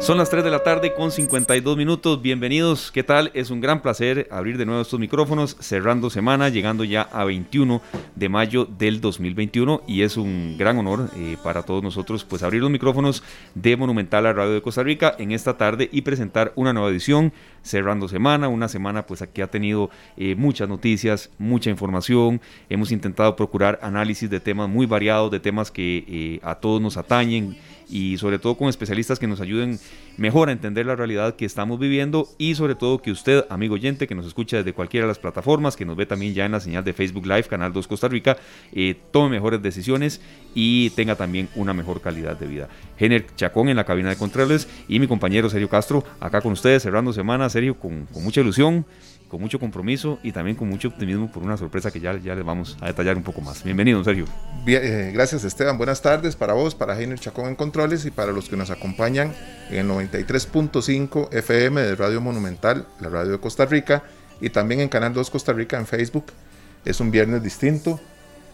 Son 0.00 0.16
las 0.16 0.30
3 0.30 0.44
de 0.44 0.50
la 0.50 0.62
tarde 0.62 0.94
con 0.94 1.10
52 1.10 1.76
minutos. 1.76 2.22
Bienvenidos. 2.22 2.92
¿Qué 2.92 3.02
tal? 3.02 3.32
Es 3.34 3.50
un 3.50 3.60
gran 3.60 3.82
placer 3.82 4.28
abrir 4.30 4.56
de 4.56 4.64
nuevo 4.64 4.80
estos 4.80 5.00
micrófonos, 5.00 5.56
cerrando 5.58 6.08
semana, 6.08 6.48
llegando 6.48 6.84
ya 6.84 7.02
a 7.02 7.24
21 7.24 7.82
de 8.14 8.28
mayo 8.28 8.64
del 8.64 9.00
2021 9.00 9.82
y 9.88 10.02
es 10.02 10.16
un 10.16 10.56
gran 10.56 10.78
honor 10.78 11.10
eh, 11.16 11.36
para 11.42 11.64
todos 11.64 11.82
nosotros 11.82 12.24
pues 12.24 12.44
abrir 12.44 12.62
los 12.62 12.70
micrófonos 12.70 13.24
de 13.56 13.76
Monumental 13.76 14.24
a 14.26 14.32
Radio 14.32 14.52
de 14.52 14.62
Costa 14.62 14.84
Rica 14.84 15.16
en 15.18 15.32
esta 15.32 15.56
tarde 15.56 15.88
y 15.92 16.02
presentar 16.02 16.52
una 16.54 16.72
nueva 16.72 16.90
edición 16.90 17.32
cerrando 17.62 18.08
semana, 18.08 18.48
una 18.48 18.68
semana 18.68 19.04
pues 19.04 19.20
aquí 19.20 19.42
ha 19.42 19.48
tenido 19.48 19.90
eh, 20.16 20.36
muchas 20.36 20.68
noticias, 20.68 21.30
mucha 21.38 21.70
información, 21.70 22.40
hemos 22.70 22.92
intentado 22.92 23.34
procurar 23.34 23.80
análisis 23.82 24.30
de 24.30 24.40
temas 24.40 24.68
muy 24.68 24.86
variados, 24.86 25.30
de 25.32 25.40
temas 25.40 25.70
que 25.72 26.04
eh, 26.06 26.40
a 26.42 26.54
todos 26.54 26.80
nos 26.80 26.96
atañen 26.96 27.58
y 27.88 28.18
sobre 28.18 28.38
todo 28.38 28.56
con 28.56 28.68
especialistas 28.68 29.18
que 29.18 29.26
nos 29.26 29.40
ayuden 29.40 29.78
mejor 30.16 30.48
a 30.48 30.52
entender 30.52 30.86
la 30.86 30.96
realidad 30.96 31.36
que 31.36 31.44
estamos 31.44 31.78
viviendo 31.78 32.28
y 32.38 32.54
sobre 32.54 32.74
todo 32.74 33.00
que 33.00 33.10
usted, 33.10 33.44
amigo 33.50 33.74
oyente, 33.74 34.06
que 34.06 34.14
nos 34.14 34.26
escucha 34.26 34.58
desde 34.58 34.72
cualquiera 34.72 35.06
de 35.06 35.08
las 35.08 35.18
plataformas, 35.18 35.76
que 35.76 35.84
nos 35.84 35.96
ve 35.96 36.06
también 36.06 36.34
ya 36.34 36.44
en 36.46 36.52
la 36.52 36.60
señal 36.60 36.84
de 36.84 36.92
Facebook 36.92 37.26
Live, 37.26 37.44
Canal 37.44 37.72
2 37.72 37.88
Costa 37.88 38.08
Rica, 38.08 38.36
eh, 38.72 38.96
tome 39.12 39.30
mejores 39.30 39.62
decisiones 39.62 40.20
y 40.54 40.90
tenga 40.90 41.14
también 41.14 41.48
una 41.54 41.72
mejor 41.72 42.00
calidad 42.00 42.38
de 42.38 42.46
vida. 42.46 42.68
Jenner 42.98 43.26
Chacón 43.36 43.68
en 43.68 43.76
la 43.76 43.84
cabina 43.84 44.10
de 44.10 44.16
controles 44.16 44.68
y 44.88 44.98
mi 44.98 45.06
compañero 45.06 45.48
Sergio 45.48 45.68
Castro 45.68 46.04
acá 46.20 46.40
con 46.40 46.52
ustedes 46.52 46.82
cerrando 46.82 47.12
semana, 47.12 47.48
Sergio, 47.48 47.78
con, 47.78 48.06
con 48.06 48.24
mucha 48.24 48.40
ilusión 48.40 48.84
con 49.28 49.40
mucho 49.40 49.60
compromiso 49.60 50.18
y 50.22 50.32
también 50.32 50.56
con 50.56 50.68
mucho 50.68 50.88
optimismo 50.88 51.30
por 51.30 51.42
una 51.42 51.56
sorpresa 51.56 51.90
que 51.90 52.00
ya, 52.00 52.16
ya 52.18 52.34
les 52.34 52.44
vamos 52.44 52.76
a 52.80 52.86
detallar 52.86 53.16
un 53.16 53.22
poco 53.22 53.40
más. 53.40 53.62
Bienvenido, 53.62 54.02
Sergio. 54.02 54.24
Bien, 54.64 54.80
eh, 54.82 55.10
gracias 55.12 55.44
Esteban, 55.44 55.76
buenas 55.76 56.00
tardes 56.00 56.34
para 56.34 56.54
vos, 56.54 56.74
para 56.74 56.98
Heiner 56.98 57.18
Chacón 57.18 57.48
en 57.48 57.54
Controles 57.54 58.04
y 58.06 58.10
para 58.10 58.32
los 58.32 58.48
que 58.48 58.56
nos 58.56 58.70
acompañan 58.70 59.34
en 59.70 59.78
el 59.78 59.88
93.5 59.88 61.32
FM 61.32 61.80
de 61.80 61.94
Radio 61.94 62.20
Monumental, 62.20 62.86
la 63.00 63.10
radio 63.10 63.32
de 63.32 63.38
Costa 63.38 63.66
Rica, 63.66 64.02
y 64.40 64.50
también 64.50 64.80
en 64.80 64.88
Canal 64.88 65.12
2 65.12 65.30
Costa 65.30 65.52
Rica 65.52 65.78
en 65.78 65.86
Facebook. 65.86 66.26
Es 66.84 67.00
un 67.00 67.10
viernes 67.10 67.42
distinto, 67.42 68.00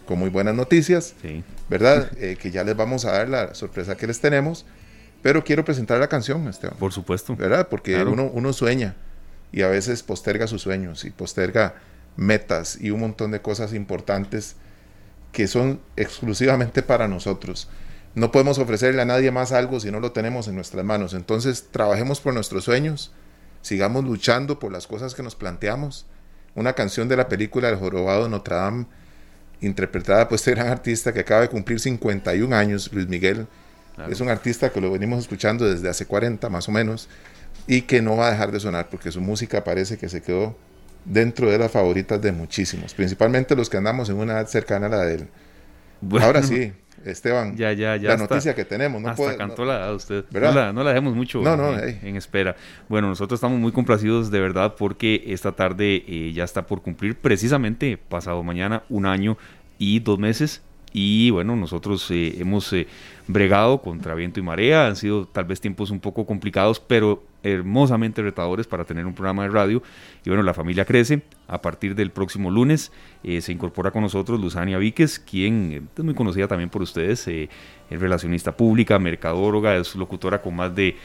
con 0.05 0.19
muy 0.19 0.29
buenas 0.29 0.55
noticias, 0.55 1.15
sí. 1.21 1.43
¿verdad? 1.69 2.11
Eh, 2.17 2.37
que 2.41 2.51
ya 2.51 2.63
les 2.63 2.75
vamos 2.75 3.05
a 3.05 3.11
dar 3.11 3.29
la 3.29 3.53
sorpresa 3.53 3.95
que 3.95 4.07
les 4.07 4.19
tenemos. 4.19 4.65
Pero 5.21 5.43
quiero 5.43 5.65
presentar 5.65 5.99
la 5.99 6.07
canción, 6.07 6.47
Esteban. 6.47 6.77
Por 6.77 6.93
supuesto. 6.93 7.35
¿Verdad? 7.35 7.67
Porque 7.67 8.03
uno, 8.03 8.29
uno 8.31 8.53
sueña 8.53 8.95
y 9.55 9.61
a 9.61 9.69
veces 9.69 10.03
posterga 10.03 10.47
sus 10.47 10.63
sueños 10.63 11.05
y 11.05 11.11
posterga 11.11 11.75
metas 12.17 12.77
y 12.79 12.91
un 12.91 12.99
montón 12.99 13.31
de 13.31 13.41
cosas 13.41 13.73
importantes 13.73 14.57
que 15.31 15.47
son 15.47 15.79
exclusivamente 15.95 16.83
para 16.83 17.07
nosotros. 17.07 17.69
No 18.15 18.33
podemos 18.33 18.59
ofrecerle 18.59 19.01
a 19.01 19.05
nadie 19.05 19.31
más 19.31 19.53
algo 19.53 19.79
si 19.79 19.91
no 19.91 20.01
lo 20.01 20.11
tenemos 20.11 20.49
en 20.49 20.55
nuestras 20.55 20.83
manos. 20.83 21.13
Entonces, 21.13 21.67
trabajemos 21.71 22.19
por 22.19 22.33
nuestros 22.33 22.65
sueños, 22.65 23.13
sigamos 23.61 24.03
luchando 24.03 24.59
por 24.59 24.73
las 24.73 24.87
cosas 24.87 25.15
que 25.15 25.23
nos 25.23 25.35
planteamos. 25.35 26.05
Una 26.53 26.73
canción 26.73 27.07
de 27.07 27.15
la 27.15 27.29
película 27.29 27.69
El 27.69 27.77
Jorobado 27.77 28.23
de 28.23 28.29
Notre 28.29 28.55
Dame, 28.55 28.87
interpretada 29.61 30.27
por 30.27 30.35
este 30.35 30.51
gran 30.51 30.67
artista 30.67 31.13
que 31.13 31.21
acaba 31.21 31.41
de 31.41 31.49
cumplir 31.49 31.79
51 31.79 32.53
años, 32.53 32.91
Luis 32.91 33.07
Miguel. 33.07 33.47
Es 34.09 34.19
un 34.19 34.27
artista 34.27 34.73
que 34.73 34.81
lo 34.81 34.91
venimos 34.91 35.19
escuchando 35.19 35.63
desde 35.63 35.87
hace 35.87 36.05
40 36.05 36.49
más 36.49 36.67
o 36.67 36.73
menos 36.73 37.07
y 37.67 37.81
que 37.81 38.01
no 38.01 38.17
va 38.17 38.27
a 38.27 38.31
dejar 38.31 38.51
de 38.51 38.59
sonar 38.59 38.89
porque 38.89 39.11
su 39.11 39.21
música 39.21 39.63
parece 39.63 39.97
que 39.97 40.09
se 40.09 40.21
quedó 40.21 40.55
dentro 41.05 41.49
de 41.49 41.57
las 41.57 41.71
favoritas 41.71 42.21
de 42.21 42.31
muchísimos, 42.31 42.93
principalmente 42.93 43.55
los 43.55 43.69
que 43.69 43.77
andamos 43.77 44.09
en 44.09 44.17
una 44.17 44.33
edad 44.33 44.47
cercana 44.47 44.87
a 44.87 44.89
la 44.89 45.05
de 45.05 45.15
él. 45.15 45.27
Ahora 46.21 46.43
sí, 46.43 46.73
Esteban, 47.03 47.55
ya, 47.55 47.71
ya, 47.73 47.95
ya 47.95 48.09
la 48.09 48.17
noticia 48.17 48.55
que 48.55 48.65
tenemos. 48.65 49.01
No 49.01 49.09
hasta 49.09 49.37
cantó 49.37 49.65
la 49.65 49.77
edad 49.77 49.95
usted. 49.95 50.25
No 50.31 50.39
la, 50.39 50.73
no 50.73 50.83
la, 50.83 50.89
dejemos 50.91 51.15
mucho 51.15 51.41
en, 51.43 52.15
espera. 52.15 52.55
Bueno, 52.89 53.07
nosotros 53.07 53.37
estamos 53.37 53.59
muy 53.59 53.71
complacidos 53.71 54.31
de 54.31 54.39
verdad 54.39 54.75
porque 54.77 55.23
esta 55.27 55.51
tarde 55.51 56.03
eh, 56.07 56.31
ya 56.33 56.43
está 56.43 56.65
por 56.65 56.81
cumplir 56.81 57.15
precisamente 57.15 57.97
pasado 57.97 58.43
mañana 58.43 58.83
un 58.89 59.05
año 59.05 59.37
y 59.77 59.99
dos 59.99 60.19
meses 60.19 60.61
y 60.97 61.29
bueno, 61.29 61.57
nosotros 61.57 62.09
eh, 62.09 62.35
hemos 62.39 62.71
eh, 62.71 62.87
bregado 63.27 63.81
contra 63.81 64.15
viento 64.15 64.39
y 64.39 64.43
marea, 64.43 64.87
han 64.87 64.95
sido 64.95 65.27
tal 65.27 65.43
vez 65.43 65.59
tiempos 65.59 65.91
un 65.91 65.99
poco 65.99 66.25
complicados, 66.25 66.79
pero 66.79 67.21
hermosamente 67.45 68.21
retadores 68.21 68.67
para 68.67 68.85
tener 68.85 69.05
un 69.05 69.13
programa 69.13 69.43
de 69.43 69.49
radio. 69.49 69.83
Y 70.23 70.29
bueno, 70.29 70.43
la 70.43 70.53
familia 70.53 70.85
crece. 70.85 71.21
A 71.47 71.61
partir 71.61 71.93
del 71.93 72.09
próximo 72.09 72.49
lunes 72.49 72.91
eh, 73.23 73.39
se 73.39 73.51
incorpora 73.51 73.91
con 73.91 74.01
nosotros 74.01 74.39
Luzania 74.39 74.79
Víquez, 74.79 75.19
quien 75.19 75.89
es 75.95 76.03
muy 76.03 76.15
conocida 76.15 76.47
también 76.47 76.69
por 76.69 76.81
ustedes, 76.81 77.27
es 77.27 77.49
relacionista 77.89 78.57
pública, 78.57 78.97
mercadóloga, 78.97 79.75
es 79.75 79.95
locutora 79.95 80.41
con 80.41 80.55
más 80.55 80.73
de 80.73 80.95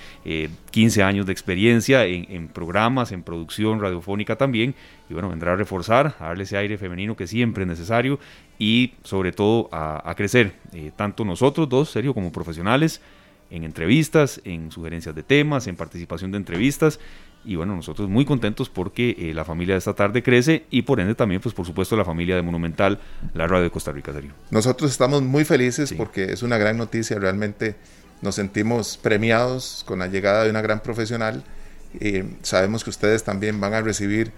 15 0.70 1.02
años 1.02 1.26
de 1.26 1.32
experiencia 1.32 2.06
en, 2.06 2.48
programas, 2.48 3.12
en 3.12 3.22
producción 3.22 3.80
radiofónica 3.80 4.36
también. 4.36 4.74
Y 5.10 5.12
bueno, 5.12 5.28
vendrá 5.28 5.52
a 5.52 5.56
reforzar, 5.56 6.14
a 6.18 6.28
darle 6.28 6.44
ese 6.44 6.56
aire 6.56 6.78
femenino 6.78 7.16
que 7.16 7.26
siempre 7.26 7.64
es 7.64 7.68
necesario 7.68 8.18
y 8.58 8.94
sobre 9.02 9.32
todo 9.32 9.68
a, 9.72 10.14
crecer, 10.16 10.52
eh, 10.72 10.90
tanto 10.96 11.24
nosotros 11.24 11.68
dos, 11.68 11.90
serio, 11.90 12.14
como 12.14 12.32
profesionales, 12.32 13.00
en 13.50 13.64
entrevistas, 13.64 14.40
en 14.44 14.70
sugerencias 14.70 15.14
de 15.14 15.22
temas, 15.22 15.66
en 15.66 15.76
participación 15.76 16.30
de 16.30 16.38
entrevistas. 16.38 17.00
Y 17.44 17.56
bueno, 17.56 17.74
nosotros 17.74 18.08
muy 18.08 18.24
contentos 18.24 18.68
porque 18.68 19.16
eh, 19.18 19.34
la 19.34 19.44
familia 19.44 19.74
de 19.74 19.78
esta 19.78 19.94
tarde 19.94 20.22
crece 20.22 20.66
y 20.70 20.82
por 20.82 21.00
ende 21.00 21.14
también, 21.14 21.40
pues 21.40 21.54
por 21.54 21.66
supuesto, 21.66 21.96
la 21.96 22.04
familia 22.04 22.36
de 22.36 22.42
Monumental, 22.42 23.00
la 23.34 23.46
radio 23.46 23.64
de 23.64 23.70
Costa 23.70 23.92
Rica, 23.92 24.12
serio. 24.12 24.32
Nosotros 24.50 24.90
estamos 24.90 25.22
muy 25.22 25.44
felices 25.44 25.92
porque 25.94 26.32
es 26.32 26.42
una 26.42 26.58
gran 26.58 26.76
noticia, 26.76 27.18
realmente 27.18 27.76
nos 28.20 28.34
sentimos 28.34 28.98
premiados 28.98 29.84
con 29.86 30.00
la 30.00 30.06
llegada 30.06 30.44
de 30.44 30.50
una 30.50 30.60
gran 30.60 30.80
profesional. 30.80 31.42
y 31.98 32.22
sabemos 32.42 32.84
que 32.84 32.90
ustedes 32.90 33.24
también 33.24 33.58
van 33.58 33.74
a 33.74 33.80
recibir 33.80 34.32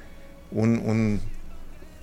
un, 0.52 1.20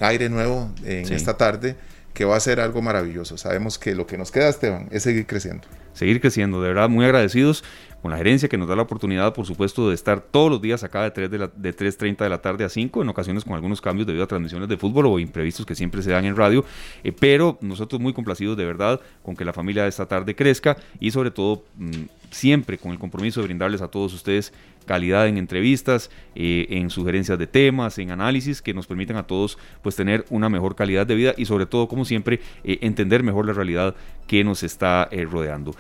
aire 0.01 0.29
nuevo 0.29 0.69
en 0.85 1.11
esta 1.11 1.35
tarde 1.37 1.75
que 2.13 2.25
va 2.25 2.35
a 2.35 2.39
ser 2.39 2.59
algo 2.59 2.81
maravilloso. 2.81 3.37
Sabemos 3.37 3.77
que 3.77 3.95
lo 3.95 4.05
que 4.05 4.17
nos 4.17 4.31
queda, 4.31 4.49
Esteban, 4.49 4.87
es 4.91 5.03
seguir 5.03 5.25
creciendo. 5.25 5.67
Seguir 5.93 6.21
creciendo, 6.21 6.61
de 6.61 6.69
verdad, 6.69 6.89
muy 6.89 7.05
agradecidos 7.05 7.63
con 8.01 8.11
la 8.11 8.17
gerencia 8.17 8.47
que 8.47 8.57
nos 8.57 8.67
da 8.67 8.75
la 8.75 8.83
oportunidad, 8.83 9.33
por 9.33 9.45
supuesto, 9.45 9.89
de 9.89 9.95
estar 9.95 10.21
todos 10.21 10.49
los 10.49 10.61
días 10.61 10.83
acá 10.83 11.03
de 11.03 11.11
3 11.11 11.31
de, 11.31 11.37
de 11.37 11.75
3.30 11.75 12.17
de 12.17 12.29
la 12.29 12.41
tarde 12.41 12.63
a 12.63 12.69
5, 12.69 13.01
en 13.01 13.09
ocasiones 13.09 13.43
con 13.43 13.53
algunos 13.53 13.81
cambios 13.81 14.07
debido 14.07 14.23
a 14.23 14.27
transmisiones 14.27 14.69
de 14.69 14.77
fútbol 14.77 15.07
o 15.07 15.19
imprevistos 15.19 15.65
que 15.65 15.75
siempre 15.75 16.01
se 16.01 16.11
dan 16.11 16.25
en 16.25 16.35
radio, 16.35 16.63
eh, 17.03 17.11
pero 17.11 17.57
nosotros 17.61 18.01
muy 18.01 18.13
complacidos 18.13 18.55
de 18.57 18.65
verdad 18.65 19.01
con 19.21 19.35
que 19.35 19.43
la 19.43 19.53
familia 19.53 19.83
de 19.83 19.89
esta 19.89 20.05
tarde 20.05 20.35
crezca 20.35 20.77
y 20.99 21.11
sobre 21.11 21.31
todo 21.31 21.65
mm, 21.77 21.91
siempre 22.29 22.77
con 22.77 22.91
el 22.91 22.99
compromiso 22.99 23.41
de 23.41 23.47
brindarles 23.47 23.81
a 23.81 23.87
todos 23.87 24.13
ustedes 24.13 24.53
calidad 24.85 25.27
en 25.27 25.37
entrevistas, 25.37 26.09
eh, 26.33 26.65
en 26.71 26.89
sugerencias 26.89 27.37
de 27.37 27.45
temas, 27.45 27.99
en 27.99 28.09
análisis 28.09 28.59
que 28.59 28.73
nos 28.73 28.87
permitan 28.87 29.17
a 29.17 29.27
todos 29.27 29.59
pues 29.83 29.95
tener 29.95 30.25
una 30.31 30.49
mejor 30.49 30.75
calidad 30.75 31.05
de 31.05 31.13
vida 31.13 31.33
y 31.37 31.45
sobre 31.45 31.67
todo 31.67 31.87
como 31.87 32.05
siempre 32.05 32.39
eh, 32.63 32.79
entender 32.81 33.21
mejor 33.21 33.45
la 33.45 33.53
realidad 33.53 33.95
que 34.25 34.43
nos 34.43 34.63
está 34.63 35.07
eh, 35.11 35.25
rodeando. 35.25 35.75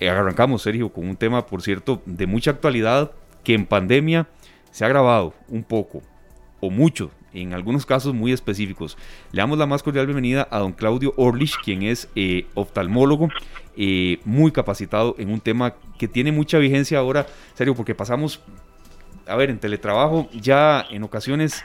arrancamos 0.00 0.62
Sergio 0.62 0.92
con 0.92 1.08
un 1.08 1.16
tema 1.16 1.46
por 1.46 1.62
cierto 1.62 2.00
de 2.06 2.28
mucha 2.28 2.52
actualidad 2.52 3.10
que 3.42 3.54
en 3.54 3.66
pandemia 3.66 4.28
se 4.70 4.84
ha 4.84 4.86
agravado 4.86 5.34
un 5.48 5.64
poco 5.64 6.02
o 6.60 6.70
mucho 6.70 7.10
en 7.32 7.54
algunos 7.54 7.86
casos 7.86 8.14
muy 8.14 8.32
específicos. 8.32 8.96
Le 9.32 9.40
damos 9.40 9.58
la 9.58 9.66
más 9.66 9.82
cordial 9.82 10.06
bienvenida 10.06 10.48
a 10.50 10.58
don 10.58 10.72
Claudio 10.72 11.14
Orlich, 11.16 11.56
quien 11.62 11.82
es 11.82 12.08
eh, 12.14 12.46
oftalmólogo, 12.54 13.28
eh, 13.76 14.20
muy 14.24 14.52
capacitado 14.52 15.14
en 15.18 15.30
un 15.30 15.40
tema 15.40 15.74
que 15.98 16.08
tiene 16.08 16.32
mucha 16.32 16.58
vigencia 16.58 16.98
ahora, 16.98 17.26
serio, 17.54 17.74
porque 17.74 17.94
pasamos, 17.94 18.40
a 19.26 19.36
ver, 19.36 19.50
en 19.50 19.58
teletrabajo 19.58 20.28
ya 20.32 20.84
en 20.90 21.02
ocasiones 21.02 21.64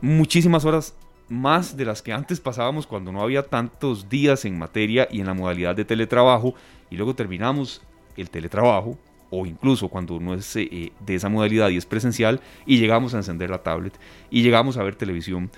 muchísimas 0.00 0.64
horas 0.64 0.94
más 1.28 1.76
de 1.76 1.84
las 1.84 2.00
que 2.00 2.12
antes 2.12 2.40
pasábamos 2.40 2.86
cuando 2.86 3.12
no 3.12 3.22
había 3.22 3.42
tantos 3.42 4.08
días 4.08 4.44
en 4.44 4.58
materia 4.58 5.08
y 5.10 5.20
en 5.20 5.26
la 5.26 5.34
modalidad 5.34 5.76
de 5.76 5.84
teletrabajo 5.84 6.54
y 6.90 6.96
luego 6.96 7.14
terminamos 7.14 7.82
el 8.16 8.30
teletrabajo 8.30 8.98
o 9.30 9.46
incluso 9.46 9.88
cuando 9.88 10.18
no 10.20 10.34
es 10.34 10.56
eh, 10.56 10.92
de 11.00 11.14
esa 11.14 11.28
modalidad 11.28 11.68
y 11.70 11.76
es 11.76 11.86
presencial 11.86 12.40
y 12.66 12.78
llegamos 12.78 13.14
a 13.14 13.18
encender 13.18 13.50
la 13.50 13.62
tablet 13.62 13.94
y 14.30 14.42
llegamos 14.42 14.76
a 14.76 14.82
ver 14.82 14.96
televisión 14.96 15.50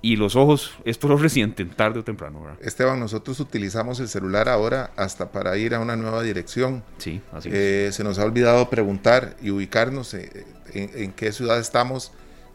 y 0.00 0.16
los 0.16 0.36
ojos 0.36 0.72
es 0.84 0.98
por 0.98 1.10
lo 1.10 1.16
reciente, 1.18 1.64
tarde 1.64 2.00
o 2.00 2.04
temprano. 2.04 2.56
Esteban, 2.60 3.00
nosotros 3.00 3.40
utilizamos 3.40 4.00
el 4.00 4.08
celular 4.08 4.48
ahora 4.48 4.92
hasta 4.96 5.32
para 5.32 5.56
ir 5.56 5.74
a 5.74 5.80
una 5.80 5.96
nueva 5.96 6.22
dirección. 6.22 6.84
Sí, 6.98 7.20
así 7.32 7.50
eh, 7.52 7.90
Se 7.92 8.04
nos 8.04 8.18
ha 8.18 8.24
olvidado 8.24 8.70
preguntar 8.70 9.36
y 9.42 9.50
ubicarnos 9.50 10.14
eh, 10.14 10.46
en, 10.72 11.12
qué 11.12 11.32
ciudad 11.32 11.58
estamos. 11.58 12.12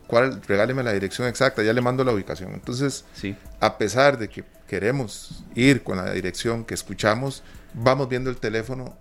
¿Cuál? 0.07 0.41
Regáleme 0.47 0.83
la 0.83 0.93
dirección 0.93 1.27
exacta, 1.27 1.63
ya 1.63 1.73
le 1.73 1.81
mando 1.81 2.03
la 2.03 2.13
ubicación. 2.13 2.53
Entonces, 2.53 3.05
sí. 3.13 3.35
a 3.59 3.77
pesar 3.77 4.17
de 4.17 4.29
que 4.29 4.43
queremos 4.67 5.43
ir 5.55 5.83
con 5.83 5.97
la 5.97 6.11
dirección 6.11 6.65
que 6.65 6.73
escuchamos, 6.73 7.43
vamos 7.73 8.09
viendo 8.09 8.29
el 8.29 8.37
teléfono 8.37 8.95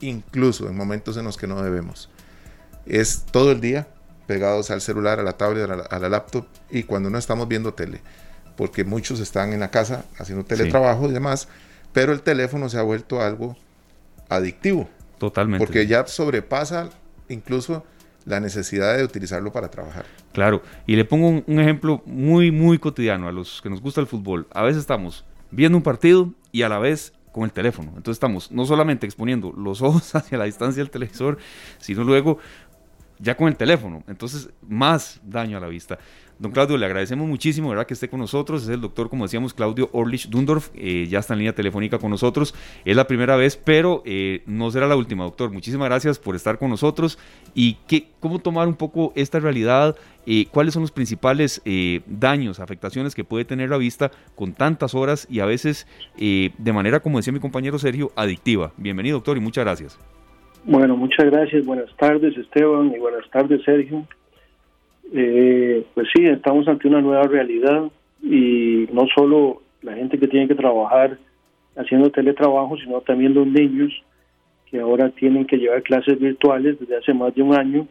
incluso 0.00 0.68
en 0.68 0.76
momentos 0.76 1.16
en 1.16 1.24
los 1.24 1.36
que 1.36 1.46
no 1.46 1.62
debemos. 1.62 2.08
Es 2.86 3.24
todo 3.30 3.52
el 3.52 3.60
día 3.60 3.88
pegados 4.26 4.70
al 4.70 4.80
celular, 4.80 5.18
a 5.20 5.22
la 5.22 5.32
tablet, 5.32 5.70
a 5.90 5.98
la, 5.98 6.08
laptop 6.08 6.46
y 6.70 6.82
cuando 6.82 7.10
no 7.10 7.18
estamos 7.18 7.48
viendo 7.48 7.72
tele, 7.74 8.00
porque 8.56 8.84
muchos 8.84 9.20
están 9.20 9.52
en 9.52 9.60
la 9.60 9.70
casa 9.70 10.04
haciendo 10.18 10.44
teletrabajo 10.44 11.08
y 11.08 11.12
demás, 11.12 11.48
pero 11.92 12.12
el 12.12 12.20
teléfono 12.20 12.68
se 12.68 12.78
ha 12.78 12.82
vuelto 12.82 13.22
algo 13.22 13.56
adictivo. 14.28 14.88
Totalmente. 15.18 15.64
Porque 15.64 15.86
ya 15.86 16.06
sobrepasa 16.06 16.90
incluso 17.28 17.84
la 18.26 18.40
necesidad 18.40 18.96
de 18.96 19.04
utilizarlo 19.04 19.52
para 19.52 19.70
trabajar. 19.70 20.04
Claro, 20.32 20.62
y 20.86 20.96
le 20.96 21.04
pongo 21.04 21.42
un, 21.46 21.60
ejemplo 21.60 22.02
muy, 22.04 22.50
muy 22.50 22.78
cotidiano 22.78 23.28
a 23.28 23.32
los 23.32 23.62
que 23.62 23.70
nos 23.70 23.80
gusta 23.80 24.00
el 24.00 24.06
fútbol. 24.06 24.46
A 24.52 24.62
veces 24.62 24.80
estamos 24.80 25.24
viendo 25.50 25.78
un 25.78 25.82
partido 25.82 26.32
y 26.52 26.62
a 26.62 26.68
la 26.68 26.78
vez 26.78 27.14
con 27.38 27.46
el 27.46 27.52
teléfono. 27.52 27.88
Entonces 27.96 28.16
estamos 28.16 28.50
no 28.50 28.66
solamente 28.66 29.06
exponiendo 29.06 29.52
los 29.52 29.82
ojos 29.88 30.14
hacia 30.14 30.38
la 30.38 30.44
distancia 30.44 30.82
del 30.82 30.90
televisor, 30.90 31.38
sino 31.78 32.04
luego 32.04 32.38
ya 33.18 33.36
con 33.36 33.48
el 33.48 33.56
teléfono. 33.56 34.04
Entonces, 34.06 34.50
más 34.62 35.20
daño 35.24 35.56
a 35.58 35.60
la 35.60 35.68
vista. 35.68 35.98
Don 36.38 36.52
Claudio, 36.52 36.76
le 36.78 36.86
agradecemos 36.86 37.26
muchísimo, 37.26 37.70
¿verdad? 37.70 37.84
Que 37.84 37.94
esté 37.94 38.08
con 38.08 38.20
nosotros. 38.20 38.62
Es 38.62 38.68
el 38.68 38.80
doctor, 38.80 39.10
como 39.10 39.24
decíamos, 39.24 39.52
Claudio 39.52 39.88
Orlich 39.92 40.28
Dundorf. 40.28 40.70
Eh, 40.76 41.08
ya 41.08 41.18
está 41.18 41.34
en 41.34 41.40
línea 41.40 41.52
telefónica 41.52 41.98
con 41.98 42.10
nosotros. 42.10 42.54
Es 42.84 42.94
la 42.94 43.08
primera 43.08 43.34
vez, 43.34 43.56
pero 43.56 44.02
eh, 44.06 44.42
no 44.46 44.70
será 44.70 44.86
la 44.86 44.94
última, 44.94 45.24
doctor. 45.24 45.50
Muchísimas 45.50 45.88
gracias 45.88 46.20
por 46.20 46.36
estar 46.36 46.56
con 46.56 46.70
nosotros. 46.70 47.18
¿Y 47.54 47.74
qué, 47.88 48.06
cómo 48.20 48.38
tomar 48.38 48.68
un 48.68 48.76
poco 48.76 49.12
esta 49.16 49.40
realidad? 49.40 49.96
Eh, 50.26 50.46
¿Cuáles 50.52 50.74
son 50.74 50.82
los 50.82 50.92
principales 50.92 51.60
daños, 52.06 52.60
afectaciones 52.60 53.16
que 53.16 53.24
puede 53.24 53.44
tener 53.44 53.70
la 53.70 53.78
vista 53.78 54.12
con 54.36 54.52
tantas 54.52 54.94
horas 54.94 55.26
y 55.28 55.40
a 55.40 55.46
veces 55.46 55.88
de 56.16 56.72
manera, 56.72 57.00
como 57.00 57.18
decía 57.18 57.32
mi 57.32 57.40
compañero 57.40 57.78
Sergio, 57.78 58.12
adictiva? 58.14 58.72
Bienvenido, 58.76 59.16
doctor, 59.16 59.38
y 59.38 59.40
muchas 59.40 59.64
gracias. 59.64 59.98
Bueno, 60.64 60.96
muchas 60.96 61.26
gracias. 61.26 61.64
Buenas 61.64 61.90
tardes, 61.96 62.36
Esteban, 62.36 62.92
y 62.94 62.98
buenas 62.98 63.28
tardes, 63.30 63.62
Sergio. 63.64 64.06
Pues 65.98 66.10
sí, 66.14 66.26
estamos 66.26 66.68
ante 66.68 66.86
una 66.86 67.00
nueva 67.00 67.24
realidad 67.24 67.90
y 68.22 68.86
no 68.92 69.08
solo 69.12 69.62
la 69.82 69.94
gente 69.94 70.16
que 70.16 70.28
tiene 70.28 70.46
que 70.46 70.54
trabajar 70.54 71.18
haciendo 71.76 72.08
teletrabajo, 72.12 72.76
sino 72.76 73.00
también 73.00 73.34
los 73.34 73.48
niños 73.48 73.92
que 74.70 74.78
ahora 74.78 75.10
tienen 75.10 75.44
que 75.44 75.56
llevar 75.56 75.82
clases 75.82 76.16
virtuales 76.20 76.78
desde 76.78 76.98
hace 76.98 77.12
más 77.12 77.34
de 77.34 77.42
un 77.42 77.52
año. 77.52 77.88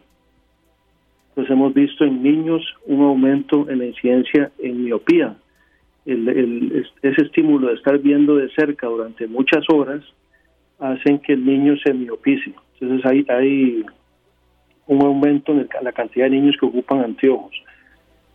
Pues 1.34 1.50
hemos 1.50 1.74
visto 1.74 2.02
en 2.06 2.22
niños 2.22 2.62
un 2.86 3.02
aumento 3.02 3.68
en 3.68 3.80
la 3.80 3.84
incidencia 3.84 4.52
en 4.58 4.84
miopía. 4.84 5.36
El, 6.06 6.86
ese 7.02 7.22
estímulo 7.22 7.68
de 7.68 7.74
estar 7.74 7.98
viendo 7.98 8.36
de 8.36 8.48
cerca 8.54 8.86
durante 8.86 9.26
muchas 9.26 9.64
horas 9.70 10.02
hacen 10.78 11.18
que 11.18 11.34
el 11.34 11.44
niño 11.44 11.76
se 11.84 11.92
miopice. 11.92 12.54
Entonces 12.80 13.04
hay, 13.04 13.26
hay 13.28 13.84
un 14.86 15.02
aumento 15.04 15.52
en 15.52 15.68
la 15.82 15.92
cantidad 15.92 16.24
de 16.24 16.30
niños 16.30 16.56
que 16.58 16.64
ocupan 16.64 17.04
anteojos. 17.04 17.52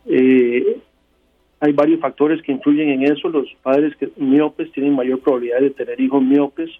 Eh, 0.06 0.78
hay 1.60 1.72
varios 1.72 2.00
factores 2.00 2.42
que 2.42 2.52
influyen 2.52 2.90
en 2.90 3.12
eso. 3.12 3.28
Los 3.28 3.48
padres 3.62 3.94
miopes 4.16 4.70
tienen 4.72 4.94
mayor 4.94 5.20
probabilidad 5.20 5.60
de 5.60 5.70
tener 5.70 6.00
hijos 6.00 6.22
miopes, 6.22 6.70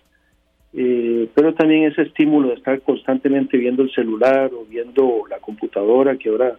eh, 0.75 1.29
pero 1.35 1.55
también 1.55 1.85
ese 1.85 2.03
estímulo 2.03 2.49
de 2.49 2.55
estar 2.55 2.81
constantemente 2.83 3.57
viendo 3.57 3.83
el 3.83 3.93
celular 3.93 4.51
o 4.53 4.65
viendo 4.67 5.23
la 5.31 5.39
computadora, 5.39 6.17
que 6.17 6.29
ahora 6.29 6.57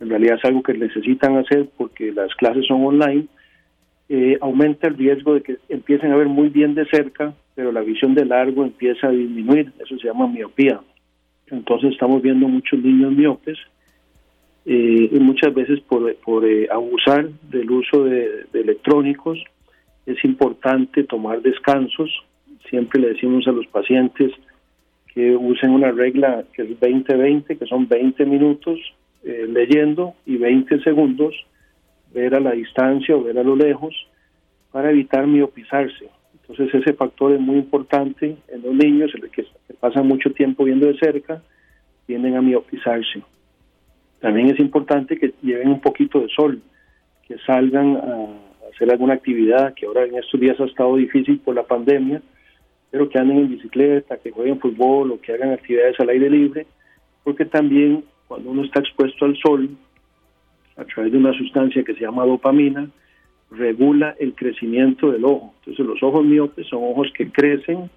en 0.00 0.08
realidad 0.08 0.38
es 0.38 0.44
algo 0.44 0.62
que 0.62 0.74
necesitan 0.74 1.36
hacer 1.36 1.68
porque 1.76 2.10
las 2.10 2.34
clases 2.34 2.66
son 2.66 2.84
online, 2.84 3.26
eh, 4.08 4.38
aumenta 4.40 4.88
el 4.88 4.96
riesgo 4.96 5.34
de 5.34 5.42
que 5.42 5.58
empiecen 5.68 6.10
a 6.10 6.16
ver 6.16 6.26
muy 6.26 6.48
bien 6.48 6.74
de 6.74 6.86
cerca, 6.86 7.34
pero 7.54 7.70
la 7.70 7.82
visión 7.82 8.14
de 8.14 8.24
largo 8.24 8.64
empieza 8.64 9.06
a 9.06 9.12
disminuir. 9.12 9.72
Eso 9.78 9.96
se 9.98 10.08
llama 10.08 10.26
miopía. 10.26 10.80
Entonces 11.48 11.92
estamos 11.92 12.22
viendo 12.22 12.48
muchos 12.48 12.80
niños 12.80 13.12
miopes 13.12 13.58
eh, 14.72 15.08
y 15.10 15.18
muchas 15.18 15.52
veces 15.52 15.80
por, 15.80 16.14
por 16.18 16.44
eh, 16.44 16.68
abusar 16.70 17.28
del 17.50 17.68
uso 17.72 18.04
de, 18.04 18.46
electrónicos 18.52 19.42
es 20.06 20.24
importante 20.24 21.02
tomar 21.02 21.42
descansos. 21.42 22.08
Siempre 22.68 23.00
le 23.00 23.08
decimos 23.08 23.48
a 23.48 23.50
los 23.50 23.66
pacientes 23.66 24.30
que 25.12 25.34
usen 25.34 25.70
una 25.70 25.90
regla 25.90 26.44
que 26.52 26.62
es 26.62 26.68
20-20, 26.78 27.58
que 27.58 27.66
son 27.66 27.88
20 27.88 28.24
minutos 28.26 28.78
eh, 29.24 29.44
leyendo 29.48 30.14
y 30.24 30.36
20 30.36 30.80
segundos 30.84 31.34
ver 32.14 32.36
a 32.36 32.40
la 32.40 32.52
distancia 32.52 33.16
o 33.16 33.24
ver 33.24 33.40
a 33.40 33.42
lo 33.42 33.56
lejos 33.56 33.92
para 34.70 34.92
evitar 34.92 35.26
miopizarse. 35.26 36.08
Entonces 36.42 36.72
ese 36.72 36.92
factor 36.94 37.32
es 37.32 37.40
muy 37.40 37.56
importante 37.56 38.36
en 38.46 38.62
los 38.62 38.74
niños, 38.74 39.10
que 39.32 39.46
pasan 39.80 40.06
mucho 40.06 40.30
tiempo 40.30 40.62
viendo 40.62 40.86
de 40.86 40.96
cerca, 40.96 41.42
tienden 42.06 42.36
a 42.36 42.40
miopizarse. 42.40 43.24
También 44.20 44.50
es 44.50 44.60
importante 44.60 45.18
que 45.18 45.32
lleven 45.42 45.68
un 45.68 45.80
poquito 45.80 46.20
de 46.20 46.28
sol, 46.28 46.60
que 47.26 47.38
salgan 47.46 47.96
a 47.96 48.68
hacer 48.72 48.90
alguna 48.90 49.14
actividad, 49.14 49.74
que 49.74 49.86
ahora 49.86 50.04
en 50.04 50.16
estos 50.16 50.40
días 50.40 50.60
ha 50.60 50.64
estado 50.64 50.96
difícil 50.96 51.38
por 51.40 51.54
la 51.54 51.62
pandemia, 51.62 52.20
pero 52.90 53.08
que 53.08 53.18
anden 53.18 53.38
en 53.38 53.48
bicicleta, 53.48 54.18
que 54.18 54.30
jueguen 54.30 54.60
fútbol 54.60 55.12
o 55.12 55.20
que 55.20 55.32
hagan 55.32 55.52
actividades 55.52 55.98
al 56.00 56.10
aire 56.10 56.28
libre, 56.28 56.66
porque 57.24 57.44
también 57.44 58.04
cuando 58.26 58.50
uno 58.50 58.64
está 58.64 58.80
expuesto 58.80 59.24
al 59.24 59.36
sol, 59.36 59.70
a 60.76 60.84
través 60.84 61.12
de 61.12 61.18
una 61.18 61.32
sustancia 61.32 61.82
que 61.84 61.94
se 61.94 62.00
llama 62.00 62.24
dopamina, 62.24 62.88
regula 63.50 64.14
el 64.18 64.34
crecimiento 64.34 65.10
del 65.10 65.24
ojo. 65.24 65.54
Entonces 65.60 65.84
los 65.84 66.02
ojos 66.02 66.24
miopes 66.24 66.66
son 66.68 66.82
ojos 66.82 67.08
que 67.14 67.30
crecen 67.30 67.90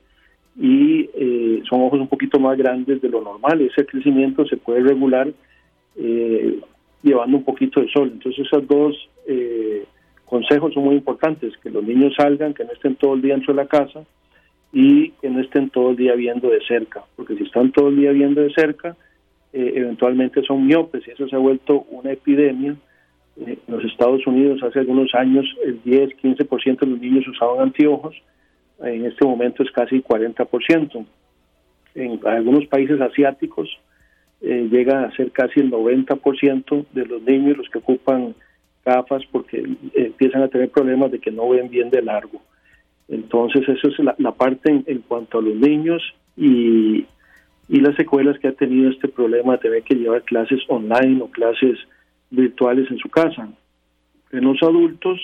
y 0.60 1.10
eh, 1.16 1.62
son 1.70 1.82
ojos 1.82 2.00
un 2.00 2.08
poquito 2.08 2.40
más 2.40 2.58
grandes 2.58 3.02
de 3.02 3.10
lo 3.10 3.22
normal. 3.22 3.62
Ese 3.62 3.86
crecimiento 3.86 4.46
se 4.46 4.58
puede 4.58 4.82
regular 4.82 5.32
eh, 5.96 6.60
llevando 7.02 7.38
un 7.38 7.44
poquito 7.44 7.82
de 7.82 7.90
sol. 7.90 8.12
Entonces 8.14 8.46
esos 8.46 8.68
dos 8.68 9.10
eh, 9.28 9.86
consejos 10.26 10.74
son 10.74 10.86
muy 10.86 10.96
importantes, 10.96 11.56
que 11.58 11.70
los 11.70 11.84
niños 11.84 12.14
salgan, 12.18 12.54
que 12.54 12.66
no 12.66 12.72
estén 12.72 12.96
todo 12.96 13.14
el 13.16 13.22
día 13.22 13.36
dentro 13.36 13.54
de 13.54 13.62
la 13.62 13.68
casa 13.68 14.04
y 14.72 15.12
que 15.12 15.30
no 15.30 15.42
estén 15.42 15.70
todo 15.70 15.92
el 15.92 15.98
día 15.98 16.14
viendo 16.16 16.50
de 16.50 16.62
cerca, 16.66 17.04
porque 17.16 17.36
si 17.36 17.44
están 17.44 17.72
todo 17.72 17.90
el 17.90 17.98
día 17.98 18.12
viendo 18.12 18.42
de 18.42 18.52
cerca, 18.54 18.96
eventualmente 19.56 20.42
son 20.42 20.66
miopes 20.66 21.08
y 21.08 21.12
eso 21.12 21.28
se 21.28 21.36
ha 21.36 21.40
vuelto 21.40 21.86
una 21.92 22.12
epidemia 22.12 22.76
en 23.38 23.60
los 23.68 23.84
Estados 23.86 24.26
Unidos 24.28 24.62
hace 24.64 24.80
algunos 24.80 25.14
años 25.16 25.46
el 25.64 25.82
10-15% 25.84 26.80
de 26.80 26.88
los 26.88 27.00
niños 27.00 27.28
usaban 27.28 27.62
anteojos, 27.62 28.16
en 28.80 29.06
este 29.06 29.26
momento 29.26 29.64
es 29.64 29.72
casi 29.72 30.02
40%. 30.02 31.06
En 31.96 32.20
algunos 32.26 32.66
países 32.68 33.00
asiáticos 33.00 33.70
eh, 34.44 34.68
llega 34.70 35.06
a 35.06 35.12
ser 35.16 35.32
casi 35.32 35.62
el 35.62 35.72
90% 35.72 36.86
de 36.92 37.06
los 37.06 37.22
niños 37.22 37.58
los 37.58 37.70
que 37.70 37.80
ocupan 37.80 38.36
gafas 38.86 39.24
porque 39.32 39.58
eh, 39.60 39.68
empiezan 39.94 40.44
a 40.44 40.50
tener 40.50 40.70
problemas 40.70 41.12
de 41.12 41.20
que 41.20 41.32
no 41.32 41.50
ven 41.50 41.70
bien 41.70 41.90
de 41.90 42.02
largo. 42.02 42.42
Entonces, 43.08 43.68
eso 43.68 43.88
es 43.88 44.00
la, 44.18 44.32
parte 44.34 44.84
en, 44.86 45.00
cuanto 45.08 45.40
a 45.40 45.42
los 45.42 45.56
niños 45.56 46.02
y, 46.36 47.06
y 47.70 47.80
las 47.80 47.96
secuelas 47.96 48.38
que 48.40 48.50
ha 48.50 48.54
tenido 48.54 48.90
este 48.90 49.08
problema 49.08 49.54
de 49.54 49.60
tener 49.60 49.84
que 49.84 49.96
llevar 49.96 50.24
clases 50.24 50.62
online 50.68 51.22
o 51.22 51.28
clases 51.28 51.80
virtuales 52.30 52.90
en 52.92 52.98
su 52.98 53.10
casa. 53.10 53.48
En 54.32 54.44
los 54.44 54.62
adultos, 54.62 55.20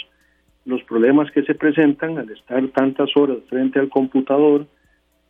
los 0.65 0.83
problemas 0.83 1.31
que 1.31 1.43
se 1.43 1.55
presentan 1.55 2.17
al 2.17 2.29
estar 2.29 2.65
tantas 2.69 3.09
horas 3.15 3.37
frente 3.49 3.79
al 3.79 3.89
computador, 3.89 4.65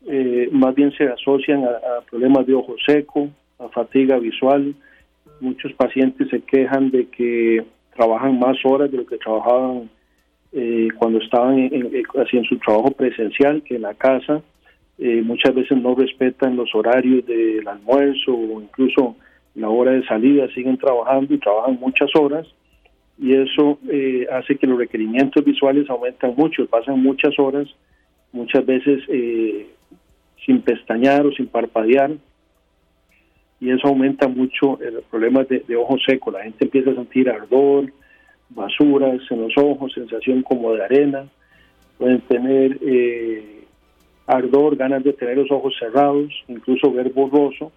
eh, 0.06 0.50
más 0.52 0.76
bien 0.76 0.92
se 0.92 1.06
asocian 1.06 1.64
a, 1.64 2.02
problemas 2.10 2.46
de 2.46 2.54
ojo 2.54 2.76
seco, 2.86 3.30
a 3.60 3.70
fatiga 3.70 4.18
visual. 4.18 4.74
Muchos 5.40 5.74
pacientes 5.74 6.30
se 6.30 6.42
quejan 6.42 6.92
de 6.92 7.08
que 7.08 7.64
trabajan 7.96 8.40
más 8.40 8.58
horas 8.64 8.92
de 8.92 8.98
lo 8.98 9.06
que 9.06 9.18
trabajaban 9.18 9.90
eh, 10.52 10.88
cuando 10.98 11.20
estaban 11.20 11.70
haciendo 12.16 12.48
su 12.50 12.58
trabajo 12.58 12.92
presencial 12.92 13.62
que 13.64 13.76
en 13.76 13.84
la 13.84 13.94
casa. 13.94 14.42
Eh, 14.98 15.22
muchas 15.22 15.56
veces 15.56 15.78
no 15.78 15.96
respetan 15.96 16.58
los 16.58 16.74
horarios 16.76 17.26
del 17.26 17.66
almuerzo 17.68 18.34
o 18.34 18.62
incluso 18.62 19.16
la 19.56 19.70
hora 19.70 19.92
de 19.92 20.06
salida, 20.06 20.48
siguen 20.54 20.78
trabajando 20.78 21.34
y 21.34 21.38
trabajan 21.38 21.80
muchas 21.80 22.10
horas 22.16 22.48
y 23.22 23.34
eso 23.34 23.78
eh, 23.92 24.26
hace 24.32 24.56
que 24.56 24.66
los 24.66 24.80
requerimientos 24.80 25.44
visuales 25.44 25.90
aumentan 25.90 26.34
mucho, 26.36 26.66
pasan 26.68 27.04
muchas 27.04 27.38
horas, 27.38 27.68
muchas 28.32 28.66
veces 28.66 29.04
eh, 29.10 29.68
sin 30.46 30.62
pestañear 30.62 31.26
o 31.26 31.32
sin 31.34 31.48
parpadear 31.48 32.12
y 33.60 33.72
eso 33.72 33.88
aumenta 33.88 34.28
mucho 34.28 34.80
el 34.82 35.02
problema 35.10 35.44
de, 35.44 35.76
ojo 35.76 35.98
seco, 36.06 36.32
la 36.32 36.44
gente 36.44 36.66
empieza 36.66 36.92
a 36.92 36.96
sentir 36.96 37.30
ardor, 37.30 37.92
basuras 38.50 39.20
en 39.30 39.42
los 39.42 39.54
ojos, 39.58 39.94
sensación 39.94 40.42
como 40.44 40.74
de 40.74 40.84
arena, 40.84 41.28
pueden 41.98 42.22
tener 42.22 42.78
eh, 42.82 43.64
ardor, 44.26 44.78
ganas 44.78 45.04
de 45.04 45.14
tener 45.14 45.38
los 45.38 45.52
ojos 45.52 45.76
cerrados, 45.78 46.32
incluso 46.48 46.92
ver 46.92 47.12
borroso, 47.12 47.72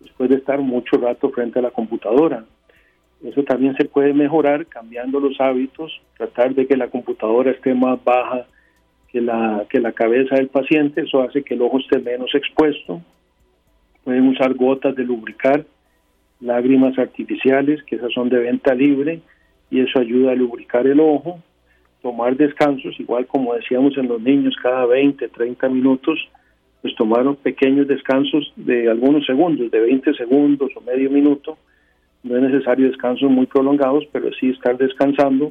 después 0.00 0.30
de 0.30 0.36
estar 0.36 0.60
mucho 0.60 0.96
rato 0.98 1.30
frente 1.30 1.58
a 1.58 1.62
la 1.62 1.70
computadora. 1.70 2.44
Eso 3.24 3.42
también 3.42 3.74
se 3.76 3.86
puede 3.86 4.12
mejorar 4.12 4.66
cambiando 4.66 5.18
los 5.18 5.40
hábitos, 5.40 6.00
tratar 6.16 6.54
de 6.54 6.66
que 6.66 6.76
la 6.76 6.88
computadora 6.88 7.50
esté 7.50 7.74
más 7.74 8.02
baja 8.04 8.46
que 9.08 9.20
la, 9.20 9.64
que 9.68 9.80
la 9.80 9.92
cabeza 9.92 10.36
del 10.36 10.48
paciente, 10.48 11.02
eso 11.02 11.22
hace 11.22 11.42
que 11.42 11.54
el 11.54 11.62
ojo 11.62 11.78
esté 11.78 11.98
menos 11.98 12.34
expuesto. 12.34 13.00
Pueden 14.06 14.28
usar 14.28 14.54
gotas 14.54 14.94
de 14.94 15.02
lubricar, 15.02 15.66
lágrimas 16.38 16.96
artificiales, 16.96 17.82
que 17.82 17.96
esas 17.96 18.12
son 18.12 18.28
de 18.28 18.38
venta 18.38 18.72
libre, 18.72 19.20
y 19.68 19.80
eso 19.80 19.98
ayuda 19.98 20.30
a 20.30 20.36
lubricar 20.36 20.86
el 20.86 21.00
ojo. 21.00 21.40
tomar 22.02 22.36
descansos, 22.36 23.00
igual 23.00 23.26
como 23.26 23.54
decíamos 23.54 23.98
en 23.98 24.06
los 24.06 24.22
niños, 24.22 24.54
cada 24.62 24.86
20, 24.86 25.26
30 25.26 25.68
minutos, 25.70 26.20
pues 26.82 26.94
tomaron 26.94 27.34
pequeños 27.34 27.88
descansos 27.88 28.52
de 28.54 28.88
algunos 28.88 29.26
segundos, 29.26 29.72
de 29.72 29.80
20 29.80 30.14
segundos 30.14 30.70
o 30.76 30.80
medio 30.82 31.10
minuto. 31.10 31.58
No 32.22 32.36
es 32.36 32.42
necesario 32.44 32.86
descansos 32.86 33.28
muy 33.28 33.46
prolongados, 33.46 34.04
pero 34.12 34.32
sí 34.34 34.50
estar 34.50 34.78
descansando, 34.78 35.50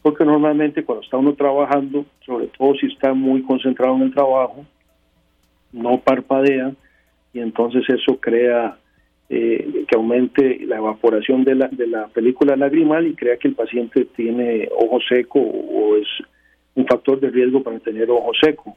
porque 0.00 0.24
normalmente 0.24 0.84
cuando 0.84 1.04
está 1.04 1.18
uno 1.18 1.34
trabajando, 1.34 2.06
sobre 2.24 2.46
todo 2.46 2.72
si 2.76 2.86
está 2.86 3.12
muy 3.12 3.42
concentrado 3.42 3.94
en 3.96 4.02
el 4.04 4.14
trabajo, 4.14 4.64
no 5.70 6.00
parpadea 6.00 6.72
y 7.32 7.40
entonces 7.40 7.84
eso 7.88 8.18
crea 8.18 8.76
eh, 9.28 9.84
que 9.86 9.96
aumente 9.96 10.58
la 10.66 10.78
evaporación 10.78 11.44
de 11.44 11.54
la, 11.54 11.68
de 11.68 11.86
la 11.86 12.08
película 12.08 12.56
lagrimal 12.56 13.06
y 13.06 13.14
crea 13.14 13.36
que 13.36 13.48
el 13.48 13.54
paciente 13.54 14.04
tiene 14.16 14.68
ojo 14.76 14.98
seco 15.08 15.38
o 15.38 15.96
es 15.96 16.08
un 16.74 16.86
factor 16.86 17.20
de 17.20 17.30
riesgo 17.30 17.62
para 17.62 17.78
tener 17.78 18.10
ojo 18.10 18.32
seco. 18.42 18.76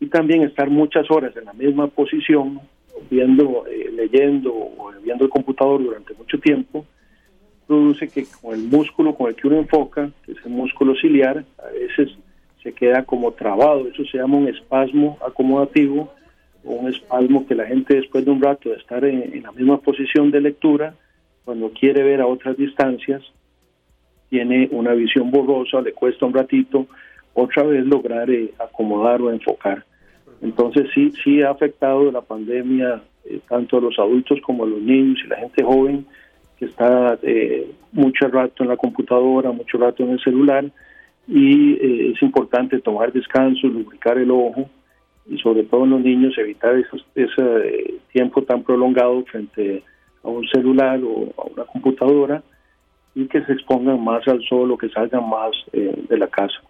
Y 0.00 0.06
también 0.08 0.42
estar 0.42 0.68
muchas 0.68 1.10
horas 1.10 1.34
en 1.36 1.46
la 1.46 1.54
misma 1.54 1.88
posición, 1.88 2.60
viendo, 3.10 3.64
eh, 3.66 3.90
leyendo 3.94 4.52
o 4.54 4.92
viendo 5.02 5.24
el 5.24 5.30
computador 5.30 5.82
durante 5.82 6.14
mucho 6.14 6.38
tiempo, 6.38 6.84
produce 7.66 8.08
que 8.08 8.26
con 8.40 8.54
el 8.54 8.64
músculo 8.64 9.14
con 9.14 9.28
el 9.28 9.36
que 9.36 9.46
uno 9.46 9.58
enfoca, 9.58 10.10
que 10.24 10.32
es 10.32 10.38
el 10.44 10.50
músculo 10.50 10.94
ciliar, 10.96 11.44
a 11.58 11.70
veces 11.72 12.14
se 12.62 12.72
queda 12.72 13.04
como 13.04 13.32
trabado. 13.32 13.88
Eso 13.88 14.04
se 14.04 14.18
llama 14.18 14.36
un 14.36 14.48
espasmo 14.48 15.18
acomodativo 15.26 16.12
un 16.68 16.88
espasmo 16.88 17.46
que 17.46 17.54
la 17.54 17.66
gente 17.66 17.96
después 17.96 18.24
de 18.24 18.30
un 18.30 18.42
rato 18.42 18.68
de 18.68 18.76
estar 18.76 19.04
en, 19.04 19.42
la 19.42 19.52
misma 19.52 19.80
posición 19.80 20.30
de 20.30 20.40
lectura, 20.40 20.94
cuando 21.44 21.70
quiere 21.70 22.02
ver 22.02 22.20
a 22.20 22.26
otras 22.26 22.56
distancias, 22.56 23.22
tiene 24.28 24.68
una 24.72 24.92
visión 24.92 25.30
borrosa, 25.30 25.80
le 25.80 25.92
cuesta 25.92 26.26
un 26.26 26.34
ratito 26.34 26.86
otra 27.32 27.62
vez 27.62 27.86
lograr 27.86 28.30
eh, 28.30 28.52
acomodar 28.58 29.22
o 29.22 29.30
enfocar. 29.30 29.84
Entonces 30.42 30.88
sí, 30.94 31.10
sí 31.24 31.42
ha 31.42 31.50
afectado 31.50 32.12
la 32.12 32.20
pandemia 32.20 33.02
eh, 33.24 33.40
tanto 33.48 33.78
a 33.78 33.80
los 33.80 33.98
adultos 33.98 34.38
como 34.42 34.64
a 34.64 34.66
los 34.66 34.80
niños 34.80 35.18
y 35.24 35.28
la 35.28 35.36
gente 35.36 35.62
joven 35.62 36.06
que 36.58 36.66
está 36.66 37.18
eh, 37.22 37.70
mucho 37.92 38.28
rato 38.28 38.62
en 38.62 38.68
la 38.68 38.76
computadora, 38.76 39.50
mucho 39.52 39.78
rato 39.78 40.02
en 40.02 40.10
el 40.10 40.20
celular 40.20 40.64
y 41.26 42.10
es 42.12 42.22
importante 42.22 42.80
tomar 42.80 43.12
descanso, 43.12 43.66
lubricar 43.66 44.18
el 44.18 44.30
ojo 44.30 44.68
y 45.28 45.38
sobre 45.38 45.64
todo 45.64 45.84
en 45.84 45.90
los 45.90 46.00
niños 46.00 46.36
evitar 46.38 46.74
esos, 46.76 47.04
ese 47.14 47.42
eh, 47.42 47.94
tiempo 48.12 48.42
tan 48.42 48.62
prolongado 48.62 49.24
frente 49.26 49.84
a 50.22 50.28
un 50.28 50.46
celular 50.48 51.00
o 51.04 51.32
a 51.36 51.46
una 51.46 51.64
computadora 51.64 52.42
y 53.14 53.26
que 53.28 53.44
se 53.44 53.52
expongan 53.52 54.02
más 54.02 54.26
al 54.26 54.42
sol 54.48 54.70
o 54.72 54.78
que 54.78 54.88
salgan 54.88 55.28
más 55.28 55.50
eh, 55.72 56.04
de 56.08 56.18
la 56.18 56.28
casa. 56.28 56.60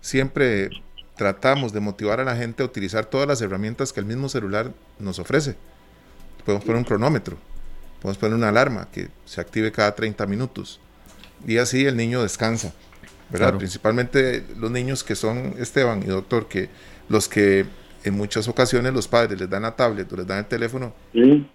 Siempre 0.00 0.70
tratamos 1.16 1.72
de 1.74 1.80
motivar 1.80 2.20
a 2.20 2.24
la 2.24 2.36
gente 2.36 2.62
a 2.62 2.66
utilizar 2.66 3.04
todas 3.04 3.28
las 3.28 3.42
herramientas 3.42 3.92
que 3.92 4.00
el 4.00 4.06
mismo 4.06 4.28
celular 4.28 4.72
nos 4.98 5.18
ofrece. 5.18 5.56
Podemos 6.44 6.64
poner 6.64 6.78
un 6.78 6.84
cronómetro, 6.84 7.36
podemos 8.00 8.16
poner 8.16 8.36
una 8.36 8.48
alarma 8.48 8.88
que 8.90 9.08
se 9.26 9.42
active 9.42 9.72
cada 9.72 9.94
30 9.94 10.26
minutos 10.26 10.80
y 11.46 11.58
así 11.58 11.84
el 11.84 11.96
niño 11.96 12.22
descansa 12.22 12.74
¿verdad? 13.30 13.56
Principalmente 13.56 14.44
los 14.58 14.70
niños 14.70 15.04
que 15.04 15.14
son, 15.14 15.54
Esteban 15.58 16.02
y 16.02 16.06
doctor, 16.06 16.48
que 16.48 16.68
los 17.08 17.28
que 17.28 17.66
en 18.04 18.16
muchas 18.16 18.48
ocasiones 18.48 18.92
los 18.92 19.08
padres 19.08 19.38
les 19.38 19.48
dan 19.48 19.62
la 19.62 19.76
tablet 19.76 20.10
o 20.12 20.16
les 20.16 20.26
dan 20.26 20.38
el 20.38 20.46
teléfono 20.46 20.92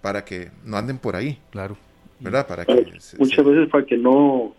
para 0.00 0.24
que 0.24 0.50
no 0.64 0.76
anden 0.76 0.98
por 0.98 1.16
ahí. 1.16 1.38
Claro. 1.50 1.76
¿Verdad? 2.20 2.46
Para 2.46 2.64
que 2.64 2.86
muchas 3.18 3.44
veces 3.44 3.68
para 3.68 3.84
que 3.84 3.96
no 3.98 4.54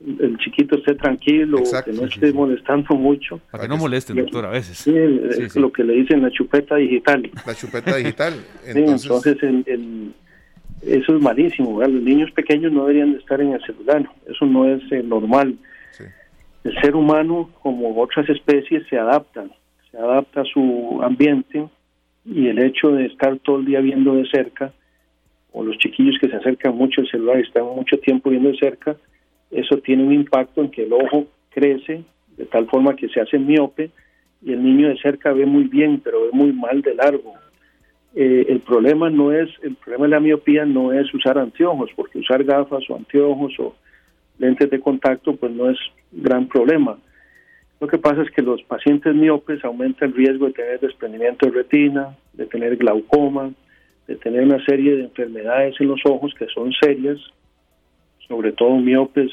el 0.00 0.36
chiquito 0.38 0.76
esté 0.76 0.94
tranquilo, 0.94 1.62
que 1.84 1.92
no 1.92 2.04
esté 2.04 2.32
molestando 2.32 2.94
mucho. 2.94 3.40
Para 3.50 3.64
que 3.64 3.68
no 3.68 3.76
molesten, 3.76 4.16
doctor, 4.16 4.46
a 4.46 4.50
veces. 4.50 4.78
Sí, 4.78 4.94
es 4.96 5.56
lo 5.56 5.72
que 5.72 5.82
le 5.82 5.94
dicen 5.94 6.22
la 6.22 6.30
chupeta 6.30 6.76
digital. 6.76 7.28
La 7.46 7.54
chupeta 7.54 7.96
digital. 7.96 8.34
entonces, 8.66 9.36
el, 9.42 10.14
eso 10.82 11.16
es 11.16 11.22
malísimo. 11.22 11.80
Los 11.80 12.02
niños 12.02 12.30
pequeños 12.30 12.72
no 12.72 12.82
deberían 12.82 13.12
de 13.12 13.18
estar 13.18 13.40
en 13.40 13.54
el 13.54 13.64
celular. 13.64 14.08
Eso 14.26 14.46
no 14.46 14.72
es 14.72 14.80
eh, 14.92 15.02
normal 15.02 15.58
el 16.68 16.80
ser 16.80 16.94
humano, 16.94 17.48
como 17.62 17.98
otras 18.00 18.28
especies, 18.28 18.86
se 18.88 18.98
adapta, 18.98 19.46
se 19.90 19.96
adapta 19.96 20.42
a 20.42 20.44
su 20.44 21.00
ambiente 21.02 21.66
y 22.24 22.48
el 22.48 22.58
hecho 22.58 22.90
de 22.90 23.06
estar 23.06 23.38
todo 23.38 23.58
el 23.58 23.64
día 23.64 23.80
viendo 23.80 24.14
de 24.14 24.28
cerca, 24.28 24.72
o 25.52 25.64
los 25.64 25.78
chiquillos 25.78 26.18
que 26.20 26.28
se 26.28 26.36
acercan 26.36 26.76
mucho 26.76 27.00
al 27.00 27.08
celular 27.08 27.38
y 27.38 27.42
están 27.42 27.64
mucho 27.64 27.98
tiempo 27.98 28.28
viendo 28.28 28.50
de 28.50 28.58
cerca, 28.58 28.96
eso 29.50 29.78
tiene 29.78 30.04
un 30.04 30.12
impacto 30.12 30.60
en 30.60 30.70
que 30.70 30.82
el 30.82 30.92
ojo 30.92 31.26
crece 31.48 32.04
de 32.36 32.44
tal 32.44 32.66
forma 32.66 32.94
que 32.94 33.08
se 33.08 33.20
hace 33.20 33.38
miope 33.38 33.90
y 34.42 34.52
el 34.52 34.62
niño 34.62 34.88
de 34.88 34.98
cerca 34.98 35.32
ve 35.32 35.46
muy 35.46 35.64
bien, 35.64 36.00
pero 36.04 36.22
ve 36.24 36.30
muy 36.32 36.52
mal 36.52 36.82
de 36.82 36.94
largo. 36.94 37.34
Eh, 38.14 38.44
el 38.48 38.60
problema 38.60 39.08
no 39.08 39.32
es, 39.32 39.48
el 39.62 39.74
problema 39.76 40.04
de 40.04 40.10
la 40.10 40.20
miopía 40.20 40.66
no 40.66 40.92
es 40.92 41.12
usar 41.14 41.38
anteojos, 41.38 41.90
porque 41.96 42.18
usar 42.18 42.44
gafas 42.44 42.84
o 42.90 42.96
anteojos 42.96 43.58
o 43.58 43.74
lentes 44.38 44.70
de 44.70 44.80
contacto, 44.80 45.36
pues 45.36 45.52
no 45.52 45.70
es 45.70 45.78
gran 46.12 46.48
problema. 46.48 46.98
Lo 47.80 47.86
que 47.86 47.98
pasa 47.98 48.22
es 48.22 48.30
que 48.30 48.42
los 48.42 48.62
pacientes 48.62 49.14
miopes 49.14 49.64
aumenta 49.64 50.04
el 50.04 50.14
riesgo 50.14 50.46
de 50.46 50.52
tener 50.52 50.80
desprendimiento 50.80 51.46
de 51.46 51.52
retina, 51.52 52.16
de 52.32 52.46
tener 52.46 52.76
glaucoma, 52.76 53.52
de 54.08 54.16
tener 54.16 54.42
una 54.42 54.64
serie 54.64 54.96
de 54.96 55.04
enfermedades 55.04 55.76
en 55.80 55.88
los 55.88 56.00
ojos 56.04 56.34
que 56.34 56.46
son 56.46 56.72
serias, 56.72 57.18
sobre 58.26 58.52
todo 58.52 58.76
miopes 58.78 59.30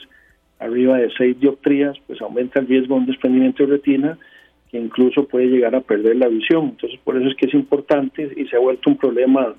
arriba 0.59 0.97
de 0.97 1.11
6 1.17 1.39
dioptrías, 1.39 1.97
pues 2.07 2.21
aumenta 2.21 2.59
el 2.59 2.67
riesgo 2.67 2.95
de 2.95 3.01
un 3.01 3.05
desprendimiento 3.07 3.65
de 3.65 3.73
retina 3.73 4.17
que 4.69 4.77
incluso 4.77 5.27
puede 5.27 5.47
llegar 5.47 5.75
a 5.75 5.81
perder 5.81 6.15
la 6.17 6.27
visión. 6.27 6.65
Entonces, 6.69 6.99
por 7.03 7.17
eso 7.17 7.27
es 7.27 7.35
que 7.35 7.47
es 7.47 7.53
importante 7.53 8.31
y 8.35 8.45
se 8.45 8.55
ha 8.55 8.59
vuelto 8.59 8.89
un 8.89 8.97
problema 8.97 9.55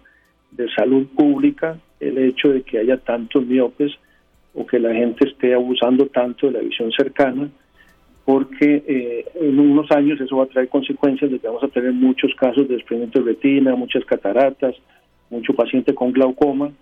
de 0.53 0.69
salud 0.71 1.07
pública 1.09 1.79
el 2.01 2.19
hecho 2.19 2.51
de 2.51 2.63
que 2.63 2.79
haya 2.79 2.99
tantos 2.99 3.45
miopes 3.47 3.93
o 4.57 4.67
que 4.67 4.79
la 4.79 4.93
gente 4.95 5.29
esté 5.29 5.55
abusando 5.55 6.07
tanto 6.07 6.47
de 6.47 6.55
la 6.55 6.61
visión 6.61 6.91
cercana, 6.91 7.49
porque 8.25 8.83
eh, 8.89 9.25
en 9.35 9.61
unos 9.61 9.91
años 9.93 10.21
eso 10.21 10.39
va 10.39 10.45
a 10.45 10.49
traer 10.49 10.69
consecuencias 10.69 11.31
de 11.31 11.39
que 11.39 11.47
vamos 11.47 11.63
a 11.63 11.69
tener 11.69 11.93
muchos 11.93 12.35
casos 12.35 12.67
de 12.67 12.75
desprendimiento 12.75 13.21
de 13.21 13.27
retina, 13.27 13.77
muchas 13.77 14.05
cataratas, 14.05 14.75
mucho 15.31 15.55
paciente 15.55 15.95
con 15.95 16.11
glaucoma, 16.11 16.73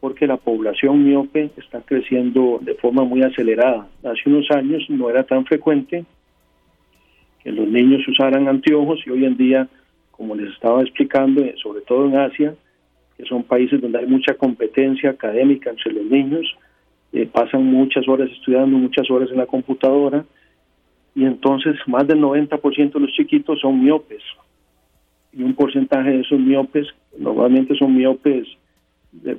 porque 0.00 0.26
la 0.26 0.36
población 0.36 1.04
miope 1.04 1.50
está 1.56 1.80
creciendo 1.80 2.58
de 2.62 2.74
forma 2.76 3.04
muy 3.04 3.22
acelerada. 3.22 3.88
Hace 4.04 4.22
unos 4.26 4.50
años 4.52 4.84
no 4.88 5.10
era 5.10 5.24
tan 5.24 5.44
frecuente 5.44 6.04
que 7.42 7.50
los 7.50 7.66
niños 7.68 8.06
usaran 8.06 8.48
anteojos 8.48 9.00
y 9.04 9.10
hoy 9.10 9.24
en 9.24 9.36
día, 9.36 9.68
como 10.12 10.36
les 10.36 10.52
estaba 10.52 10.80
explicando, 10.82 11.42
eh, 11.42 11.54
sobre 11.60 11.80
todo 11.80 12.06
en 12.06 12.16
Asia, 12.16 12.54
que 13.16 13.24
son 13.24 13.42
países 13.42 13.80
donde 13.80 13.98
hay 13.98 14.06
mucha 14.06 14.34
competencia 14.34 15.10
académica 15.10 15.70
entre 15.70 15.92
los 15.92 16.04
niños, 16.06 16.46
eh, 17.16 17.26
pasan 17.32 17.64
muchas 17.64 18.06
horas 18.06 18.30
estudiando, 18.30 18.76
muchas 18.76 19.10
horas 19.10 19.30
en 19.30 19.38
la 19.38 19.46
computadora, 19.46 20.24
y 21.14 21.24
entonces 21.24 21.76
más 21.86 22.06
del 22.06 22.20
90% 22.20 22.92
de 22.92 23.00
los 23.00 23.12
chiquitos 23.12 23.58
son 23.60 23.82
miopes. 23.82 24.22
Y 25.32 25.42
un 25.42 25.54
porcentaje 25.54 26.10
de 26.10 26.20
esos 26.20 26.38
miopes, 26.38 26.86
normalmente 27.18 27.74
son 27.76 27.96
miopes 27.96 28.46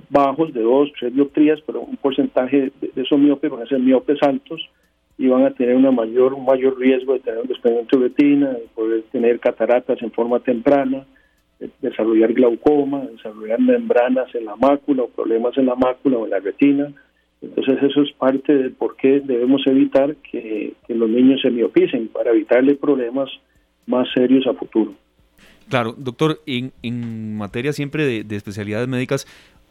bajos, 0.09 0.53
de 0.53 0.61
2, 0.61 0.91
3 0.99 1.13
dioptrías, 1.13 1.59
pero 1.67 1.81
un 1.81 1.97
porcentaje 1.97 2.71
de, 2.81 3.01
esos 3.01 3.19
miopes 3.19 3.51
van 3.51 3.61
a 3.61 3.67
ser 3.67 3.79
miopes 3.79 4.23
altos 4.23 4.67
y 5.19 5.27
van 5.27 5.45
a 5.45 5.51
tener 5.51 5.75
una 5.75 5.91
mayor, 5.91 6.33
un 6.33 6.45
mayor 6.45 6.79
riesgo 6.79 7.13
de 7.13 7.19
tener 7.19 7.41
un 7.41 7.47
desprendimiento 7.47 7.99
de 7.99 8.07
retina, 8.07 8.49
de 8.53 8.67
poder 8.73 9.03
tener 9.11 9.39
cataratas 9.39 10.01
en 10.01 10.11
forma 10.11 10.39
temprana, 10.39 11.05
de 11.59 11.69
desarrollar 11.81 12.33
glaucoma, 12.33 13.01
desarrollar 13.01 13.59
membranas 13.59 14.33
en 14.33 14.45
la 14.45 14.55
mácula 14.55 15.03
o 15.03 15.09
problemas 15.09 15.55
en 15.59 15.67
la 15.67 15.75
mácula 15.75 16.17
o 16.17 16.25
en 16.25 16.31
la 16.31 16.39
retina, 16.39 16.91
entonces 17.47 17.83
eso 17.83 18.01
es 18.01 18.11
parte 18.13 18.55
del 18.55 18.71
por 18.71 18.95
qué 18.95 19.21
debemos 19.21 19.65
evitar 19.67 20.15
que, 20.17 20.73
los 20.87 21.09
niños 21.09 21.41
se 21.41 21.49
miopicen 21.49 22.07
para 22.07 22.31
evitarle 22.31 22.75
problemas 22.75 23.29
más 23.85 24.07
serios 24.13 24.47
a 24.47 24.53
futuro. 24.53 24.93
Claro, 25.69 25.93
doctor, 25.97 26.39
en, 26.45 26.71
en 26.81 27.37
materia 27.37 27.73
siempre 27.73 28.05
de, 28.05 28.23
de, 28.23 28.35
especialidades 28.35 28.87
médicas, 28.87 29.27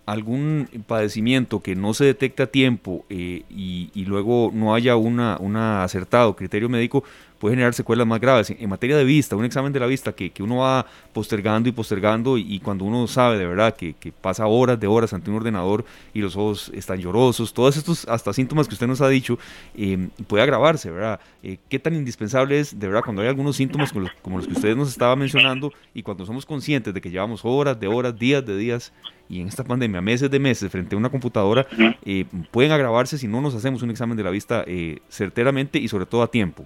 algún 0.06 0.68
padecimiento 0.86 1.60
que 1.60 1.74
no 1.74 1.92
se 1.92 2.04
detecta 2.04 2.44
a 2.44 2.46
tiempo 2.46 3.04
eh, 3.10 3.42
y, 3.50 4.04
luego 4.06 4.52
no 4.54 4.74
haya 4.74 4.96
una, 4.96 5.36
una 5.40 5.82
acertado 5.82 6.36
criterio 6.36 6.68
médico, 6.68 7.02
puede 7.38 7.54
generar 7.54 7.74
secuelas 7.74 8.06
más 8.06 8.20
graves. 8.20 8.50
En, 8.50 8.68
materia 8.68 8.96
de 8.96 9.04
vista, 9.04 9.36
un 9.36 9.44
examen 9.44 9.72
de 9.72 9.80
la 9.80 9.86
vista 9.86 10.12
que, 10.12 10.30
que 10.30 10.42
uno 10.42 10.58
va 10.58 10.86
postergando 11.12 11.68
y 11.68 11.72
postergando 11.72 12.38
y, 12.38 12.60
cuando 12.60 12.84
uno 12.84 13.06
sabe 13.06 13.38
de 13.38 13.46
verdad 13.46 13.74
que, 13.74 13.94
que, 13.94 14.12
pasa 14.12 14.46
horas 14.46 14.78
de 14.80 14.86
horas 14.86 15.12
ante 15.12 15.30
un 15.30 15.36
ordenador 15.36 15.84
y 16.12 16.20
los 16.20 16.36
ojos 16.36 16.70
están 16.74 16.98
llorosos, 16.98 17.52
todos 17.52 17.76
estos 17.76 18.06
hasta 18.08 18.32
síntomas 18.32 18.66
que 18.68 18.74
usted 18.74 18.86
nos 18.86 19.00
ha 19.00 19.08
dicho, 19.08 19.38
eh, 19.76 20.08
puede 20.26 20.42
agravarse, 20.42 20.90
¿verdad? 20.90 21.20
Eh, 21.42 21.58
¿Qué 21.68 21.78
tan 21.78 21.94
indispensable 21.94 22.58
es, 22.58 22.78
de 22.78 22.86
verdad, 22.86 23.02
cuando 23.04 23.22
hay 23.22 23.28
algunos 23.28 23.56
síntomas 23.56 23.92
como 24.22 24.38
los, 24.38 24.46
que 24.46 24.52
ustedes 24.52 24.76
nos 24.76 24.88
estaba 24.88 25.14
mencionando 25.16 25.72
y 25.94 26.02
cuando 26.02 26.26
somos 26.26 26.44
conscientes 26.44 26.92
de 26.92 27.00
que 27.00 27.10
llevamos 27.10 27.42
horas 27.44 27.78
de 27.78 27.86
horas, 27.86 28.18
días 28.18 28.44
de 28.44 28.56
días 28.56 28.92
y 29.28 29.40
en 29.40 29.48
esta 29.48 29.64
pandemia, 29.64 30.00
meses 30.00 30.30
de 30.30 30.38
meses, 30.38 30.70
frente 30.70 30.94
a 30.94 30.98
una 30.98 31.10
computadora, 31.10 31.66
eh, 32.04 32.24
pueden 32.50 32.72
agravarse 32.72 33.18
si 33.18 33.26
no 33.26 33.40
nos 33.40 33.54
hacemos 33.54 33.82
un 33.82 33.90
examen 33.90 34.16
de 34.16 34.22
la 34.22 34.30
vista 34.30 34.64
eh, 34.66 35.00
certeramente 35.08 35.78
y 35.78 35.88
sobre 35.88 36.06
todo 36.06 36.22
a 36.22 36.30
tiempo. 36.30 36.64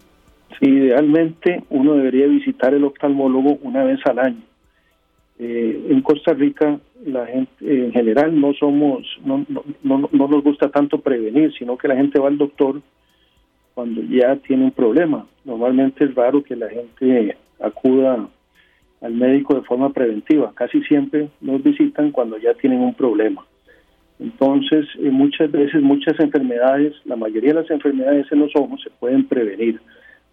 Idealmente 0.61 1.65
uno 1.71 1.95
debería 1.95 2.27
visitar 2.27 2.75
el 2.75 2.85
oftalmólogo 2.85 3.59
una 3.63 3.85
vez 3.85 4.01
al 4.05 4.19
año. 4.19 4.43
Eh, 5.39 5.87
en 5.89 6.03
Costa 6.03 6.35
Rica, 6.35 6.79
la 7.05 7.27
gente 7.27 7.51
en 7.61 7.93
general 7.93 8.39
no 8.39 8.53
somos, 8.53 9.07
no, 9.25 9.47
no, 9.49 9.65
no, 9.83 10.09
no 10.13 10.29
nos 10.29 10.45
gusta 10.45 10.69
tanto 10.71 11.01
prevenir, 11.01 11.53
sino 11.59 11.79
que 11.79 11.89
la 11.89 11.97
gente 11.97 12.21
va 12.21 12.29
al 12.29 12.37
doctor 12.37 12.83
cuando 13.75 14.03
ya 14.03 14.37
tiene 14.37 14.65
un 14.65 14.73
problema. 14.73 15.27
Normalmente 15.47 16.05
es 16.05 16.15
raro 16.15 16.43
que 16.43 16.57
la 16.57 16.69
gente 16.69 17.37
acuda 17.59 18.29
al 19.01 19.15
médico 19.15 19.55
de 19.55 19.63
forma 19.63 19.91
preventiva. 19.91 20.53
Casi 20.55 20.83
siempre 20.83 21.31
nos 21.41 21.63
visitan 21.63 22.11
cuando 22.11 22.37
ya 22.37 22.53
tienen 22.55 22.81
un 22.81 22.93
problema. 22.93 23.47
Entonces, 24.19 24.87
eh, 24.99 25.11
muchas 25.11 25.51
veces, 25.51 25.81
muchas 25.81 26.21
enfermedades, 26.21 26.95
la 27.07 27.17
mayoría 27.17 27.55
de 27.55 27.63
las 27.63 27.71
enfermedades 27.71 28.31
en 28.31 28.41
los 28.41 28.53
ojos 28.55 28.83
se 28.83 28.91
pueden 28.91 29.27
prevenir. 29.27 29.81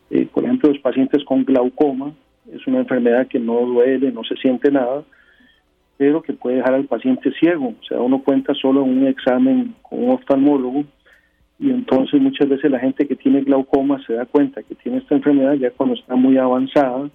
Eh, 0.10 0.28
por 0.32 0.44
ejemplo, 0.44 0.70
los 0.70 0.80
pacientes 0.80 1.24
con 1.24 1.44
glaucoma, 1.44 2.14
es 2.52 2.66
una 2.66 2.80
enfermedad 2.80 3.28
que 3.28 3.40
no 3.40 3.60
duele, 3.66 4.12
no 4.12 4.24
se 4.24 4.36
siente 4.38 4.72
nada, 4.72 5.04
pero 5.98 6.22
que 6.22 6.34
puede 6.34 6.58
dejar 6.58 6.76
al 6.76 6.86
paciente 6.86 7.32
ciego. 7.40 7.74
O 7.80 7.84
sea, 7.84 8.00
uno 8.00 8.22
cuenta 8.24 8.54
solo 8.54 8.84
un 8.84 9.08
examen 9.08 9.76
con 9.82 10.04
un 10.04 10.12
oftalmólogo 10.12 10.86
y 11.60 11.72
entonces 11.72 12.22
muchas 12.22 12.48
veces 12.48 12.70
la 12.70 12.80
gente 12.80 13.08
que 13.08 13.16
tiene 13.16 13.42
glaucoma 13.42 14.02
se 14.06 14.14
da 14.14 14.26
cuenta 14.26 14.62
que 14.62 14.76
tiene 14.76 15.00
esta 15.00 15.16
enfermedad 15.16 15.54
ya 15.56 15.72
cuando 15.72 15.96
está 15.96 16.16
muy 16.16 16.38
avanzada 16.38 17.10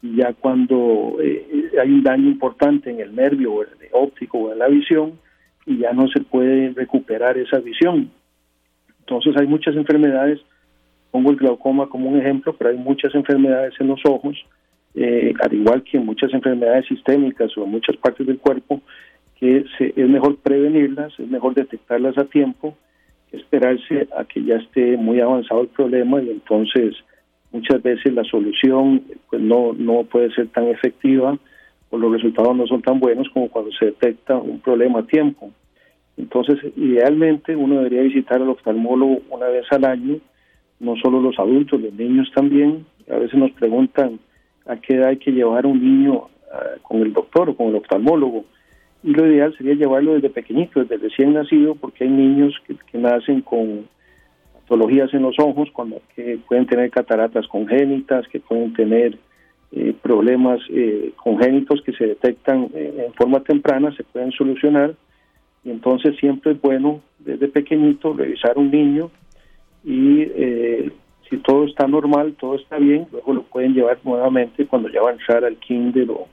y 0.00 0.16
ya 0.16 0.32
cuando 0.32 1.16
eh, 1.20 1.72
hay 1.80 1.90
un 1.90 2.02
daño 2.02 2.28
importante 2.28 2.90
en 2.90 3.00
el 3.00 3.14
nervio 3.14 3.54
óptico 3.92 4.38
o 4.38 4.52
en 4.52 4.60
la 4.60 4.68
visión 4.68 5.18
y 5.66 5.78
ya 5.78 5.92
no 5.92 6.08
se 6.08 6.20
puede 6.20 6.70
recuperar 6.70 7.36
esa 7.36 7.58
visión. 7.58 8.10
Entonces 9.00 9.36
hay 9.36 9.46
muchas 9.46 9.74
enfermedades, 9.74 10.40
pongo 11.10 11.30
el 11.30 11.36
glaucoma 11.36 11.88
como 11.88 12.08
un 12.08 12.20
ejemplo, 12.20 12.54
pero 12.56 12.70
hay 12.70 12.76
muchas 12.76 13.14
enfermedades 13.14 13.74
en 13.80 13.88
los 13.88 14.00
ojos, 14.04 14.36
eh, 14.94 15.32
al 15.40 15.54
igual 15.54 15.82
que 15.82 15.98
muchas 15.98 16.32
enfermedades 16.32 16.86
sistémicas 16.86 17.56
o 17.56 17.64
en 17.64 17.70
muchas 17.70 17.96
partes 17.96 18.26
del 18.26 18.38
cuerpo, 18.38 18.80
que 19.38 19.58
es 19.58 19.96
mejor 19.96 20.36
prevenirlas, 20.36 21.12
es 21.18 21.28
mejor 21.28 21.54
detectarlas 21.54 22.18
a 22.18 22.24
tiempo 22.24 22.76
esperarse 23.32 24.08
a 24.16 24.24
que 24.24 24.42
ya 24.42 24.56
esté 24.56 24.96
muy 24.96 25.20
avanzado 25.20 25.62
el 25.62 25.68
problema 25.68 26.20
y 26.22 26.30
entonces 26.30 26.96
muchas 27.52 27.82
veces 27.82 28.12
la 28.12 28.24
solución 28.24 29.02
pues 29.28 29.40
no, 29.40 29.72
no 29.72 30.04
puede 30.04 30.32
ser 30.32 30.48
tan 30.48 30.68
efectiva 30.68 31.38
o 31.90 31.98
los 31.98 32.12
resultados 32.12 32.56
no 32.56 32.66
son 32.66 32.82
tan 32.82 33.00
buenos 33.00 33.28
como 33.30 33.48
cuando 33.48 33.70
se 33.72 33.86
detecta 33.86 34.36
un 34.36 34.60
problema 34.60 35.00
a 35.00 35.06
tiempo. 35.06 35.50
Entonces, 36.16 36.58
idealmente 36.76 37.56
uno 37.56 37.76
debería 37.76 38.02
visitar 38.02 38.40
al 38.40 38.50
oftalmólogo 38.50 39.22
una 39.30 39.46
vez 39.46 39.64
al 39.70 39.84
año, 39.84 40.18
no 40.80 40.96
solo 40.96 41.20
los 41.20 41.38
adultos, 41.38 41.80
los 41.80 41.92
niños 41.92 42.30
también. 42.34 42.84
A 43.10 43.16
veces 43.16 43.38
nos 43.38 43.52
preguntan 43.52 44.18
a 44.66 44.76
qué 44.76 44.94
edad 44.94 45.08
hay 45.08 45.18
que 45.18 45.30
llevar 45.30 45.66
un 45.66 45.80
niño 45.82 46.28
ah, 46.52 46.78
con 46.82 47.02
el 47.02 47.12
doctor 47.12 47.50
o 47.50 47.56
con 47.56 47.68
el 47.68 47.76
oftalmólogo 47.76 48.44
y 49.02 49.12
lo 49.12 49.26
ideal 49.26 49.56
sería 49.56 49.74
llevarlo 49.74 50.14
desde 50.14 50.30
pequeñito, 50.30 50.80
desde 50.80 50.98
recién 50.98 51.32
nacido, 51.32 51.74
porque 51.74 52.04
hay 52.04 52.10
niños 52.10 52.54
que, 52.66 52.98
nacen 52.98 53.40
con 53.40 53.88
patologías 54.52 55.12
en 55.14 55.22
los 55.22 55.38
ojos, 55.38 55.70
cuando, 55.72 56.02
que 56.14 56.38
pueden 56.46 56.66
tener 56.66 56.90
cataratas 56.90 57.46
congénitas, 57.48 58.28
que 58.28 58.40
pueden 58.40 58.74
tener 58.74 59.18
eh, 59.72 59.94
problemas 60.02 60.60
eh, 60.68 61.12
congénitos 61.16 61.80
que 61.82 61.92
se 61.92 62.08
detectan 62.08 62.68
eh, 62.74 63.06
en 63.06 63.14
forma 63.14 63.40
temprana, 63.40 63.94
se 63.96 64.04
pueden 64.04 64.32
solucionar. 64.32 64.94
Y 65.64 65.70
entonces 65.70 66.16
siempre 66.18 66.52
es 66.52 66.60
bueno 66.60 67.00
desde 67.18 67.48
pequeñito 67.48 68.12
revisar 68.12 68.58
un 68.58 68.70
niño 68.70 69.10
y 69.84 70.26
si 71.28 71.36
todo 71.38 71.66
está 71.66 71.86
normal, 71.86 72.36
todo 72.38 72.56
está 72.56 72.78
bien, 72.78 73.06
luego 73.12 73.34
lo 73.34 73.42
pueden 73.42 73.74
llevar 73.74 73.98
nuevamente 74.04 74.66
cuando 74.66 74.88
ya 74.88 75.00
va 75.00 75.10
a 75.10 75.12
entrar 75.12 75.44
al 75.44 75.56
kinder 75.58 76.10
o, 76.10 76.26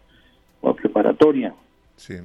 o 0.62 0.70
a 0.70 0.76
preparatoria. 0.76 1.54
Sí 1.96 2.16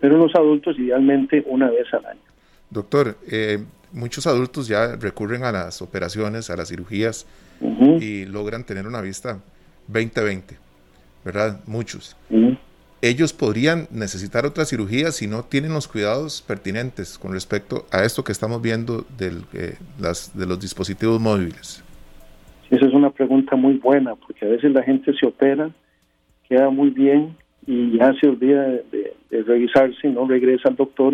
pero 0.00 0.18
los 0.18 0.34
adultos 0.34 0.78
idealmente 0.78 1.42
una 1.46 1.70
vez 1.70 1.92
al 1.92 2.06
año. 2.06 2.20
Doctor, 2.70 3.18
eh, 3.30 3.64
muchos 3.92 4.26
adultos 4.26 4.68
ya 4.68 4.96
recurren 4.96 5.44
a 5.44 5.52
las 5.52 5.82
operaciones, 5.82 6.50
a 6.50 6.56
las 6.56 6.68
cirugías 6.68 7.26
y 8.00 8.24
logran 8.26 8.64
tener 8.64 8.86
una 8.86 9.00
vista 9.00 9.40
20-20, 9.90 10.42
¿verdad? 11.24 11.60
Muchos. 11.66 12.16
Ellos 13.04 13.34
podrían 13.34 13.86
necesitar 13.90 14.46
otra 14.46 14.64
cirugía 14.64 15.10
si 15.10 15.26
no 15.26 15.42
tienen 15.42 15.74
los 15.74 15.88
cuidados 15.88 16.40
pertinentes 16.40 17.18
con 17.18 17.34
respecto 17.34 17.84
a 17.92 18.02
esto 18.02 18.24
que 18.24 18.32
estamos 18.32 18.62
viendo 18.62 19.04
eh, 19.20 19.74
de 19.92 20.46
los 20.46 20.58
dispositivos 20.58 21.20
móviles. 21.20 21.84
Esa 22.70 22.86
es 22.86 22.94
una 22.94 23.10
pregunta 23.10 23.56
muy 23.56 23.74
buena, 23.74 24.14
porque 24.14 24.46
a 24.46 24.48
veces 24.48 24.72
la 24.72 24.82
gente 24.82 25.12
se 25.20 25.26
opera, 25.26 25.68
queda 26.48 26.70
muy 26.70 26.88
bien 26.88 27.36
y 27.66 27.98
ya 27.98 28.14
se 28.14 28.26
olvida 28.26 28.68
de, 28.90 29.12
revisarse, 29.30 30.08
no 30.08 30.26
regresa 30.26 30.70
al 30.70 30.76
doctor 30.76 31.12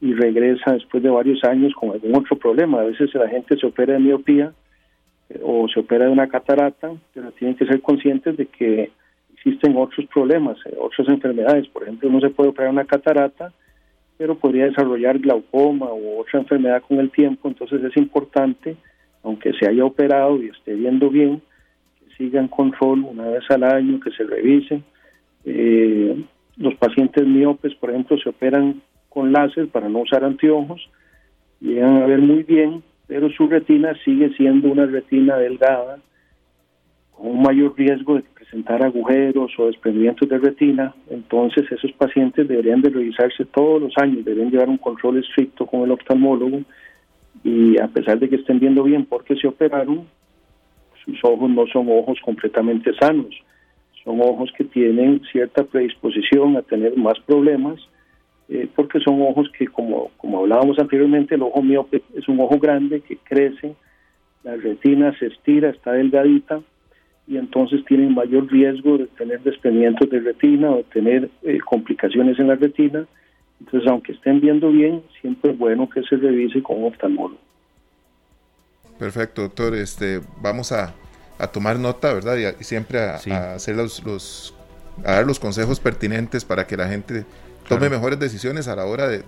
y 0.00 0.14
regresa 0.14 0.74
después 0.74 1.02
de 1.02 1.10
varios 1.10 1.42
años 1.42 1.72
con 1.74 1.90
algún 1.90 2.14
otro 2.14 2.38
problema. 2.38 2.82
A 2.82 2.84
veces 2.84 3.12
la 3.14 3.28
gente 3.28 3.56
se 3.56 3.66
opera 3.66 3.94
de 3.94 3.98
miopía 3.98 4.52
eh, 5.30 5.40
o 5.42 5.66
se 5.66 5.80
opera 5.80 6.04
de 6.04 6.12
una 6.12 6.28
catarata, 6.28 6.92
pero 7.12 7.32
tienen 7.32 7.56
que 7.56 7.66
ser 7.66 7.82
conscientes 7.82 8.36
de 8.36 8.46
que 8.46 8.92
existen 9.48 9.76
otros 9.76 10.06
problemas, 10.06 10.58
eh, 10.66 10.76
otras 10.80 11.08
enfermedades. 11.08 11.68
Por 11.68 11.82
ejemplo, 11.82 12.10
no 12.10 12.20
se 12.20 12.30
puede 12.30 12.50
operar 12.50 12.70
una 12.70 12.84
catarata, 12.84 13.52
pero 14.16 14.36
podría 14.36 14.66
desarrollar 14.66 15.18
glaucoma 15.18 15.92
u 15.92 16.20
otra 16.20 16.40
enfermedad 16.40 16.82
con 16.86 16.98
el 16.98 17.10
tiempo. 17.10 17.48
Entonces 17.48 17.82
es 17.84 17.96
importante, 17.96 18.76
aunque 19.22 19.52
se 19.54 19.68
haya 19.68 19.84
operado 19.84 20.42
y 20.42 20.48
esté 20.48 20.74
viendo 20.74 21.10
bien, 21.10 21.40
que 21.98 22.16
siga 22.16 22.46
control 22.48 23.04
una 23.04 23.28
vez 23.28 23.44
al 23.50 23.62
año, 23.62 24.00
que 24.00 24.10
se 24.10 24.24
revisen 24.24 24.84
eh, 25.44 26.24
los 26.56 26.74
pacientes 26.74 27.26
miopes, 27.26 27.74
por 27.76 27.90
ejemplo, 27.90 28.18
se 28.18 28.28
operan 28.28 28.82
con 29.08 29.32
láser 29.32 29.68
para 29.68 29.88
no 29.88 30.00
usar 30.00 30.24
anteojos, 30.24 30.90
llegan 31.60 32.02
a 32.02 32.06
ver 32.06 32.18
muy 32.18 32.42
bien, 32.42 32.82
pero 33.06 33.30
su 33.30 33.46
retina 33.46 33.94
sigue 34.04 34.30
siendo 34.34 34.68
una 34.68 34.86
retina 34.86 35.36
delgada, 35.36 35.98
un 37.18 37.42
mayor 37.42 37.74
riesgo 37.76 38.16
de 38.16 38.22
presentar 38.34 38.82
agujeros 38.82 39.52
o 39.58 39.66
desprendimientos 39.66 40.28
de 40.28 40.38
retina. 40.38 40.94
Entonces, 41.10 41.70
esos 41.70 41.92
pacientes 41.92 42.48
deberían 42.48 42.80
de 42.80 42.90
revisarse 42.90 43.44
todos 43.44 43.82
los 43.82 43.92
años, 43.98 44.24
deberían 44.24 44.50
llevar 44.50 44.68
un 44.68 44.78
control 44.78 45.18
estricto 45.18 45.66
con 45.66 45.82
el 45.82 45.90
oftalmólogo 45.90 46.62
y 47.44 47.78
a 47.80 47.88
pesar 47.88 48.18
de 48.18 48.28
que 48.28 48.36
estén 48.36 48.58
viendo 48.58 48.82
bien 48.82 49.04
porque 49.04 49.36
se 49.36 49.46
operaron, 49.46 50.06
sus 51.04 51.18
ojos 51.24 51.50
no 51.50 51.66
son 51.66 51.88
ojos 51.90 52.18
completamente 52.24 52.92
sanos 53.00 53.34
son 54.08 54.22
ojos 54.22 54.50
que 54.56 54.64
tienen 54.64 55.20
cierta 55.30 55.64
predisposición 55.64 56.56
a 56.56 56.62
tener 56.62 56.96
más 56.96 57.18
problemas, 57.20 57.78
eh, 58.48 58.66
porque 58.74 59.00
son 59.00 59.20
ojos 59.20 59.50
que, 59.56 59.66
como, 59.66 60.10
como 60.16 60.38
hablábamos 60.38 60.78
anteriormente, 60.78 61.34
el 61.34 61.42
ojo 61.42 61.62
miope 61.62 62.02
es 62.16 62.26
un 62.26 62.40
ojo 62.40 62.58
grande 62.58 63.02
que 63.02 63.18
crece, 63.18 63.74
la 64.44 64.56
retina 64.56 65.14
se 65.18 65.26
estira, 65.26 65.68
está 65.68 65.92
delgadita, 65.92 66.62
y 67.28 67.36
entonces 67.36 67.84
tienen 67.84 68.14
mayor 68.14 68.50
riesgo 68.50 68.98
de 68.98 69.06
tener 69.06 69.40
desprendimientos 69.42 70.08
de 70.10 70.20
retina 70.20 70.70
o 70.70 70.76
de 70.78 70.84
tener 70.84 71.30
eh, 71.42 71.58
complicaciones 71.60 72.38
en 72.38 72.48
la 72.48 72.54
retina. 72.54 73.06
Entonces, 73.60 73.88
aunque 73.88 74.12
estén 74.12 74.40
viendo 74.40 74.70
bien, 74.70 75.02
siempre 75.20 75.50
es 75.50 75.58
bueno 75.58 75.88
que 75.88 76.02
se 76.02 76.16
revise 76.16 76.62
con 76.62 76.78
un 76.78 76.92
oftalmólogo. 76.92 77.40
Perfecto, 78.98 79.42
doctor. 79.42 79.74
Este, 79.74 80.20
vamos 80.40 80.72
a 80.72 80.94
a 81.38 81.46
tomar 81.46 81.78
nota, 81.78 82.12
¿verdad? 82.12 82.36
Y, 82.36 82.64
siempre 82.64 83.00
a, 83.00 83.54
hacer 83.54 83.76
los, 83.76 84.04
los, 84.04 84.54
a 85.04 85.12
dar 85.12 85.26
los 85.26 85.38
consejos 85.38 85.80
pertinentes 85.80 86.44
para 86.44 86.66
que 86.66 86.76
la 86.76 86.88
gente 86.88 87.24
tome 87.68 87.88
mejores 87.88 88.18
decisiones 88.18 88.66
a 88.68 88.76
la 88.76 88.84
hora 88.84 89.06
de 89.08 89.24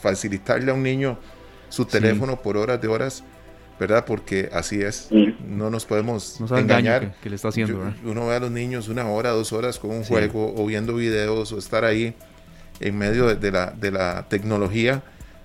facilitarle 0.00 0.70
a 0.70 0.74
un 0.74 0.82
niño 0.82 1.18
su 1.68 1.84
teléfono 1.84 2.40
por 2.40 2.56
horas 2.56 2.80
de 2.80 2.88
horas, 2.88 3.24
¿verdad? 3.86 4.06
Porque 4.06 4.48
así 4.50 4.80
es, 4.80 5.08
no 5.46 5.68
nos 5.68 5.84
podemos 5.84 6.40
engañar. 6.50 7.14
Que, 7.22 7.28
le 7.28 7.36
está 7.36 7.48
haciendo, 7.48 7.92
uno 8.02 8.26
ve 8.26 8.36
a 8.36 8.40
los 8.40 8.50
niños 8.50 8.88
una 8.88 9.06
hora, 9.06 9.30
dos 9.30 9.52
horas 9.52 9.78
con 9.78 9.90
un 9.90 10.04
juego 10.04 10.54
o 10.56 10.66
viendo 10.66 10.94
videos 10.94 11.52
o 11.52 11.58
estar 11.58 11.84
ahí 11.84 12.14
en 12.80 12.96
medio 12.96 13.34
de, 13.34 13.52
la, 13.52 13.72
de 13.72 13.90
la 13.90 14.26
tecnología 14.28 15.02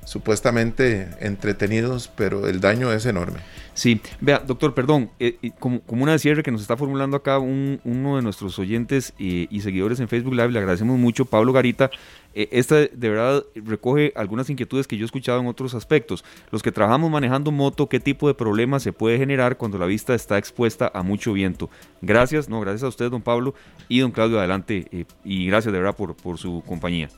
supuestamente 0.10 1.08
entretenidos, 1.20 2.12
pero 2.16 2.48
el 2.48 2.60
daño 2.60 2.92
es 2.92 3.06
enorme. 3.06 3.42
Sí, 3.76 4.02
vea, 4.20 4.40
doctor, 4.40 4.74
perdón, 4.74 5.12
eh, 5.20 5.52
como, 5.60 5.82
una 5.88 6.18
cierre 6.18 6.42
que 6.42 6.50
nos 6.50 6.62
está 6.62 6.76
formulando 6.76 7.16
acá 7.16 7.38
uno 7.38 8.16
de 8.16 8.24
nuestros 8.24 8.58
oyentes 8.58 9.14
y, 9.20 9.62
seguidores 9.62 10.00
en 10.00 10.08
Facebook 10.08 10.34
Live, 10.34 10.50
le 10.50 10.58
agradecemos 10.58 10.98
mucho, 10.98 11.26
Pablo 11.26 11.54
Garita. 11.54 11.92
Eh, 12.34 12.50
esta 12.52 12.78
de 12.78 13.10
verdad 13.10 13.44
recoge 13.54 14.12
algunas 14.16 14.50
inquietudes 14.50 14.88
que 14.88 14.98
yo 14.98 15.04
he 15.04 15.06
escuchado 15.06 15.42
en 15.42 15.46
otros 15.46 15.76
aspectos. 15.76 16.26
Los 16.50 16.64
que 16.64 16.72
trabajamos 16.72 17.12
manejando 17.12 17.52
moto, 17.52 17.88
¿qué 17.88 18.00
tipo 18.00 18.28
de 18.28 18.34
problemas 18.34 18.82
se 18.82 18.94
puede 18.94 19.20
generar 19.20 19.58
cuando 19.58 19.78
la 19.78 19.86
vista 19.86 20.16
está 20.16 20.40
expuesta 20.40 20.90
a 20.92 21.04
mucho 21.04 21.34
viento? 21.34 21.70
Gracias, 22.02 22.50
no, 22.50 22.60
gracias 22.62 22.82
a 22.82 22.88
usted, 22.88 23.12
don 23.12 23.22
Pablo, 23.22 23.54
y 23.88 24.00
don 24.00 24.10
Claudio, 24.10 24.40
adelante, 24.40 24.88
eh, 24.92 25.06
y 25.24 25.46
gracias 25.46 25.72
de 25.72 25.80
verdad 25.80 25.96
por 25.96 26.40
su 26.40 26.64
compañía. 26.66 27.10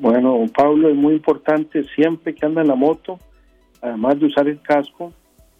Bueno, 0.00 0.46
Pablo, 0.56 0.88
es 0.88 0.96
muy 0.96 1.12
importante 1.12 1.84
siempre 1.94 2.34
que 2.34 2.46
anda 2.46 2.62
en 2.62 2.68
la 2.68 2.74
moto, 2.74 3.18
además 3.82 4.18
de 4.18 4.26
usar 4.26 4.48
el 4.48 4.58
casco, 4.62 5.12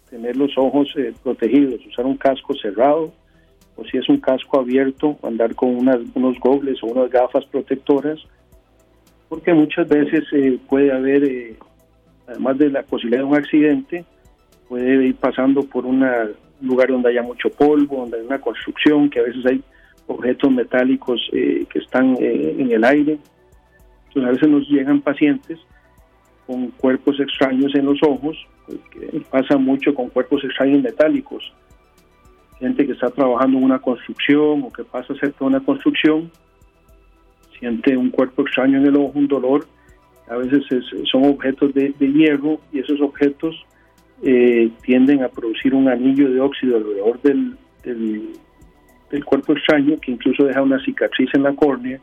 tener 0.09 0.35
los 0.35 0.57
ojos 0.57 0.91
eh, 0.97 1.13
protegidos, 1.21 1.85
usar 1.85 2.07
un 2.07 2.17
casco 2.17 2.55
cerrado, 2.55 3.13
o 3.75 3.85
si 3.85 3.97
es 3.97 4.09
un 4.09 4.19
casco 4.19 4.59
abierto, 4.59 5.15
andar 5.21 5.53
con 5.53 5.75
unas, 5.75 5.99
unos 6.15 6.39
gogles 6.39 6.81
o 6.81 6.87
unas 6.87 7.11
gafas 7.11 7.45
protectoras, 7.45 8.19
porque 9.29 9.53
muchas 9.53 9.87
veces 9.87 10.23
eh, 10.33 10.57
puede 10.67 10.91
haber, 10.91 11.23
eh, 11.23 11.55
además 12.25 12.57
de 12.57 12.71
la 12.71 12.81
posibilidad 12.81 13.21
de 13.21 13.29
un 13.29 13.37
accidente, 13.37 14.05
puede 14.67 15.05
ir 15.05 15.15
pasando 15.17 15.61
por 15.61 15.85
un 15.85 16.03
lugar 16.61 16.87
donde 16.87 17.09
haya 17.09 17.21
mucho 17.21 17.51
polvo, 17.51 17.97
donde 17.97 18.17
hay 18.17 18.25
una 18.25 18.41
construcción, 18.41 19.07
que 19.07 19.19
a 19.19 19.23
veces 19.23 19.45
hay 19.45 19.61
objetos 20.07 20.51
metálicos 20.51 21.21
que 21.31 21.67
están 21.75 22.17
en 22.19 22.71
el 22.71 22.83
aire. 22.83 23.19
Entonces 24.13 24.29
a 24.29 24.33
veces 24.33 24.49
nos 24.49 24.67
llegan 24.67 24.99
pacientes 24.99 25.57
con 26.45 26.67
cuerpos 26.71 27.17
extraños 27.19 27.73
en 27.75 27.85
los 27.85 27.97
ojos, 28.03 28.37
pues, 28.65 28.79
que 28.91 29.21
pasa 29.21 29.57
mucho 29.57 29.95
con 29.95 30.09
cuerpos 30.09 30.43
extraños 30.43 30.83
metálicos. 30.83 31.53
Gente 32.59 32.85
que 32.85 32.91
está 32.91 33.09
trabajando 33.09 33.57
en 33.57 33.63
una 33.63 33.79
construcción 33.79 34.63
o 34.63 34.73
que 34.73 34.83
pasa 34.83 35.15
cerca 35.15 35.37
de 35.39 35.45
una 35.45 35.59
construcción, 35.61 36.29
siente 37.57 37.95
un 37.95 38.09
cuerpo 38.09 38.41
extraño 38.41 38.79
en 38.79 38.87
el 38.87 38.97
ojo, 38.97 39.13
un 39.17 39.27
dolor. 39.27 39.65
A 40.29 40.35
veces 40.35 40.63
son 41.09 41.25
objetos 41.25 41.73
de, 41.73 41.93
hierro 41.97 42.59
y 42.73 42.79
esos 42.79 42.99
objetos 42.99 43.55
eh, 44.23 44.69
tienden 44.83 45.23
a 45.23 45.29
producir 45.29 45.73
un 45.73 45.87
anillo 45.87 46.29
de 46.29 46.39
óxido 46.41 46.77
alrededor 46.77 47.21
del, 47.21 47.55
del 47.83 49.25
cuerpo 49.25 49.53
extraño 49.53 49.97
que 50.01 50.11
incluso 50.11 50.43
deja 50.43 50.61
una 50.61 50.83
cicatriz 50.83 51.29
en 51.33 51.43
la 51.43 51.53
córnea 51.53 51.99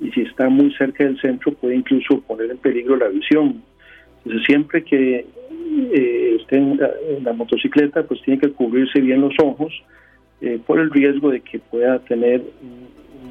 y 0.00 0.10
si 0.10 0.22
está 0.22 0.48
muy 0.48 0.72
cerca 0.74 1.04
del 1.04 1.20
centro 1.20 1.52
puede 1.52 1.76
incluso 1.76 2.20
poner 2.20 2.50
en 2.50 2.58
peligro 2.58 2.96
la 2.96 3.08
visión. 3.08 3.62
Entonces 4.18 4.46
siempre 4.46 4.82
que 4.84 5.26
eh, 5.94 6.36
esté 6.40 6.56
en 6.56 6.80
la, 7.22 7.32
motocicleta 7.32 8.02
pues 8.02 8.20
tiene 8.22 8.40
que 8.40 8.50
cubrirse 8.50 9.00
bien 9.00 9.20
los 9.20 9.34
ojos 9.42 9.72
eh, 10.40 10.58
por 10.66 10.78
el 10.80 10.90
riesgo 10.90 11.30
de 11.30 11.40
que 11.40 11.58
pueda 11.58 11.98
tener 12.00 12.42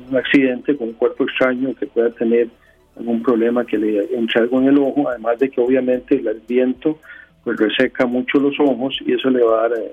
un 0.10 0.17
accidente 0.17 0.75
con 0.75 0.89
un 0.89 0.93
cuerpo 0.93 1.23
extraño, 1.23 1.75
que 1.75 1.86
pueda 1.86 2.10
tener 2.12 2.49
algún 2.97 3.21
problema 3.21 3.65
que 3.65 3.78
le 3.78 4.15
entre 4.15 4.41
algo 4.41 4.62
en 4.62 4.69
el 4.69 4.78
ojo, 4.78 5.10
además 5.10 5.38
de 5.39 5.49
que 5.49 5.62
obviamente 5.62 6.15
el 6.15 6.41
viento 6.47 6.99
pues 7.43 7.58
reseca 7.60 8.06
mucho 8.06 8.39
los 8.39 8.60
ojos 8.60 8.97
y 9.06 9.13
eso 9.13 9.30
le 9.30 9.43
va 9.43 9.65
a 9.65 9.69
dar 9.69 9.80
eh, 9.80 9.91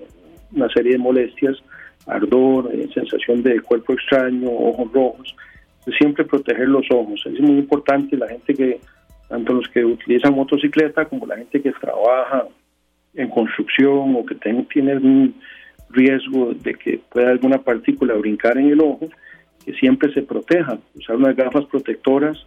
una 0.52 0.68
serie 0.70 0.92
de 0.92 0.98
molestias, 0.98 1.62
ardor, 2.06 2.70
sensación 2.94 3.42
de 3.42 3.61
cuerpo 3.61 3.92
extraño, 3.92 4.50
ojos 4.50 4.92
rojos 4.92 5.35
siempre 5.90 6.25
proteger 6.25 6.68
los 6.68 6.87
ojos. 6.90 7.23
Es 7.27 7.40
muy 7.40 7.59
importante 7.59 8.16
la 8.16 8.29
gente 8.29 8.55
que, 8.55 8.81
tanto 9.29 9.55
los 9.55 9.68
que 9.68 9.85
utilizan 9.85 10.35
motocicleta 10.35 11.07
como 11.07 11.27
la 11.27 11.37
gente 11.37 11.61
que 11.61 11.73
trabaja 11.73 12.47
en 13.14 13.29
construcción 13.29 14.14
o 14.16 14.25
que 14.25 14.37
tiene 14.37 14.92
algún 14.92 15.35
riesgo 15.90 16.55
de 16.55 16.75
que 16.75 17.01
pueda 17.11 17.31
alguna 17.31 17.59
partícula 17.59 18.14
brincar 18.14 18.57
en 18.59 18.71
el 18.71 18.81
ojo, 18.81 19.09
que 19.64 19.73
siempre 19.75 20.12
se 20.12 20.23
proteja, 20.23 20.79
usar 20.95 21.16
unas 21.16 21.37
gafas 21.37 21.66
protectoras, 21.66 22.38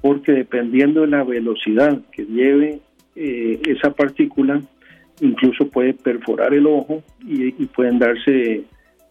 porque 0.00 0.32
dependiendo 0.32 1.02
de 1.02 1.08
la 1.08 1.24
velocidad 1.24 2.00
que 2.12 2.24
lleve 2.24 2.80
eh, 3.14 3.60
esa 3.66 3.90
partícula, 3.92 4.60
incluso 5.20 5.68
puede 5.68 5.94
perforar 5.94 6.52
el 6.52 6.66
ojo 6.66 7.02
y, 7.26 7.46
y 7.46 7.66
pueden 7.66 7.98
darse 7.98 8.64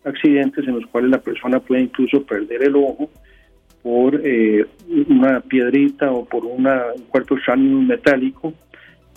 accidentes 0.04 0.68
en 0.68 0.76
los 0.76 0.86
cuales 0.88 1.10
la 1.10 1.20
persona 1.20 1.60
puede 1.60 1.82
incluso 1.82 2.24
perder 2.24 2.63
el 2.63 2.76
ojo 2.76 3.10
por 3.86 4.19
eh, 4.24 4.65
una 5.08 5.41
piedrita 5.41 6.12
o 6.12 6.26
por 6.26 6.43
una, 6.43 6.86
un 6.95 7.04
cuerpo 7.04 7.36
extraño 7.36 7.84
metálico. 7.84 8.52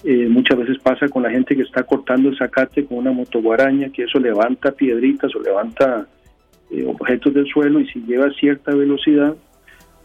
Eh, 0.04 0.28
muchas 0.28 0.58
veces 0.58 0.76
pasa 0.82 1.08
con 1.08 1.22
la 1.22 1.30
gente 1.30 1.56
que 1.56 1.62
está 1.62 1.84
cortando 1.84 2.28
el 2.28 2.36
zacate 2.36 2.84
con 2.84 2.98
una 2.98 3.10
motoguaraña, 3.10 3.88
que 3.88 4.02
eso 4.02 4.18
levanta 4.18 4.72
piedritas 4.72 5.34
o 5.34 5.40
levanta 5.40 6.06
eh, 6.70 6.84
objetos 6.86 7.32
del 7.32 7.46
suelo 7.46 7.80
y 7.80 7.88
si 7.88 8.00
lleva 8.00 8.30
cierta 8.38 8.74
velocidad 8.74 9.34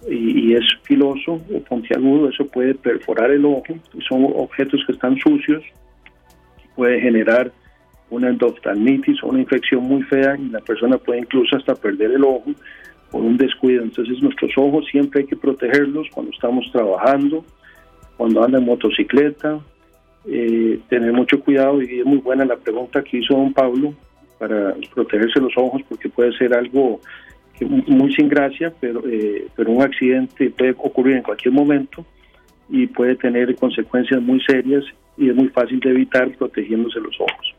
y, 0.09 0.53
es 0.53 0.63
filoso 0.83 1.41
o 1.53 1.59
puntiagudo, 1.67 2.29
eso 2.29 2.47
puede 2.47 2.73
perforar 2.73 3.31
el 3.31 3.43
ojo. 3.43 3.65
Son 4.07 4.23
objetos 4.33 4.81
que 4.87 4.93
están 4.93 5.17
sucios, 5.17 5.61
puede 6.73 7.01
generar 7.01 7.51
una 8.09 8.29
endoftalmitis 8.29 9.21
o 9.23 9.27
una 9.27 9.41
infección 9.41 9.83
muy 9.83 10.03
fea 10.03 10.37
y 10.39 10.47
la 10.47 10.61
persona 10.61 10.97
puede 10.97 11.19
incluso 11.19 11.57
hasta 11.57 11.75
perder 11.75 12.11
el 12.11 12.23
ojo 12.23 12.53
por 13.13 13.21
un 13.21 13.37
descuido. 13.37 13.83
Entonces 13.83 14.21
nuestros 14.23 14.51
ojos 14.57 14.85
siempre 14.91 15.21
hay 15.21 15.27
que 15.27 15.37
protegerlos 15.37 16.07
cuando 16.11 16.31
estamos 16.31 16.65
trabajando, 16.71 17.45
cuando 18.17 18.43
anda 18.43 18.57
en 18.57 18.65
motocicleta, 18.65 19.59
eh, 20.25 20.79
tener 20.89 21.13
mucho 21.13 21.39
cuidado 21.39 21.79
y 21.81 21.99
es 21.99 22.05
muy 22.05 22.17
buena 22.17 22.43
la 22.43 22.57
pregunta 22.57 23.03
que 23.03 23.19
hizo 23.19 23.35
don 23.35 23.53
Pablo 23.53 23.93
para 24.39 24.73
protegerse 24.93 25.39
los 25.39 25.53
ojos 25.55 25.83
porque 25.87 26.09
puede 26.09 26.35
ser 26.37 26.55
algo 26.55 26.99
muy 27.61 28.11
sin 28.15 28.29
gracia, 28.29 28.73
pero, 28.79 29.03
eh, 29.07 29.45
pero 29.55 29.71
un 29.71 29.83
accidente 29.83 30.49
puede 30.49 30.71
ocurrir 30.71 31.17
en 31.17 31.23
cualquier 31.23 31.53
momento 31.53 32.03
y 32.67 32.87
puede 32.87 33.15
tener 33.15 33.55
consecuencias 33.55 34.23
muy 34.23 34.41
serias 34.41 34.83
y 35.17 35.29
es 35.29 35.35
muy 35.35 35.49
fácil 35.49 35.79
de 35.79 35.91
evitar 35.91 36.31
protegiéndose 36.35 36.99
los 36.99 37.15
ojos. 37.21 37.52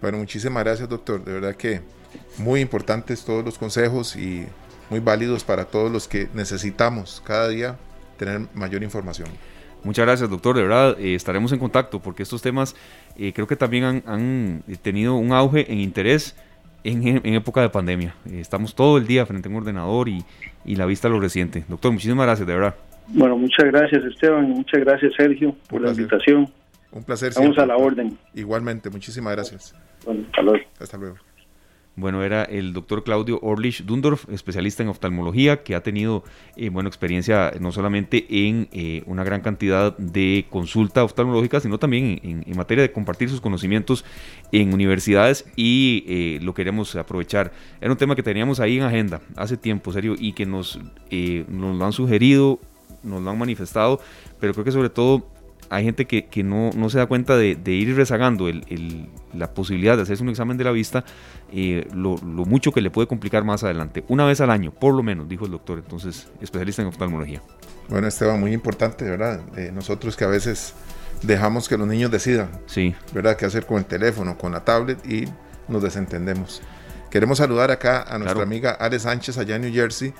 Bueno, 0.00 0.18
muchísimas 0.18 0.64
gracias 0.64 0.88
doctor, 0.88 1.24
de 1.24 1.32
verdad 1.32 1.54
que 1.54 1.80
muy 2.38 2.60
importantes 2.60 3.24
todos 3.24 3.44
los 3.44 3.58
consejos 3.58 4.16
y 4.16 4.46
muy 4.90 5.00
válidos 5.00 5.44
para 5.44 5.64
todos 5.64 5.90
los 5.90 6.06
que 6.08 6.28
necesitamos 6.34 7.22
cada 7.24 7.48
día 7.48 7.76
tener 8.18 8.42
mayor 8.54 8.82
información. 8.82 9.28
Muchas 9.84 10.04
gracias, 10.04 10.28
doctor. 10.28 10.56
De 10.56 10.62
verdad, 10.62 10.96
eh, 10.98 11.14
estaremos 11.14 11.52
en 11.52 11.58
contacto 11.58 12.00
porque 12.00 12.22
estos 12.22 12.42
temas 12.42 12.74
eh, 13.16 13.32
creo 13.32 13.46
que 13.46 13.56
también 13.56 14.02
han, 14.06 14.62
tenido 14.82 15.14
un 15.14 15.32
auge 15.32 15.70
en 15.72 15.78
interés 15.78 16.36
en, 16.82 17.24
época 17.34 17.60
de 17.60 17.68
pandemia. 17.68 18.14
Eh, 18.28 18.40
estamos 18.40 18.74
todo 18.74 18.98
el 18.98 19.06
día 19.06 19.26
frente 19.26 19.48
a 19.48 19.50
un 19.52 19.58
ordenador 19.58 20.08
y, 20.08 20.24
la 20.64 20.86
vista 20.86 21.08
lo 21.08 21.20
reciente. 21.20 21.64
Doctor, 21.68 21.92
muchísimas 21.92 22.26
gracias, 22.26 22.48
de 22.48 22.54
verdad. 22.54 22.74
Bueno, 23.08 23.38
muchas 23.38 23.66
gracias, 23.66 24.04
Esteban. 24.04 24.50
Muchas 24.50 24.80
gracias, 24.80 25.12
Sergio, 25.16 25.54
por 25.68 25.80
la 25.80 25.90
invitación. 25.90 26.50
Un 26.90 27.04
placer. 27.04 27.32
Vamos 27.36 27.56
a 27.58 27.66
la 27.66 27.76
orden. 27.76 28.18
Igualmente, 28.34 28.90
muchísimas 28.90 29.34
gracias. 29.34 29.74
Bueno, 30.06 30.24
hasta 30.26 30.42
luego. 30.42 30.64
Hasta 30.80 30.96
luego. 30.96 31.16
Bueno, 31.98 32.22
era 32.22 32.44
el 32.44 32.74
doctor 32.74 33.04
Claudio 33.04 33.38
Orlich 33.40 33.82
Dundorf, 33.84 34.28
especialista 34.28 34.82
en 34.82 34.90
oftalmología, 34.90 35.62
que 35.62 35.74
ha 35.74 35.82
tenido 35.82 36.24
eh, 36.54 36.68
bueno, 36.68 36.90
experiencia 36.90 37.52
no 37.58 37.72
solamente 37.72 38.26
en 38.28 38.68
eh, 38.70 39.02
una 39.06 39.24
gran 39.24 39.40
cantidad 39.40 39.96
de 39.96 40.44
consulta 40.50 41.02
oftalmológica, 41.04 41.58
sino 41.58 41.78
también 41.78 42.20
en, 42.22 42.54
materia 42.54 42.82
de 42.82 42.92
compartir 42.92 43.30
sus 43.30 43.40
conocimientos 43.40 44.04
en 44.52 44.74
universidades 44.74 45.50
y 45.56 46.04
eh, 46.06 46.38
lo 46.42 46.52
queremos 46.52 46.94
aprovechar. 46.96 47.52
Era 47.80 47.92
un 47.92 47.98
tema 47.98 48.14
que 48.14 48.22
teníamos 48.22 48.60
ahí 48.60 48.76
en 48.76 48.82
agenda 48.82 49.22
hace 49.34 49.56
tiempo, 49.56 49.90
serio, 49.90 50.16
y 50.18 50.34
que 50.34 50.44
nos, 50.44 50.78
nos 51.48 51.76
lo 51.78 51.84
han 51.84 51.92
sugerido, 51.92 52.60
nos 53.02 53.22
lo 53.22 53.30
han 53.30 53.38
manifestado, 53.38 54.00
pero 54.38 54.52
creo 54.52 54.66
que 54.66 54.72
sobre 54.72 54.90
todo 54.90 55.26
hay 55.70 55.84
gente 55.84 56.06
que, 56.06 56.42
no, 56.42 56.90
se 56.90 56.98
da 56.98 57.06
cuenta 57.06 57.36
de, 57.36 57.56
ir 57.66 57.96
rezagando 57.96 58.48
la 59.32 59.52
posibilidad 59.52 59.96
de 59.96 60.02
hacerse 60.02 60.22
un 60.22 60.28
examen 60.30 60.56
de 60.56 60.64
la 60.64 60.70
vista, 60.72 61.04
eh, 61.52 61.86
lo, 61.94 62.16
mucho 62.16 62.72
que 62.72 62.80
le 62.80 62.90
puede 62.90 63.08
complicar 63.08 63.44
más 63.44 63.64
adelante. 63.64 64.04
Una 64.08 64.24
vez 64.24 64.40
al 64.40 64.50
año, 64.50 64.72
por 64.72 64.94
lo 64.94 65.02
menos, 65.02 65.28
dijo 65.28 65.44
el 65.44 65.50
doctor, 65.50 65.78
entonces, 65.78 66.28
especialista 66.40 66.82
en 66.82 66.88
oftalmología. 66.88 67.42
Bueno, 67.88 68.08
Esteban, 68.08 68.40
muy 68.40 68.52
importante, 68.52 69.04
¿verdad? 69.04 69.40
nosotros 69.72 70.16
que 70.16 70.24
a 70.24 70.28
veces 70.28 70.74
dejamos 71.22 71.68
que 71.68 71.76
los 71.76 71.86
niños 71.86 72.10
decidan, 72.10 72.50
sí. 72.66 72.94
¿verdad? 73.12 73.36
¿Qué 73.36 73.46
hacer 73.46 73.66
con 73.66 73.78
el 73.78 73.84
teléfono, 73.84 74.36
con 74.36 74.52
la 74.52 74.64
tablet 74.64 74.98
y 75.06 75.26
nos 75.68 75.82
desentendemos? 75.82 76.62
Queremos 77.10 77.38
saludar 77.38 77.70
acá 77.70 78.02
a 78.02 78.18
nuestra 78.18 78.42
amiga 78.42 78.72
Ale 78.72 78.98
Sánchez 78.98 79.38
allá 79.38 79.56
en 79.56 79.62
New 79.62 79.72
Jersey, 79.72 80.12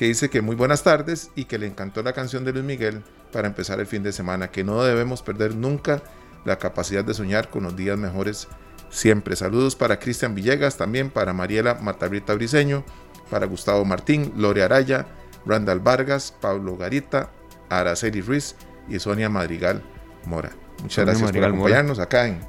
que 0.00 0.06
dice 0.06 0.30
que 0.30 0.40
muy 0.40 0.56
buenas 0.56 0.82
tardes 0.82 1.30
y 1.34 1.44
que 1.44 1.58
le 1.58 1.66
encantó 1.66 2.02
la 2.02 2.14
canción 2.14 2.42
de 2.42 2.54
Luis 2.54 2.64
Miguel 2.64 3.02
para 3.34 3.48
empezar 3.48 3.80
el 3.80 3.86
fin 3.86 4.02
de 4.02 4.12
semana, 4.12 4.50
que 4.50 4.64
no 4.64 4.82
debemos 4.82 5.20
perder 5.20 5.54
nunca 5.54 6.00
la 6.46 6.58
capacidad 6.58 7.04
de 7.04 7.12
soñar 7.12 7.50
con 7.50 7.64
los 7.64 7.76
días 7.76 7.98
mejores 7.98 8.48
siempre. 8.88 9.36
Saludos 9.36 9.76
para 9.76 9.98
Cristian 9.98 10.34
Villegas, 10.34 10.78
también 10.78 11.10
para 11.10 11.34
Mariela 11.34 11.74
Matabrita 11.74 12.32
Briseño, 12.32 12.82
para 13.30 13.44
Gustavo 13.44 13.84
Martín, 13.84 14.32
Lore 14.38 14.62
Araya, 14.62 15.04
Randall 15.44 15.80
Vargas, 15.80 16.34
Pablo 16.40 16.78
Garita, 16.78 17.28
Araceli 17.68 18.22
Ruiz 18.22 18.56
y 18.88 18.98
Sonia 19.00 19.28
Madrigal 19.28 19.82
Mora. 20.24 20.52
Muchas 20.80 21.04
gracias 21.04 21.30
por 21.30 21.44
acompañarnos 21.44 21.98
acá 21.98 22.26
en 22.26 22.40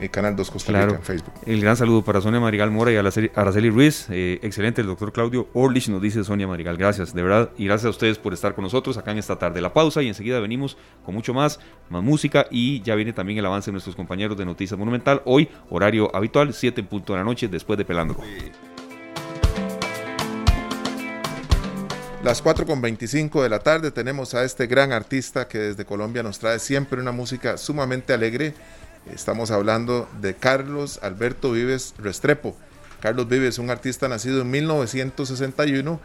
el 0.00 0.10
Canal 0.10 0.36
2 0.36 0.50
Costa 0.50 0.72
Rica 0.72 0.96
en 0.96 1.02
Facebook. 1.02 1.32
El 1.46 1.60
gran 1.60 1.76
saludo 1.76 2.02
para 2.02 2.20
Sonia 2.20 2.40
Marigal 2.40 2.70
Mora 2.70 2.92
y 2.92 2.96
a 2.96 3.00
Araceli 3.00 3.70
Ruiz. 3.70 4.06
Eh, 4.10 4.38
excelente, 4.42 4.80
el 4.80 4.86
doctor 4.86 5.12
Claudio 5.12 5.48
Orlich 5.54 5.88
nos 5.88 6.02
dice 6.02 6.22
Sonia 6.24 6.46
Marigal. 6.46 6.76
Gracias, 6.76 7.14
de 7.14 7.22
verdad. 7.22 7.50
Y 7.56 7.66
gracias 7.66 7.86
a 7.86 7.90
ustedes 7.90 8.18
por 8.18 8.32
estar 8.32 8.54
con 8.54 8.64
nosotros 8.64 8.96
acá 8.98 9.12
en 9.12 9.18
esta 9.18 9.36
tarde. 9.36 9.60
La 9.60 9.72
pausa 9.72 10.02
y 10.02 10.08
enseguida 10.08 10.40
venimos 10.40 10.76
con 11.04 11.14
mucho 11.14 11.32
más, 11.32 11.60
más 11.88 12.02
música 12.02 12.46
y 12.50 12.82
ya 12.82 12.94
viene 12.94 13.12
también 13.12 13.38
el 13.38 13.46
avance 13.46 13.70
de 13.70 13.72
nuestros 13.72 13.96
compañeros 13.96 14.36
de 14.36 14.44
Noticias 14.44 14.78
Monumental. 14.78 15.22
Hoy, 15.24 15.48
horario 15.70 16.14
habitual, 16.14 16.52
7 16.52 16.80
en 16.80 16.86
punto 16.86 17.12
de 17.12 17.18
la 17.18 17.24
noche, 17.24 17.48
después 17.48 17.78
de 17.78 17.84
Pelándolo. 17.84 18.20
Las 22.26 22.42
4 22.42 22.66
con 22.66 22.82
25 22.82 23.44
de 23.44 23.48
la 23.48 23.60
tarde 23.60 23.92
tenemos 23.92 24.34
a 24.34 24.42
este 24.42 24.66
gran 24.66 24.92
artista 24.92 25.46
que 25.46 25.58
desde 25.58 25.84
Colombia 25.84 26.24
nos 26.24 26.40
trae 26.40 26.58
siempre 26.58 27.00
una 27.00 27.12
música 27.12 27.56
sumamente 27.56 28.12
alegre. 28.12 28.52
Estamos 29.12 29.50
hablando 29.50 30.08
de 30.20 30.34
Carlos 30.34 30.98
Alberto 31.02 31.52
Vives 31.52 31.94
Restrepo. 31.98 32.56
Carlos 33.00 33.28
Vives, 33.28 33.58
un 33.58 33.70
artista 33.70 34.08
nacido 34.08 34.42
en 34.42 34.50
1961, 34.50 36.00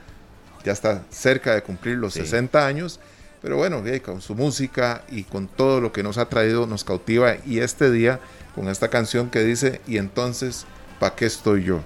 ya 0.63 0.71
está 0.71 1.03
cerca 1.09 1.55
de 1.55 1.63
cumplir 1.63 1.97
los 1.97 2.13
60 2.13 2.65
años, 2.65 2.99
pero 3.41 3.57
bueno, 3.57 3.83
con 4.03 4.21
su 4.21 4.35
música 4.35 5.03
y 5.09 5.23
con 5.23 5.47
todo 5.47 5.81
lo 5.81 5.91
que 5.91 6.03
nos 6.03 6.17
ha 6.17 6.29
traído 6.29 6.67
nos 6.67 6.83
cautiva 6.83 7.37
y 7.45 7.59
este 7.59 7.89
día 7.89 8.19
con 8.53 8.67
esta 8.67 8.89
canción 8.89 9.29
que 9.29 9.39
dice, 9.43 9.81
y 9.87 9.97
entonces, 9.97 10.65
¿para 10.99 11.15
qué 11.15 11.25
estoy 11.25 11.63
yo? 11.63 11.81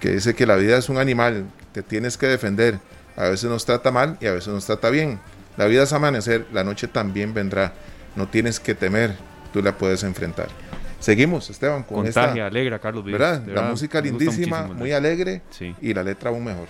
Que 0.00 0.12
dice 0.12 0.34
que 0.34 0.46
la 0.46 0.56
vida 0.56 0.78
es 0.78 0.88
un 0.88 0.98
animal, 0.98 1.50
te 1.72 1.82
tienes 1.82 2.16
que 2.16 2.26
defender 2.26 2.80
a 3.18 3.28
veces 3.28 3.50
nos 3.50 3.64
trata 3.64 3.90
mal 3.90 4.16
y 4.20 4.26
a 4.26 4.32
veces 4.32 4.54
nos 4.54 4.64
trata 4.64 4.90
bien. 4.90 5.18
La 5.56 5.66
vida 5.66 5.82
es 5.82 5.92
amanecer, 5.92 6.46
la 6.52 6.62
noche 6.62 6.86
también 6.86 7.34
vendrá. 7.34 7.72
No 8.14 8.28
tienes 8.28 8.60
que 8.60 8.76
temer, 8.76 9.16
tú 9.52 9.62
la 9.62 9.76
puedes 9.76 10.02
enfrentar. 10.02 10.48
Seguimos, 11.00 11.48
Esteban, 11.48 11.84
con 11.84 12.02
Contagia, 12.02 12.46
alegra, 12.46 12.78
Carlos 12.80 13.04
¿verdad? 13.04 13.44
la 13.46 13.62
música 13.62 14.00
lindísima, 14.00 14.64
muy 14.64 14.92
alegre 14.92 15.42
y 15.80 15.94
la 15.94 16.02
letra 16.02 16.30
aún 16.30 16.44
mejor. 16.44 16.66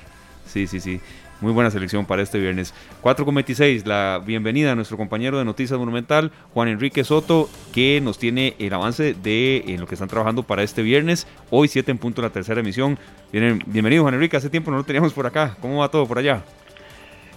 Sí, 0.46 0.66
sí, 0.66 0.80
sí. 0.80 1.00
Muy 1.40 1.52
buena 1.52 1.70
selección 1.70 2.04
para 2.04 2.20
este 2.20 2.38
viernes. 2.40 2.74
4.26, 3.02 3.84
la 3.84 4.20
bienvenida 4.24 4.72
a 4.72 4.74
nuestro 4.74 4.96
compañero 4.96 5.38
de 5.38 5.44
Noticias 5.44 5.78
Monumental, 5.78 6.32
Juan 6.52 6.66
Enrique 6.66 7.04
Soto, 7.04 7.48
que 7.72 8.00
nos 8.02 8.18
tiene 8.18 8.56
el 8.58 8.74
avance 8.74 9.14
de 9.14 9.62
en 9.68 9.80
lo 9.80 9.86
que 9.86 9.94
están 9.94 10.08
trabajando 10.08 10.42
para 10.42 10.64
este 10.64 10.82
viernes. 10.82 11.28
Hoy 11.50 11.68
7 11.68 11.92
en 11.92 11.98
punto 11.98 12.22
la 12.22 12.30
tercera 12.30 12.60
emisión. 12.60 12.98
bienvenido 13.30 14.02
Juan 14.02 14.14
Enrique, 14.14 14.36
hace 14.36 14.50
tiempo 14.50 14.72
no 14.72 14.78
lo 14.78 14.84
teníamos 14.84 15.12
por 15.12 15.26
acá. 15.26 15.56
¿Cómo 15.60 15.78
va 15.78 15.88
todo 15.88 16.06
por 16.06 16.18
allá? 16.18 16.42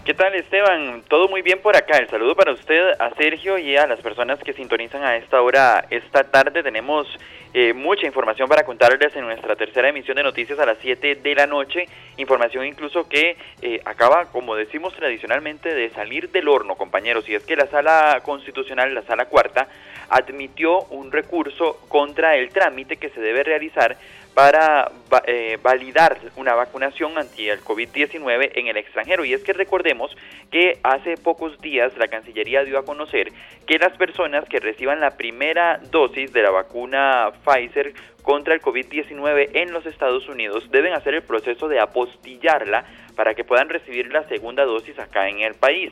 ¿Qué 0.04 0.16
tal 0.16 0.34
Esteban? 0.34 1.04
Todo 1.08 1.28
muy 1.28 1.44
bien 1.44 1.60
por 1.62 1.78
acá. 1.78 2.00
El 2.00 2.10
saludo 2.10 2.36
para 2.36 2.54
usted, 2.54 3.00
a 3.00 3.14
Sergio 3.14 3.60
y 3.60 3.78
a 3.78 3.86
las 3.86 4.00
personas 4.02 4.40
que 4.40 4.52
sintonizan 4.52 5.04
a 5.04 5.16
esta 5.16 5.40
hora. 5.44 5.86
Esta 5.92 6.24
tarde 6.24 6.64
tenemos 6.64 7.08
eh, 7.54 7.72
mucha 7.74 8.08
información 8.08 8.50
para 8.50 8.66
contarles 8.66 9.16
en 9.16 9.26
nuestra 9.26 9.56
tercera 9.56 9.90
emisión 9.90 10.18
de 10.18 10.24
noticias 10.24 10.58
a 10.58 10.66
las 10.66 10.80
7 10.82 11.18
de 11.18 11.36
la 11.36 11.46
noche. 11.46 11.86
Información 12.18 12.66
incluso 12.66 13.08
que 13.08 13.38
eh, 13.62 13.80
acaba, 13.86 14.26
como 14.32 14.56
decimos 14.56 14.96
tradicionalmente, 14.96 15.72
de 15.72 15.92
salir 15.92 16.32
del 16.32 16.48
horno, 16.48 16.74
compañeros. 16.78 17.30
Y 17.30 17.36
es 17.36 17.44
que 17.44 17.56
la 17.56 17.68
sala 17.68 18.22
constitucional, 18.26 18.96
la 18.96 19.04
sala 19.04 19.26
cuarta, 19.26 19.68
admitió 20.10 20.82
un 20.86 21.12
recurso 21.12 21.80
contra 21.90 22.36
el 22.38 22.50
trámite 22.50 22.98
que 22.98 23.10
se 23.10 23.22
debe 23.22 23.44
realizar 23.44 23.98
para 24.34 24.92
eh, 25.28 25.58
validar 25.62 26.18
una 26.38 26.54
vacunación 26.54 27.18
anti 27.18 27.50
el 27.50 27.62
COVID-19 27.62 28.52
en 28.56 28.68
el 28.68 28.78
extranjero. 28.78 29.26
Y 29.26 29.34
es 29.34 29.44
que 29.44 29.54
recordemos 29.54 30.16
que 30.52 30.80
hace 30.84 31.18
pocos 31.18 31.60
días 31.62 31.98
la 31.98 32.08
Cancillería 32.08 32.64
dio 32.64 32.80
a 32.80 32.86
conocer 32.86 33.32
que 33.68 33.78
las 33.78 33.96
personas 33.98 34.46
que 34.48 34.60
reciban 34.60 35.00
la 35.00 35.18
primera 35.18 35.80
dosis 35.92 36.32
de 36.32 36.44
la 36.44 36.52
vacuna 36.52 37.32
Pfizer 37.44 37.94
contra 38.22 38.54
el 38.54 38.62
COVID-19 38.62 39.50
en 39.54 39.72
los 39.72 39.86
Estados 39.86 40.28
Unidos 40.30 40.70
deben 40.72 40.94
hacer 40.94 41.16
el 41.16 41.24
proceso 41.24 41.68
de 41.68 41.80
apostillarla 41.80 42.86
para 43.22 43.36
que 43.36 43.44
puedan 43.44 43.70
recibir 43.70 44.12
la 44.12 44.28
segunda 44.28 44.66
dosis 44.66 44.98
acá 44.98 45.30
en 45.30 45.42
el 45.42 45.54
país. 45.54 45.92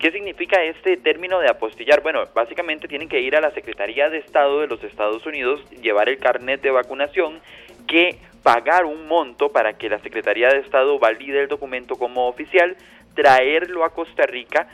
¿Qué 0.00 0.10
significa 0.10 0.60
este 0.64 0.96
término 0.96 1.38
de 1.38 1.48
apostillar? 1.48 2.02
Bueno, 2.02 2.24
básicamente 2.34 2.88
tienen 2.88 3.08
que 3.08 3.20
ir 3.20 3.36
a 3.36 3.40
la 3.40 3.52
Secretaría 3.52 4.10
de 4.10 4.18
Estado 4.18 4.60
de 4.60 4.66
los 4.66 4.82
Estados 4.82 5.24
Unidos, 5.24 5.60
llevar 5.80 6.08
el 6.08 6.18
carnet 6.18 6.60
de 6.62 6.72
vacunación, 6.72 7.38
que 7.86 8.18
pagar 8.42 8.86
un 8.86 9.06
monto 9.06 9.52
para 9.52 9.74
que 9.74 9.88
la 9.88 10.00
Secretaría 10.00 10.48
de 10.48 10.58
Estado 10.58 10.98
valide 10.98 11.42
el 11.42 11.46
documento 11.46 11.94
como 11.94 12.26
oficial, 12.26 12.76
traerlo 13.14 13.84
a 13.84 13.90
Costa 13.90 14.26
Rica, 14.26 14.66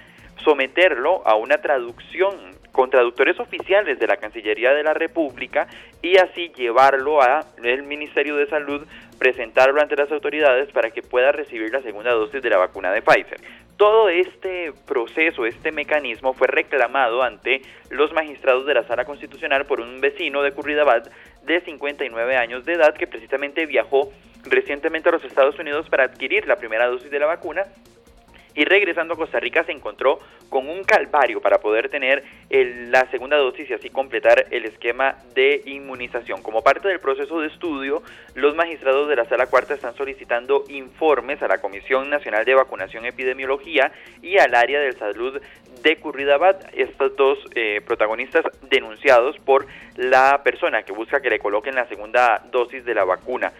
someterlo 0.43 1.21
a 1.27 1.35
una 1.35 1.59
traducción 1.59 2.59
con 2.73 2.89
traductores 2.89 3.39
oficiales 3.39 3.99
de 3.99 4.07
la 4.07 4.17
Cancillería 4.17 4.73
de 4.73 4.85
la 4.85 4.95
República 4.95 5.69
y 6.01 6.17
así 6.17 6.51
llevarlo 6.57 7.21
a 7.21 7.45
el 7.63 7.83
Ministerio 7.83 8.37
de 8.37 8.47
Salud, 8.47 8.87
presentarlo 9.21 9.83
ante 9.83 9.97
las 9.97 10.11
autoridades 10.11 10.73
para 10.73 10.91
que 10.91 11.03
pueda 11.03 11.31
recibir 11.31 11.71
la 11.71 11.83
segunda 11.83 12.11
dosis 12.11 12.43
de 12.43 12.49
la 12.49 12.57
vacuna 12.57 12.91
de 12.91 13.03
Pfizer. 13.03 13.39
Todo 13.77 14.09
este 14.09 14.73
proceso, 14.87 15.45
este 15.45 15.73
mecanismo 15.73 16.33
fue 16.33 16.49
reclamado 16.49 17.23
ante 17.23 17.61
los 17.91 18.15
magistrados 18.15 18.65
de 18.65 18.73
la 18.73 18.85
Sala 18.85 19.05
Constitucional 19.05 19.67
por 19.67 19.83
un 19.83 20.01
vecino 20.01 20.43
de 20.43 20.53
Curridabad 20.53 21.03
de 21.43 21.61
59 21.61 22.37
años 22.37 22.65
de 22.65 22.73
edad 22.73 22.95
que 22.95 23.07
precisamente 23.07 23.67
viajó 23.67 24.11
recientemente 24.45 25.11
a 25.11 25.13
los 25.13 25.25
Estados 25.25 25.59
Unidos 25.59 25.91
para 25.91 26.05
adquirir 26.05 26.47
la 26.47 26.57
primera 26.57 26.87
dosis 26.87 27.11
de 27.11 27.19
la 27.19 27.27
vacuna 27.27 27.67
y 28.61 28.65
regresando 28.67 29.15
a 29.15 29.17
Costa 29.17 29.41
Rica 29.41 29.65
se 29.65 29.73
encontró 29.73 30.19
con 30.51 30.69
un 30.69 30.85
calvario 30.85 31.41
para 31.41 31.61
poder 31.61 31.89
tener 31.89 32.23
la 32.51 33.11
segunda 33.11 33.39
dosis 33.39 33.71
y 33.71 33.73
así 33.73 33.89
completar 33.89 34.49
el 34.51 34.67
esquema 34.67 35.17
de 35.35 35.63
inmunización. 35.65 36.43
Como 36.43 36.63
parte 36.63 36.87
del 36.87 37.01
proceso 37.01 37.41
de 37.41 37.47
estudio, 37.47 38.03
los 38.35 38.55
magistrados 38.55 39.09
de 39.09 39.17
la 39.17 39.25
Sala 39.25 39.47
Cuarta 39.47 39.73
están 39.73 39.95
solicitando 39.95 40.65
informes 40.69 41.43
a 41.43 41.49
la 41.49 41.57
Comisión 41.57 42.11
Nacional 42.11 42.45
de 42.45 42.55
Vacunación 42.55 43.07
Epidemiología 43.07 43.93
y 44.21 44.37
al 44.37 44.55
área 44.55 44.79
de 44.79 44.93
salud 44.93 45.41
de 45.83 45.97
Curridabad, 45.97 46.57
estos 46.75 47.17
dos 47.17 47.39
eh, 47.55 47.81
protagonistas 47.87 48.45
denunciados 48.69 49.39
por 49.39 49.67
la 49.97 50.43
persona 50.45 50.83
que 50.83 50.93
busca 50.93 51.23
que 51.23 51.31
le 51.31 51.39
coloquen 51.39 51.77
la 51.77 51.89
segunda 51.89 52.45
dosis 52.53 52.85
de 52.85 52.95
la 52.95 53.05
vacuna. 53.05 53.55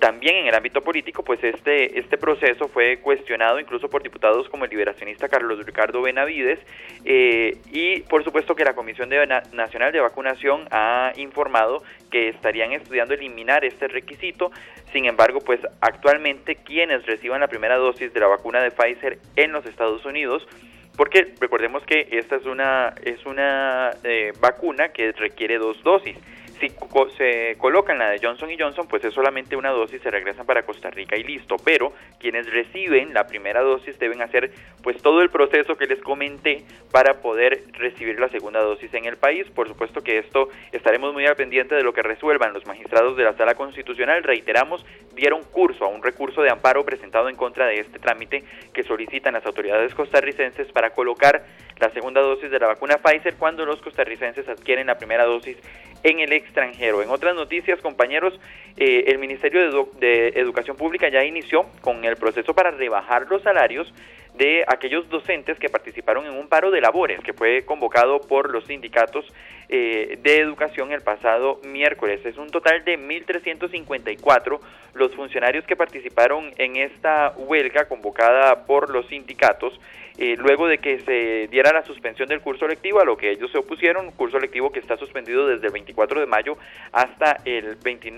También 0.00 0.36
en 0.36 0.46
el 0.46 0.54
ámbito 0.54 0.80
político, 0.80 1.22
pues 1.22 1.44
este, 1.44 1.98
este 1.98 2.16
proceso 2.16 2.68
fue 2.68 3.00
cuestionado 3.00 3.60
incluso 3.60 3.90
por 3.90 4.02
diputados 4.02 4.48
como 4.48 4.64
el 4.64 4.70
liberacionista 4.70 5.28
Carlos 5.28 5.64
Ricardo 5.66 6.00
Benavides 6.00 6.58
eh, 7.04 7.58
y 7.70 8.00
por 8.02 8.24
supuesto 8.24 8.54
que 8.54 8.64
la 8.64 8.72
Comisión 8.72 9.10
Nacional 9.52 9.92
de 9.92 10.00
Vacunación 10.00 10.66
ha 10.70 11.12
informado 11.16 11.82
que 12.10 12.30
estarían 12.30 12.72
estudiando 12.72 13.12
eliminar 13.12 13.62
este 13.66 13.88
requisito. 13.88 14.50
Sin 14.90 15.04
embargo, 15.04 15.40
pues 15.40 15.60
actualmente 15.82 16.56
quienes 16.56 17.04
reciban 17.04 17.40
la 17.40 17.48
primera 17.48 17.76
dosis 17.76 18.10
de 18.14 18.20
la 18.20 18.26
vacuna 18.26 18.62
de 18.62 18.70
Pfizer 18.70 19.18
en 19.36 19.52
los 19.52 19.66
Estados 19.66 20.06
Unidos 20.06 20.48
porque 20.96 21.34
recordemos 21.40 21.82
que 21.84 22.08
esta 22.10 22.36
es 22.36 22.46
una, 22.46 22.94
es 23.02 23.24
una 23.24 23.90
eh, 24.04 24.32
vacuna 24.40 24.90
que 24.90 25.12
requiere 25.12 25.58
dos 25.58 25.82
dosis. 25.82 26.16
Si 26.60 26.68
se 27.16 27.56
colocan 27.56 27.98
la 27.98 28.10
de 28.10 28.18
Johnson 28.22 28.50
y 28.50 28.58
Johnson, 28.58 28.86
pues 28.86 29.02
es 29.04 29.14
solamente 29.14 29.56
una 29.56 29.70
dosis, 29.70 30.02
se 30.02 30.10
regresan 30.10 30.44
para 30.44 30.64
Costa 30.64 30.90
Rica 30.90 31.16
y 31.16 31.22
listo. 31.22 31.56
Pero 31.64 31.94
quienes 32.18 32.52
reciben 32.52 33.14
la 33.14 33.26
primera 33.26 33.62
dosis 33.62 33.98
deben 33.98 34.20
hacer 34.20 34.52
pues 34.82 35.00
todo 35.00 35.22
el 35.22 35.30
proceso 35.30 35.78
que 35.78 35.86
les 35.86 36.00
comenté 36.02 36.64
para 36.92 37.22
poder 37.22 37.64
recibir 37.72 38.20
la 38.20 38.28
segunda 38.28 38.60
dosis 38.60 38.92
en 38.92 39.06
el 39.06 39.16
país. 39.16 39.46
Por 39.54 39.68
supuesto 39.68 40.02
que 40.02 40.18
esto 40.18 40.50
estaremos 40.72 41.14
muy 41.14 41.24
al 41.24 41.36
pendiente 41.36 41.74
de 41.74 41.82
lo 41.82 41.94
que 41.94 42.02
resuelvan 42.02 42.52
los 42.52 42.66
magistrados 42.66 43.16
de 43.16 43.24
la 43.24 43.32
Sala 43.32 43.54
Constitucional. 43.54 44.22
Reiteramos, 44.22 44.84
dieron 45.14 45.42
curso 45.44 45.86
a 45.86 45.88
un 45.88 46.02
recurso 46.02 46.42
de 46.42 46.50
amparo 46.50 46.84
presentado 46.84 47.30
en 47.30 47.36
contra 47.36 47.66
de 47.68 47.80
este 47.80 47.98
trámite 47.98 48.44
que 48.74 48.82
solicitan 48.82 49.32
las 49.32 49.46
autoridades 49.46 49.94
costarricenses 49.94 50.70
para 50.72 50.90
colocar 50.90 51.42
la 51.80 51.90
segunda 51.90 52.20
dosis 52.20 52.50
de 52.50 52.58
la 52.58 52.66
vacuna 52.66 52.98
Pfizer 52.98 53.34
cuando 53.36 53.64
los 53.64 53.80
costarricenses 53.80 54.48
adquieren 54.48 54.88
la 54.88 54.98
primera 54.98 55.24
dosis 55.24 55.56
en 56.02 56.20
el 56.20 56.32
extranjero. 56.32 57.02
En 57.02 57.08
otras 57.10 57.34
noticias, 57.34 57.80
compañeros, 57.80 58.38
eh, 58.76 59.04
el 59.08 59.18
Ministerio 59.18 59.86
de, 59.98 60.28
Educación 60.28 60.76
Pública 60.76 61.08
ya 61.08 61.24
inició 61.24 61.66
con 61.80 62.04
el 62.04 62.16
proceso 62.16 62.54
para 62.54 62.70
rebajar 62.70 63.26
los 63.28 63.42
salarios 63.42 63.92
de 64.40 64.64
aquellos 64.66 65.06
docentes 65.10 65.58
que 65.58 65.68
participaron 65.68 66.24
en 66.24 66.32
un 66.32 66.48
paro 66.48 66.70
de 66.70 66.80
labores 66.80 67.20
que 67.20 67.34
fue 67.34 67.62
convocado 67.66 68.22
por 68.22 68.50
los 68.50 68.64
sindicatos 68.64 69.30
eh, 69.68 70.18
de 70.22 70.38
educación 70.38 70.92
el 70.92 71.02
pasado 71.02 71.60
miércoles. 71.62 72.24
Es 72.24 72.38
un 72.38 72.48
total 72.48 72.82
de 72.86 72.98
1.354 72.98 74.58
los 74.94 75.14
funcionarios 75.14 75.66
que 75.66 75.76
participaron 75.76 76.54
en 76.56 76.76
esta 76.76 77.34
huelga 77.36 77.86
convocada 77.86 78.64
por 78.64 78.88
los 78.88 79.06
sindicatos 79.08 79.78
eh, 80.16 80.36
luego 80.38 80.66
de 80.68 80.78
que 80.78 81.00
se 81.00 81.48
diera 81.48 81.72
la 81.72 81.84
suspensión 81.84 82.28
del 82.28 82.40
curso 82.40 82.66
lectivo, 82.66 83.00
a 83.00 83.04
lo 83.04 83.18
que 83.18 83.30
ellos 83.30 83.50
se 83.52 83.58
opusieron, 83.58 84.10
curso 84.12 84.38
lectivo 84.38 84.72
que 84.72 84.80
está 84.80 84.96
suspendido 84.96 85.46
desde 85.46 85.66
el 85.66 85.72
24 85.72 86.18
de 86.18 86.26
mayo 86.26 86.56
hasta 86.92 87.36
el, 87.44 87.76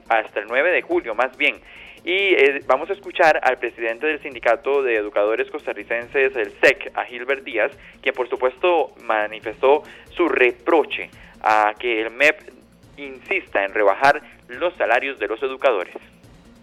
hasta 0.09 0.41
el 0.41 0.47
9 0.47 0.71
de 0.71 0.83
julio, 0.83 1.17
más 1.17 1.37
bien. 1.37 1.61
Y 2.05 2.35
eh, 2.35 2.61
vamos 2.67 2.91
a 2.91 2.95
escuchar 2.95 3.41
al 3.45 3.59
presidente 3.59 4.07
del 4.07 4.21
Sindicato 4.21 4.83
de 4.83 4.97
Educadores 4.97 5.49
Costarricenses, 5.51 6.35
el 6.35 6.53
SEC, 6.61 6.91
a 6.95 7.05
Gilbert 7.05 7.45
Díaz, 7.45 7.71
quien 8.01 8.15
por 8.15 8.29
supuesto 8.29 8.93
manifestó 9.05 9.85
su 10.11 10.29
reproche 10.29 11.11
a 11.41 11.75
que 11.79 12.03
el 12.03 12.11
MEP 12.11 12.53
insista 12.97 13.65
en 13.65 13.73
rebajar 13.73 14.21
los 14.49 14.75
salarios 14.75 15.19
de 15.21 15.29
los 15.29 15.41
educadores. 15.45 15.95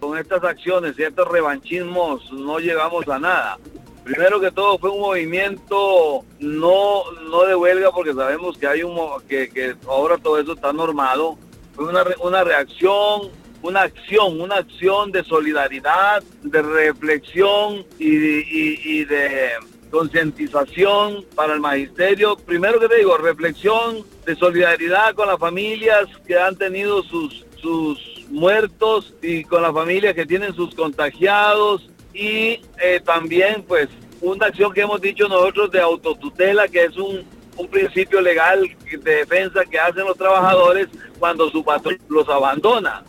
Con 0.01 0.17
estas 0.17 0.43
acciones 0.43 0.99
y 0.99 1.03
estos 1.03 1.27
revanchismos 1.29 2.31
no 2.33 2.59
llegamos 2.59 3.07
a 3.07 3.17
nada. 3.17 3.57
Primero 4.03 4.41
que 4.41 4.51
todo 4.51 4.77
fue 4.77 4.89
un 4.89 4.99
movimiento 4.99 6.25
no, 6.39 7.11
no 7.29 7.43
de 7.45 7.55
huelga 7.55 7.91
porque 7.91 8.13
sabemos 8.13 8.57
que 8.57 8.67
hay 8.67 8.83
un 8.83 8.97
que, 9.27 9.49
que 9.49 9.75
ahora 9.87 10.17
todo 10.17 10.39
eso 10.39 10.53
está 10.53 10.73
normado. 10.73 11.37
Fue 11.75 11.85
una, 11.85 12.03
una 12.21 12.43
reacción 12.43 13.29
una 13.61 13.81
acción, 13.81 14.39
una 14.39 14.55
acción 14.55 15.11
de 15.11 15.23
solidaridad, 15.23 16.23
de 16.43 16.61
reflexión 16.61 17.85
y 17.97 19.03
de, 19.05 19.51
concientización 19.91 21.25
para 21.35 21.55
el 21.55 21.59
magisterio. 21.59 22.37
Primero 22.37 22.79
que 22.79 22.87
te 22.87 22.97
digo, 22.97 23.17
reflexión 23.17 24.05
de 24.23 24.35
solidaridad 24.35 25.15
con 25.15 25.27
las 25.27 25.39
familias 25.39 26.05
que 26.27 26.37
han 26.37 26.55
tenido 26.55 27.01
sus, 27.01 27.43
sus 27.59 28.25
muertos 28.29 29.15
y 29.21 29.43
con 29.43 29.63
las 29.63 29.73
familias 29.73 30.13
que 30.13 30.27
tienen 30.27 30.53
sus 30.53 30.75
contagiados 30.75 31.89
y 32.13 32.61
eh, 32.81 33.01
también 33.03 33.63
pues 33.67 33.89
una 34.21 34.47
acción 34.47 34.71
que 34.73 34.81
hemos 34.81 35.01
dicho 35.01 35.27
nosotros 35.27 35.71
de 35.71 35.81
autotutela 35.81 36.67
que 36.67 36.85
es 36.85 36.95
un, 36.97 37.25
un 37.57 37.67
principio 37.67 38.21
legal 38.21 38.63
de 38.91 39.15
defensa 39.15 39.65
que 39.65 39.79
hacen 39.79 40.05
los 40.05 40.17
trabajadores 40.17 40.87
cuando 41.17 41.49
su 41.49 41.63
patrón 41.63 41.97
los 42.07 42.27
abandona. 42.29 43.03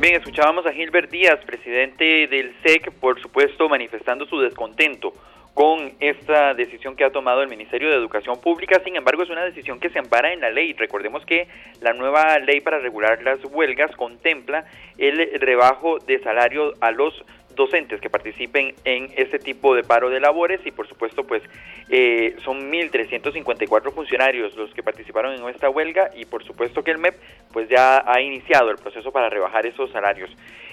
Bien, 0.00 0.14
escuchábamos 0.14 0.64
a 0.64 0.72
Gilbert 0.72 1.10
Díaz, 1.10 1.40
presidente 1.44 2.28
del 2.28 2.54
SEC, 2.62 2.92
por 3.00 3.20
supuesto 3.20 3.68
manifestando 3.68 4.26
su 4.26 4.38
descontento 4.38 5.12
con 5.54 5.90
esta 5.98 6.54
decisión 6.54 6.94
que 6.94 7.02
ha 7.02 7.10
tomado 7.10 7.42
el 7.42 7.48
Ministerio 7.48 7.88
de 7.88 7.96
Educación 7.96 8.40
Pública. 8.40 8.80
Sin 8.84 8.94
embargo, 8.94 9.24
es 9.24 9.30
una 9.30 9.44
decisión 9.44 9.80
que 9.80 9.90
se 9.90 9.98
ampara 9.98 10.32
en 10.32 10.40
la 10.40 10.50
ley. 10.50 10.72
Recordemos 10.74 11.26
que 11.26 11.48
la 11.80 11.94
nueva 11.94 12.38
ley 12.38 12.60
para 12.60 12.78
regular 12.78 13.20
las 13.24 13.44
huelgas 13.44 13.90
contempla 13.96 14.66
el 14.98 15.40
rebajo 15.40 15.98
de 15.98 16.20
salario 16.20 16.74
a 16.80 16.92
los 16.92 17.12
docentes 17.58 18.00
que 18.00 18.08
participen 18.08 18.74
en 18.84 19.10
este 19.16 19.38
tipo 19.38 19.74
de 19.74 19.82
paro 19.82 20.08
de 20.08 20.20
labores 20.20 20.60
y 20.64 20.70
por 20.70 20.88
supuesto 20.88 21.24
pues 21.24 21.42
eh, 21.90 22.36
son 22.42 22.72
1.354 22.72 23.92
funcionarios 23.92 24.56
los 24.56 24.72
que 24.72 24.82
participaron 24.82 25.34
en 25.34 25.46
esta 25.50 25.68
huelga 25.68 26.10
y 26.16 26.24
por 26.24 26.42
supuesto 26.44 26.82
que 26.82 26.92
el 26.92 26.98
MEP 26.98 27.16
pues 27.52 27.68
ya 27.68 28.02
ha 28.06 28.20
iniciado 28.22 28.70
el 28.70 28.78
proceso 28.78 29.12
para 29.12 29.28
rebajar 29.28 29.66
esos 29.66 29.90
salarios. 29.90 30.30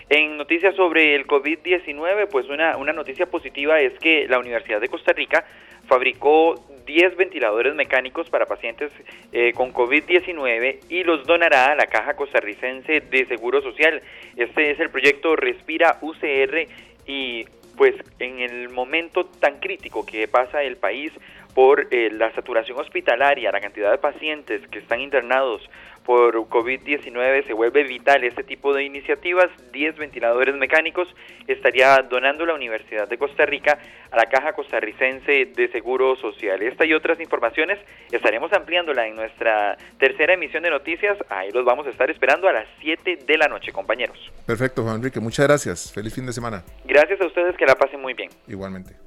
En 0.09 0.37
noticias 0.37 0.75
sobre 0.75 1.15
el 1.15 1.25
COVID-19 1.25 2.27
pues 2.29 2.47
una, 2.47 2.77
una 2.77 2.93
noticia 2.93 3.25
positiva 3.25 3.79
es 3.79 3.97
que 3.99 4.27
la 4.27 4.37
Universidad 4.37 4.79
de 4.79 4.87
Costa 4.87 5.13
Rica 5.13 5.45
fabricó 5.87 6.63
10 6.85 7.17
ventiladores 7.17 7.73
mecánicos 7.73 8.29
para 8.29 8.45
pacientes 8.45 8.91
eh, 9.31 9.51
con 9.55 9.73
COVID-19 9.73 10.79
y 10.89 11.03
los 11.03 11.25
donará 11.25 11.71
a 11.71 11.75
la 11.75 11.87
Caja 11.87 12.15
Costarricense 12.15 13.01
de 13.01 13.25
Seguro 13.25 13.61
Social. 13.61 14.01
Este 14.35 14.69
es 14.69 14.79
el 14.79 14.91
proyecto 14.91 15.35
Respira 15.35 15.97
UCR 16.01 16.67
y 17.07 17.45
pues 17.75 17.95
en 18.19 18.39
el 18.39 18.69
momento 18.69 19.25
tan 19.25 19.59
crítico 19.59 20.05
que 20.05 20.27
pasa 20.27 20.61
el 20.61 20.77
país 20.77 21.11
por 21.55 21.87
eh, 21.91 22.09
la 22.11 22.31
saturación 22.33 22.79
hospitalaria, 22.79 23.51
la 23.51 23.61
cantidad 23.61 23.89
de 23.89 23.97
pacientes 23.97 24.67
que 24.67 24.79
están 24.79 25.01
internados 25.01 25.67
por 26.05 26.35
COVID-19 26.35 27.47
se 27.47 27.53
vuelve 27.53 27.83
vital 27.83 28.23
este 28.23 28.43
tipo 28.43 28.73
de 28.73 28.83
iniciativas. 28.83 29.49
10 29.71 29.97
ventiladores 29.97 30.55
mecánicos 30.55 31.07
estaría 31.47 31.97
donando 32.09 32.45
la 32.45 32.53
Universidad 32.53 33.07
de 33.07 33.17
Costa 33.17 33.45
Rica 33.45 33.79
a 34.11 34.15
la 34.15 34.25
Caja 34.25 34.53
Costarricense 34.53 35.45
de 35.55 35.67
Seguro 35.71 36.15
Social. 36.17 36.61
Esta 36.61 36.85
y 36.85 36.93
otras 36.93 37.19
informaciones 37.19 37.79
estaremos 38.11 38.53
ampliándola 38.53 39.07
en 39.07 39.15
nuestra 39.15 39.77
tercera 39.97 40.33
emisión 40.33 40.63
de 40.63 40.69
noticias. 40.69 41.17
Ahí 41.29 41.51
los 41.51 41.65
vamos 41.65 41.87
a 41.87 41.89
estar 41.89 42.09
esperando 42.09 42.47
a 42.47 42.53
las 42.53 42.67
7 42.81 43.19
de 43.25 43.37
la 43.37 43.47
noche, 43.47 43.71
compañeros. 43.71 44.31
Perfecto, 44.45 44.83
Juan 44.83 44.97
Enrique. 44.97 45.19
Muchas 45.19 45.47
gracias. 45.47 45.91
Feliz 45.91 46.13
fin 46.13 46.25
de 46.25 46.33
semana. 46.33 46.63
Gracias 46.85 47.19
a 47.19 47.25
ustedes, 47.25 47.57
que 47.57 47.65
la 47.65 47.75
pasen 47.75 48.01
muy 48.01 48.13
bien. 48.13 48.29
Igualmente. 48.47 49.04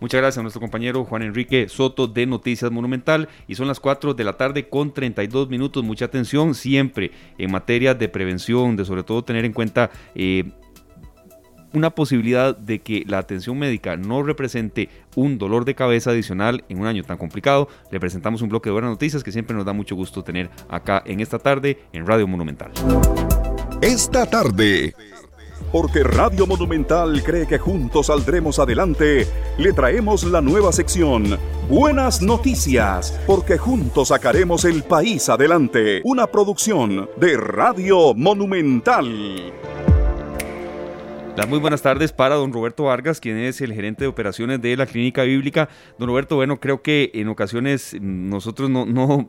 Muchas 0.00 0.20
gracias 0.20 0.38
a 0.38 0.42
nuestro 0.42 0.60
compañero 0.60 1.04
Juan 1.04 1.22
Enrique 1.22 1.68
Soto 1.68 2.06
de 2.06 2.26
Noticias 2.26 2.70
Monumental. 2.70 3.28
Y 3.46 3.54
son 3.54 3.68
las 3.68 3.80
4 3.80 4.14
de 4.14 4.24
la 4.24 4.32
tarde 4.34 4.68
con 4.68 4.92
32 4.92 5.48
minutos. 5.48 5.84
Mucha 5.84 6.06
atención 6.06 6.54
siempre 6.54 7.10
en 7.38 7.50
materia 7.50 7.94
de 7.94 8.08
prevención, 8.08 8.76
de 8.76 8.84
sobre 8.84 9.02
todo 9.02 9.22
tener 9.24 9.44
en 9.44 9.52
cuenta... 9.52 9.90
Eh, 10.14 10.50
una 11.72 11.90
posibilidad 11.90 12.56
de 12.56 12.80
que 12.80 13.04
la 13.06 13.18
atención 13.18 13.58
médica 13.58 13.96
no 13.96 14.22
represente 14.22 14.88
un 15.14 15.38
dolor 15.38 15.64
de 15.64 15.74
cabeza 15.74 16.10
adicional 16.10 16.64
en 16.68 16.80
un 16.80 16.86
año 16.86 17.04
tan 17.04 17.16
complicado, 17.16 17.68
le 17.90 18.00
presentamos 18.00 18.42
un 18.42 18.48
bloque 18.48 18.68
de 18.68 18.72
buenas 18.72 18.90
noticias 18.90 19.22
que 19.22 19.32
siempre 19.32 19.54
nos 19.54 19.64
da 19.64 19.72
mucho 19.72 19.94
gusto 19.94 20.24
tener 20.24 20.50
acá 20.68 21.02
en 21.06 21.20
esta 21.20 21.38
tarde 21.38 21.78
en 21.92 22.06
Radio 22.06 22.26
Monumental. 22.26 22.72
Esta 23.80 24.26
tarde 24.26 24.94
porque 25.72 26.02
Radio 26.02 26.46
Monumental 26.46 27.22
cree 27.22 27.46
que 27.46 27.58
juntos 27.58 28.06
saldremos 28.06 28.58
adelante, 28.58 29.26
le 29.58 29.72
traemos 29.72 30.24
la 30.24 30.40
nueva 30.40 30.72
sección 30.72 31.38
Buenas 31.68 32.20
Noticias, 32.20 33.18
porque 33.26 33.56
juntos 33.56 34.08
sacaremos 34.08 34.64
el 34.64 34.82
país 34.82 35.28
adelante. 35.28 36.00
Una 36.04 36.26
producción 36.26 37.08
de 37.16 37.36
Radio 37.36 38.12
Monumental. 38.14 39.52
Las 41.36 41.48
muy 41.48 41.60
buenas 41.60 41.80
tardes 41.80 42.12
para 42.12 42.34
don 42.34 42.52
Roberto 42.52 42.84
Vargas, 42.84 43.20
quien 43.20 43.38
es 43.38 43.60
el 43.60 43.72
gerente 43.72 44.04
de 44.04 44.08
operaciones 44.08 44.60
de 44.60 44.76
la 44.76 44.84
Clínica 44.86 45.22
Bíblica. 45.22 45.68
Don 45.96 46.08
Roberto, 46.08 46.36
bueno, 46.36 46.58
creo 46.58 46.82
que 46.82 47.12
en 47.14 47.28
ocasiones 47.28 47.96
nosotros 48.00 48.68
no, 48.68 48.84
no 48.84 49.28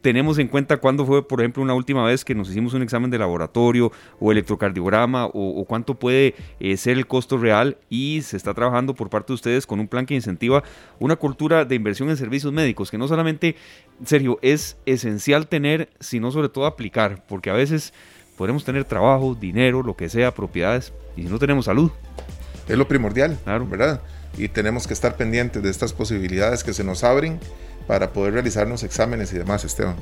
tenemos 0.00 0.38
en 0.38 0.48
cuenta 0.48 0.78
cuándo 0.78 1.04
fue, 1.04 1.26
por 1.26 1.40
ejemplo, 1.40 1.62
una 1.62 1.74
última 1.74 2.04
vez 2.04 2.24
que 2.24 2.34
nos 2.34 2.50
hicimos 2.50 2.74
un 2.74 2.82
examen 2.82 3.10
de 3.10 3.18
laboratorio 3.18 3.92
o 4.18 4.32
electrocardiograma 4.32 5.26
o, 5.26 5.64
cuánto 5.66 5.94
puede 5.94 6.34
eh, 6.58 6.76
ser 6.76 6.96
el 6.96 7.06
costo 7.06 7.38
real 7.38 7.76
y 7.88 8.22
se 8.22 8.36
está 8.36 8.54
trabajando 8.54 8.94
por 8.94 9.10
parte 9.10 9.28
de 9.28 9.34
ustedes 9.34 9.66
con 9.66 9.80
un 9.80 9.88
plan 9.88 10.06
que 10.06 10.14
incentiva 10.14 10.62
una 10.98 11.16
cultura 11.16 11.64
de 11.64 11.74
inversión 11.74 12.08
en 12.10 12.16
servicios 12.16 12.52
médicos 12.52 12.90
que 12.90 12.98
no 12.98 13.08
solamente, 13.08 13.56
Sergio, 14.04 14.38
es 14.42 14.76
esencial 14.86 15.46
tener, 15.48 15.90
sino 16.00 16.30
sobre 16.30 16.48
todo 16.48 16.66
aplicar, 16.66 17.24
porque 17.28 17.50
a 17.50 17.54
veces 17.54 17.92
podemos 18.36 18.64
tener 18.64 18.84
trabajo, 18.84 19.34
dinero, 19.34 19.82
lo 19.82 19.96
que 19.96 20.08
sea, 20.08 20.32
propiedades, 20.32 20.92
y 21.16 21.22
si 21.22 21.28
no 21.28 21.38
tenemos 21.38 21.66
salud. 21.66 21.90
Es 22.68 22.78
lo 22.78 22.88
primordial, 22.88 23.38
claro. 23.44 23.66
¿verdad? 23.66 24.00
Y 24.38 24.48
tenemos 24.48 24.86
que 24.86 24.94
estar 24.94 25.16
pendientes 25.16 25.62
de 25.62 25.70
estas 25.70 25.92
posibilidades 25.92 26.64
que 26.64 26.72
se 26.72 26.84
nos 26.84 27.04
abren 27.04 27.38
para 27.90 28.12
poder 28.12 28.34
realizarnos 28.34 28.84
exámenes 28.84 29.34
y 29.34 29.38
demás, 29.38 29.64
Esteban. 29.64 29.96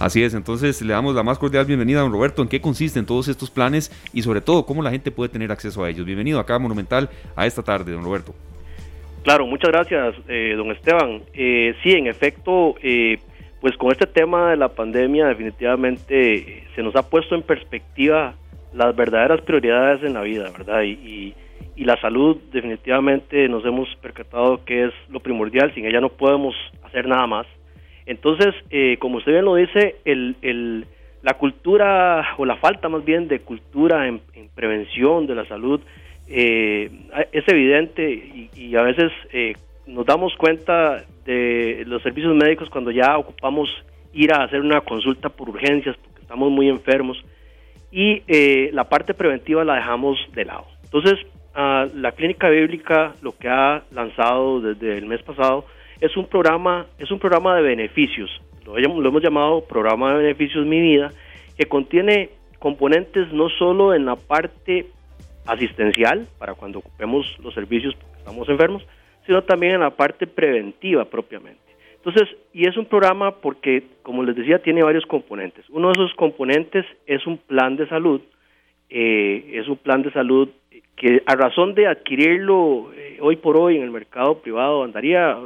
Así 0.00 0.24
es, 0.24 0.32
entonces 0.32 0.80
le 0.80 0.94
damos 0.94 1.14
la 1.14 1.22
más 1.22 1.38
cordial 1.38 1.66
bienvenida 1.66 1.98
a 1.98 2.02
don 2.04 2.10
Roberto. 2.10 2.40
¿En 2.40 2.48
qué 2.48 2.58
consisten 2.62 3.04
todos 3.04 3.28
estos 3.28 3.50
planes 3.50 3.92
y 4.14 4.22
sobre 4.22 4.40
todo 4.40 4.64
cómo 4.64 4.82
la 4.82 4.90
gente 4.90 5.10
puede 5.10 5.28
tener 5.28 5.52
acceso 5.52 5.84
a 5.84 5.90
ellos? 5.90 6.06
Bienvenido 6.06 6.40
acá 6.40 6.54
a 6.54 6.58
Monumental 6.58 7.10
a 7.36 7.44
esta 7.44 7.62
tarde, 7.62 7.92
don 7.92 8.02
Roberto. 8.02 8.34
Claro, 9.24 9.46
muchas 9.46 9.72
gracias, 9.72 10.14
eh, 10.26 10.54
don 10.56 10.70
Esteban. 10.70 11.20
Eh, 11.34 11.74
sí, 11.82 11.92
en 11.92 12.06
efecto, 12.06 12.76
eh, 12.82 13.18
pues 13.60 13.76
con 13.76 13.92
este 13.92 14.06
tema 14.06 14.52
de 14.52 14.56
la 14.56 14.68
pandemia 14.68 15.26
definitivamente 15.26 16.64
se 16.74 16.82
nos 16.82 16.96
ha 16.96 17.02
puesto 17.10 17.34
en 17.34 17.42
perspectiva 17.42 18.36
las 18.72 18.96
verdaderas 18.96 19.42
prioridades 19.42 20.02
en 20.02 20.14
la 20.14 20.22
vida, 20.22 20.50
¿verdad? 20.56 20.80
y 20.80 20.92
y 20.92 21.34
la 21.84 22.00
salud 22.00 22.38
definitivamente 22.52 23.48
nos 23.48 23.64
hemos 23.64 23.94
percatado 23.96 24.64
que 24.64 24.86
es 24.86 24.92
lo 25.10 25.20
primordial, 25.20 25.74
sin 25.74 25.84
ella 25.84 26.00
no 26.00 26.08
podemos 26.08 26.54
hacer 26.82 27.06
nada 27.06 27.26
más. 27.26 27.46
Entonces, 28.06 28.54
eh, 28.70 28.96
como 28.98 29.18
usted 29.18 29.32
bien 29.32 29.44
lo 29.44 29.56
dice, 29.56 29.96
el, 30.04 30.36
el, 30.40 30.86
la 31.22 31.34
cultura 31.34 32.34
o 32.38 32.46
la 32.46 32.56
falta 32.56 32.88
más 32.88 33.04
bien 33.04 33.28
de 33.28 33.40
cultura 33.40 34.08
en, 34.08 34.20
prevención 34.54 35.26
de 35.26 35.34
la 35.34 35.46
salud 35.46 35.82
eh, 36.28 36.90
es 37.30 37.44
evidente 37.46 38.48
y, 38.54 38.74
a 38.74 38.80
veces 38.80 39.12
eh, 39.34 39.52
nos 39.86 40.06
damos 40.06 40.34
cuenta 40.36 41.04
de 41.26 41.84
los 41.86 42.02
servicios 42.02 42.34
médicos 42.34 42.70
cuando 42.70 42.90
ya 42.90 43.18
ocupamos 43.18 43.68
ir 44.14 44.32
a 44.32 44.44
hacer 44.44 44.60
una 44.60 44.80
consulta 44.80 45.28
por 45.28 45.50
urgencias 45.50 45.94
porque 46.02 46.22
estamos 46.22 46.50
muy 46.50 46.70
enfermos 46.70 47.22
y 47.92 48.22
la 48.72 48.84
parte 48.84 49.12
preventiva 49.12 49.62
la 49.62 49.74
dejamos 49.74 50.18
de 50.32 50.44
lado. 50.46 50.66
Entonces, 50.84 51.18
la 51.56 52.12
Clínica 52.12 52.50
Bíblica 52.50 53.14
lo 53.22 53.36
que 53.36 53.48
ha 53.48 53.82
lanzado 53.90 54.60
desde 54.60 54.98
el 54.98 55.06
mes 55.06 55.22
pasado 55.22 55.64
es 56.00 56.16
un 56.16 56.26
programa, 56.26 56.86
es 56.98 57.10
un 57.10 57.18
programa 57.18 57.56
de 57.56 57.62
beneficios, 57.62 58.30
lo, 58.66 58.76
hemos 58.76 59.22
llamado 59.22 59.64
Programa 59.64 60.12
de 60.12 60.24
Beneficios 60.24 60.66
Mi 60.66 60.80
Vida, 60.80 61.12
que 61.56 61.66
contiene 61.66 62.30
componentes 62.58 63.32
no 63.32 63.48
solo 63.48 63.94
en 63.94 64.04
la 64.04 64.16
parte 64.16 64.86
asistencial, 65.46 66.26
para 66.38 66.54
cuando 66.54 66.80
ocupemos 66.80 67.24
los 67.42 67.54
servicios 67.54 67.94
porque 67.94 68.18
estamos 68.18 68.48
enfermos, 68.48 68.86
sino 69.24 69.42
también 69.42 69.74
en 69.74 69.80
la 69.80 69.90
parte 69.90 70.26
preventiva 70.26 71.04
propiamente. 71.04 71.60
Entonces, 71.94 72.28
y 72.52 72.68
es 72.68 72.76
un 72.76 72.86
programa 72.86 73.36
porque, 73.36 73.84
como 74.02 74.22
les 74.22 74.36
decía, 74.36 74.60
tiene 74.60 74.82
varios 74.82 75.06
componentes. 75.06 75.64
Uno 75.70 75.88
de 75.88 75.92
esos 75.92 76.14
componentes 76.14 76.84
es 77.06 77.26
un 77.26 77.38
plan 77.38 77.76
de 77.76 77.88
salud, 77.88 78.20
eh, 78.90 79.52
es 79.54 79.68
un 79.68 79.76
plan 79.76 80.02
de 80.02 80.12
salud 80.12 80.48
que 80.96 81.22
a 81.26 81.34
razón 81.34 81.74
de 81.74 81.86
adquirirlo 81.86 82.92
eh, 82.94 83.18
hoy 83.20 83.36
por 83.36 83.56
hoy 83.56 83.76
en 83.76 83.82
el 83.82 83.90
mercado 83.90 84.38
privado 84.38 84.82
andaría 84.82 85.32
a 85.32 85.40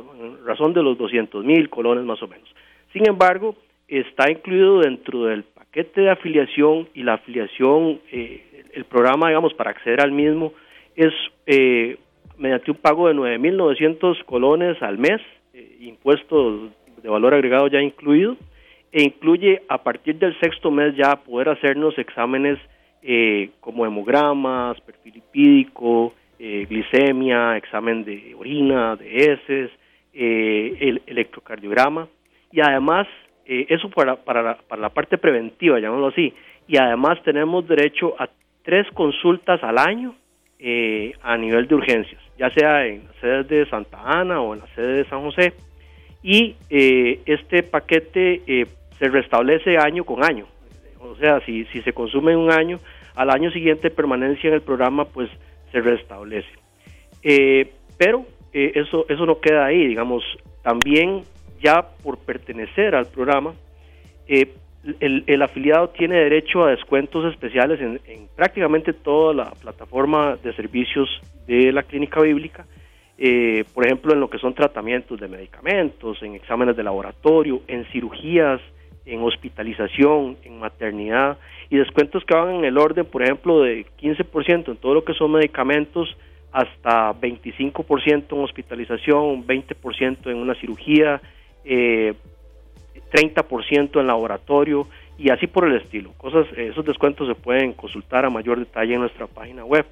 razón 0.45 0.73
de 0.73 0.83
los 0.83 0.97
200 0.97 1.45
mil 1.45 1.69
colones 1.69 2.05
más 2.05 2.23
o 2.23 2.29
menos. 2.29 2.49
Sin 2.93 3.09
embargo, 3.09 3.57
está 3.89 4.31
incluido 4.31 4.81
dentro 4.81 5.25
del 5.25 5.43
paquete 5.43 6.03
de 6.03 6.11
afiliación 6.11 6.89
y 6.95 7.03
la 7.03 7.15
afiliación, 7.15 8.01
eh, 8.13 8.45
el 8.73 8.85
programa, 8.85 9.29
digamos, 9.29 9.53
para 9.55 9.71
acceder 9.71 10.01
al 10.01 10.13
mismo 10.13 10.53
es 10.97 11.13
eh, 11.47 11.99
mediante 12.39 12.71
un 12.71 12.77
pago 12.77 13.09
de 13.09 13.15
9.900 13.15 14.25
colones 14.25 14.81
al 14.83 14.99
mes, 14.99 15.21
impuestos 15.81 16.71
de 17.03 17.09
valor 17.09 17.35
agregado 17.35 17.69
ya 17.69 17.81
incluido, 17.81 18.37
e 18.93 19.03
incluye 19.03 19.63
a 19.69 19.83
partir 19.83 20.17
del 20.17 20.39
sexto 20.41 20.71
mes 20.71 20.95
ya 20.97 21.17
poder 21.17 21.49
hacernos 21.49 21.97
exámenes 21.99 22.59
eh, 23.03 23.51
como 23.61 23.87
hemogramas, 23.87 24.79
perfil 24.83 25.15
lipídico, 25.15 26.13
eh, 26.39 26.67
glicemia, 26.69 27.57
examen 27.57 28.05
de 28.05 28.35
orina, 28.35 28.97
de 28.97 29.17
heces, 29.25 29.71
eh, 30.13 30.77
el 30.81 31.03
electrocardiograma. 31.07 32.09
Y 32.53 32.61
además 32.61 33.07
eso 33.47 33.91
para, 33.91 34.15
para, 34.15 34.43
la, 34.43 34.59
para 34.59 34.81
la 34.81 34.91
parte 34.91 35.19
preventiva, 35.19 35.81
llamémoslo 35.81 36.09
así, 36.09 36.33
y 36.69 36.77
además 36.77 37.21
tenemos 37.25 37.67
derecho 37.67 38.15
a 38.17 38.29
tres 38.63 38.87
consultas 38.95 39.61
al 39.65 39.77
año 39.77 40.15
a 41.23 41.37
nivel 41.37 41.67
de 41.67 41.75
urgencias, 41.75 42.23
ya 42.39 42.49
sea 42.51 42.87
en 42.87 43.07
la 43.07 43.21
sede 43.21 43.43
de 43.43 43.67
Santa 43.69 43.99
Ana 44.05 44.41
o 44.41 44.55
en 44.55 44.61
la 44.61 44.67
sede 44.77 44.99
de 44.99 45.05
San 45.07 45.23
José. 45.23 45.53
Y 46.23 46.55
este 46.69 47.65
paquete 47.65 48.43
se 49.01 49.09
restablece 49.09 49.77
año 49.79 50.05
con 50.05 50.23
año. 50.23 50.47
O 51.01 51.17
sea, 51.17 51.41
si, 51.47 51.65
si 51.67 51.81
se 51.83 51.93
consume 51.93 52.37
un 52.37 52.53
año, 52.53 52.79
al 53.15 53.31
año 53.31 53.51
siguiente 53.51 53.91
permanencia 53.91 54.49
en 54.49 54.55
el 54.55 54.63
programa, 54.63 55.05
pues 55.05 55.31
se 55.73 55.81
restablece. 55.81 56.49
Eh, 57.23 57.73
pero 57.99 58.25
eh, 58.53 58.73
eso, 58.75 59.07
eso 59.09 59.27
no 59.27 59.41
queda 59.41 59.67
ahí, 59.67 59.87
digamos, 59.87 60.23
también 60.63 61.23
ya 61.61 61.83
por 62.03 62.19
pertenecer 62.19 62.95
al 62.95 63.07
programa, 63.07 63.55
eh, 64.27 64.53
el, 65.01 65.43
afiliado 65.43 65.91
tiene 65.91 66.17
derecho 66.17 66.65
a 66.65 66.71
descuentos 66.71 67.31
especiales 67.31 67.81
en, 67.81 68.01
en, 68.07 68.29
prácticamente 68.35 68.95
toda 68.95 69.35
la 69.35 69.51
plataforma 69.51 70.39
de 70.43 70.55
servicios 70.55 71.21
de 71.47 71.71
la 71.71 71.83
clínica 71.83 72.21
bíblica, 72.21 72.65
por 73.75 73.85
ejemplo, 73.85 74.15
en 74.15 74.21
lo 74.21 74.31
que 74.31 74.39
son 74.39 74.55
tratamientos 74.55 75.21
de 75.21 75.29
medicamentos, 75.29 76.23
en 76.23 76.35
exámenes 76.35 76.75
de 76.75 76.83
laboratorio, 76.83 77.61
en 77.69 77.85
cirugías, 77.93 78.63
en 79.11 79.23
hospitalización, 79.23 80.37
en 80.45 80.59
maternidad 80.59 81.39
y 81.69 81.77
descuentos 81.77 82.25
que 82.25 82.35
van 82.35 82.55
en 82.55 82.65
el 82.65 82.79
orden, 82.79 83.05
por 83.05 83.23
ejemplo, 83.23 83.63
de 83.63 83.87
15% 84.01 84.69
en 84.69 84.77
todo 84.77 84.95
lo 84.95 85.05
que 85.05 85.15
son 85.15 85.33
medicamentos, 85.33 86.17
hasta 86.53 87.13
25% 87.15 88.25
en 88.33 88.45
hospitalización, 88.45 89.47
20% 89.47 90.31
en 90.31 90.37
una 90.37 90.55
cirugía, 90.55 91.21
eh, 91.65 92.15
30% 93.13 94.01
en 94.01 94.07
laboratorio 94.07 94.87
y 95.19 95.31
así 95.31 95.47
por 95.47 95.67
el 95.67 95.77
estilo. 95.77 96.13
Cosas, 96.17 96.47
esos 96.57 96.85
descuentos 96.85 97.29
se 97.29 97.35
pueden 97.35 97.73
consultar 97.73 98.25
a 98.25 98.31
mayor 98.31 98.59
detalle 98.59 98.95
en 98.95 99.01
nuestra 99.01 99.27
página 99.27 99.65
web. 99.65 99.87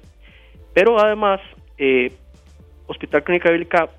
Pero 0.73 0.99
además, 0.99 1.39
eh, 1.77 2.11
Hospital 2.87 3.23
Clínica 3.23 3.51
Bíblica 3.51 3.89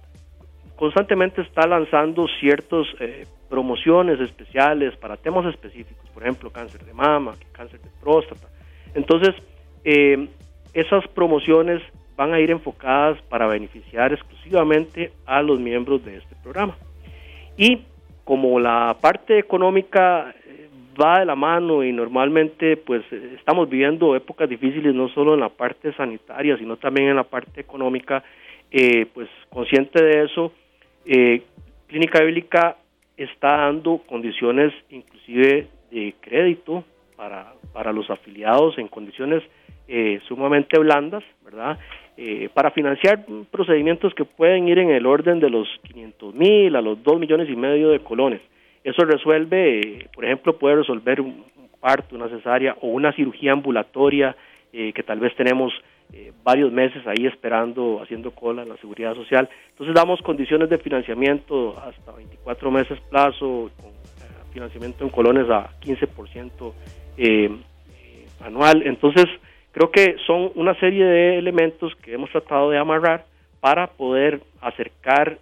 constantemente 0.77 1.43
está 1.43 1.67
lanzando 1.67 2.27
ciertos 2.41 2.89
eh, 3.01 3.27
promociones 3.51 4.21
especiales 4.21 4.97
para 4.97 5.17
temas 5.17 5.45
específicos, 5.47 6.09
por 6.15 6.23
ejemplo, 6.23 6.51
cáncer 6.51 6.85
de 6.85 6.95
mama, 6.95 7.35
cáncer 7.53 7.81
de 7.81 7.91
próstata. 8.01 8.47
Entonces, 8.95 9.35
eh, 9.85 10.29
esas 10.73 11.07
promociones 11.09 11.83
van 12.17 12.33
a 12.33 12.39
ir 12.39 12.53
enfocadas 12.53 13.21
para 13.23 13.49
beneficiar 13.49 14.13
exclusivamente 14.13 15.13
a 15.27 15.43
los 15.43 15.59
miembros 15.59 16.05
de 16.05 16.19
este 16.19 16.37
programa. 16.43 16.77
Y 17.57 17.83
como 18.25 18.61
la 18.61 18.97
parte 19.01 19.39
económica 19.39 20.33
eh, 20.47 20.69
va 21.01 21.19
de 21.19 21.27
la 21.27 21.35
mano 21.35 21.83
y 21.83 21.93
normalmente 21.93 22.77
pues 22.77 23.03
estamos 23.37 23.69
viviendo 23.69 24.15
épocas 24.15 24.49
difíciles 24.49 24.95
no 24.95 25.09
solo 25.09 25.35
en 25.35 25.41
la 25.41 25.49
parte 25.49 25.93
sanitaria, 25.95 26.57
sino 26.57 26.77
también 26.77 27.09
en 27.09 27.17
la 27.17 27.25
parte 27.25 27.61
económica, 27.61 28.23
eh, 28.71 29.07
pues 29.13 29.29
consciente 29.49 30.01
de 30.05 30.25
eso, 30.25 30.53
Clínica 31.89 32.23
Bíblica 32.23 32.77
está 33.25 33.57
dando 33.59 33.99
condiciones 34.07 34.73
inclusive 34.91 35.69
de 35.91 36.15
crédito 36.21 36.85
para, 37.17 37.53
para 37.73 37.93
los 37.93 38.09
afiliados 38.11 38.79
en 38.79 38.89
condiciones 38.89 39.43
eh, 39.93 40.21
sumamente 40.29 40.79
blandas, 40.79 41.25
¿verdad? 41.45 41.77
Eh, 42.17 42.49
para 42.55 42.71
financiar 42.71 43.25
procedimientos 43.51 44.15
que 44.15 44.25
pueden 44.25 44.69
ir 44.69 44.79
en 44.79 44.91
el 44.91 45.05
orden 45.05 45.41
de 45.41 45.51
los 45.51 45.69
500 45.83 46.35
mil 46.35 46.77
a 46.77 46.81
los 46.81 47.03
2 47.03 47.19
millones 47.19 47.49
y 47.51 47.57
medio 47.57 47.91
de 47.91 47.99
colones. 47.99 48.41
Eso 48.85 49.05
resuelve, 49.05 49.81
eh, 49.81 50.09
por 50.15 50.25
ejemplo, 50.25 50.57
puede 50.59 50.77
resolver 50.77 51.21
un, 51.21 51.45
parto, 51.81 52.15
una 52.15 52.29
cesárea 52.29 52.77
o 52.83 52.89
una 52.89 53.13
cirugía 53.13 53.53
ambulatoria 53.53 54.37
que 54.71 55.03
tal 55.03 55.19
vez 55.19 55.35
tenemos 55.35 55.73
eh, 56.13 56.33
varios 56.43 56.73
meses 56.73 57.07
ahí 57.07 57.27
esperando, 57.27 58.01
haciendo 58.03 58.33
cola 58.33 58.63
en 58.63 58.69
la 58.69 58.77
seguridad 58.79 59.15
social. 59.15 59.49
Entonces 59.71 59.95
damos 59.95 60.21
condiciones 60.23 60.69
de 60.69 60.79
financiamiento 60.79 61.79
hasta 61.79 62.13
24 62.13 62.71
meses 62.71 62.99
plazo, 63.09 63.71
con 63.81 63.91
eh, 63.91 64.53
financiamiento 64.53 65.05
en 65.05 65.11
colones 65.11 65.49
a 65.49 65.71
15% 65.81 66.73
eh, 67.17 67.51
anual. 68.45 68.83
Entonces 68.85 69.27
creo 69.71 69.93
que 69.93 70.17
son 70.27 70.51
una 70.57 70.75
serie 70.81 71.05
de 71.05 71.39
elementos 71.39 71.95
que 72.03 72.15
hemos 72.15 72.31
tratado 72.31 72.71
de 72.71 72.79
amarrar 72.79 73.27
para 73.61 73.87
poder 73.87 74.41
acercar 74.63 75.39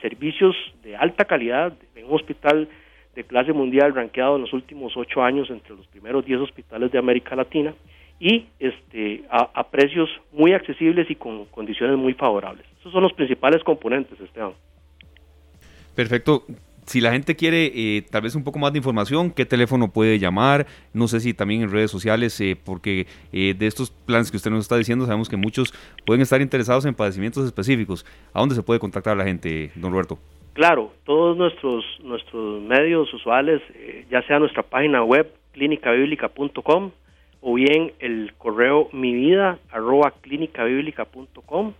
servicios 0.00 0.54
de 0.82 0.96
alta 0.96 1.24
calidad 1.24 1.74
en 1.94 2.06
un 2.06 2.14
hospital 2.14 2.68
de 3.14 3.24
clase 3.24 3.52
mundial 3.52 3.92
rankeado 3.94 4.36
en 4.36 4.42
los 4.42 4.52
últimos 4.52 4.96
ocho 4.96 5.22
años 5.22 5.50
entre 5.50 5.74
los 5.74 5.86
primeros 5.88 6.24
10 6.24 6.42
hospitales 6.42 6.92
de 6.92 6.98
América 6.98 7.34
Latina 7.34 7.74
y 8.18 8.46
este, 8.58 9.24
a, 9.30 9.68
precios 9.68 10.08
muy 10.32 10.52
accesibles 10.52 11.10
y 11.10 11.16
con 11.16 11.44
condiciones 11.46 11.98
muy 11.98 12.14
favorables. 12.14 12.64
Esos 12.80 12.92
son 12.92 13.02
los 13.02 13.12
principales 13.12 13.62
componentes, 13.62 14.18
Esteban. 14.20 14.52
Perfecto. 15.94 16.44
Si 16.86 17.00
la 17.00 17.10
gente 17.10 17.34
quiere 17.34 17.72
eh, 17.74 18.02
tal 18.08 18.22
vez 18.22 18.36
un 18.36 18.44
poco 18.44 18.60
más 18.60 18.72
de 18.72 18.78
información, 18.78 19.32
¿qué 19.32 19.44
teléfono 19.44 19.92
puede 19.92 20.20
llamar? 20.20 20.66
No 20.94 21.08
sé 21.08 21.18
si 21.18 21.34
también 21.34 21.62
en 21.62 21.72
redes 21.72 21.90
sociales, 21.90 22.40
eh, 22.40 22.56
porque 22.64 23.08
eh, 23.32 23.54
de 23.58 23.66
estos 23.66 23.90
planes 23.90 24.30
que 24.30 24.36
usted 24.36 24.52
nos 24.52 24.60
está 24.60 24.76
diciendo, 24.76 25.04
sabemos 25.04 25.28
que 25.28 25.36
muchos 25.36 25.74
pueden 26.06 26.22
estar 26.22 26.40
interesados 26.40 26.86
en 26.86 26.94
padecimientos 26.94 27.44
específicos. 27.44 28.06
¿A 28.32 28.38
dónde 28.38 28.54
se 28.54 28.62
puede 28.62 28.78
contactar 28.78 29.16
la 29.16 29.24
gente, 29.24 29.72
don 29.74 29.90
Roberto? 29.90 30.18
Claro, 30.52 30.92
todos 31.04 31.36
nuestros, 31.36 31.84
nuestros 32.04 32.62
medios 32.62 33.12
usuales, 33.12 33.60
ya 34.08 34.22
sea 34.22 34.38
nuestra 34.38 34.62
página 34.62 35.02
web, 35.02 35.28
clínicabiblica.com, 35.52 36.92
o 37.48 37.54
bien 37.54 37.92
el 38.00 38.32
correo 38.38 38.88
mi 38.90 39.14
vida 39.14 39.60
arroba 39.70 40.12
clínicabiblica.com. 40.20 41.74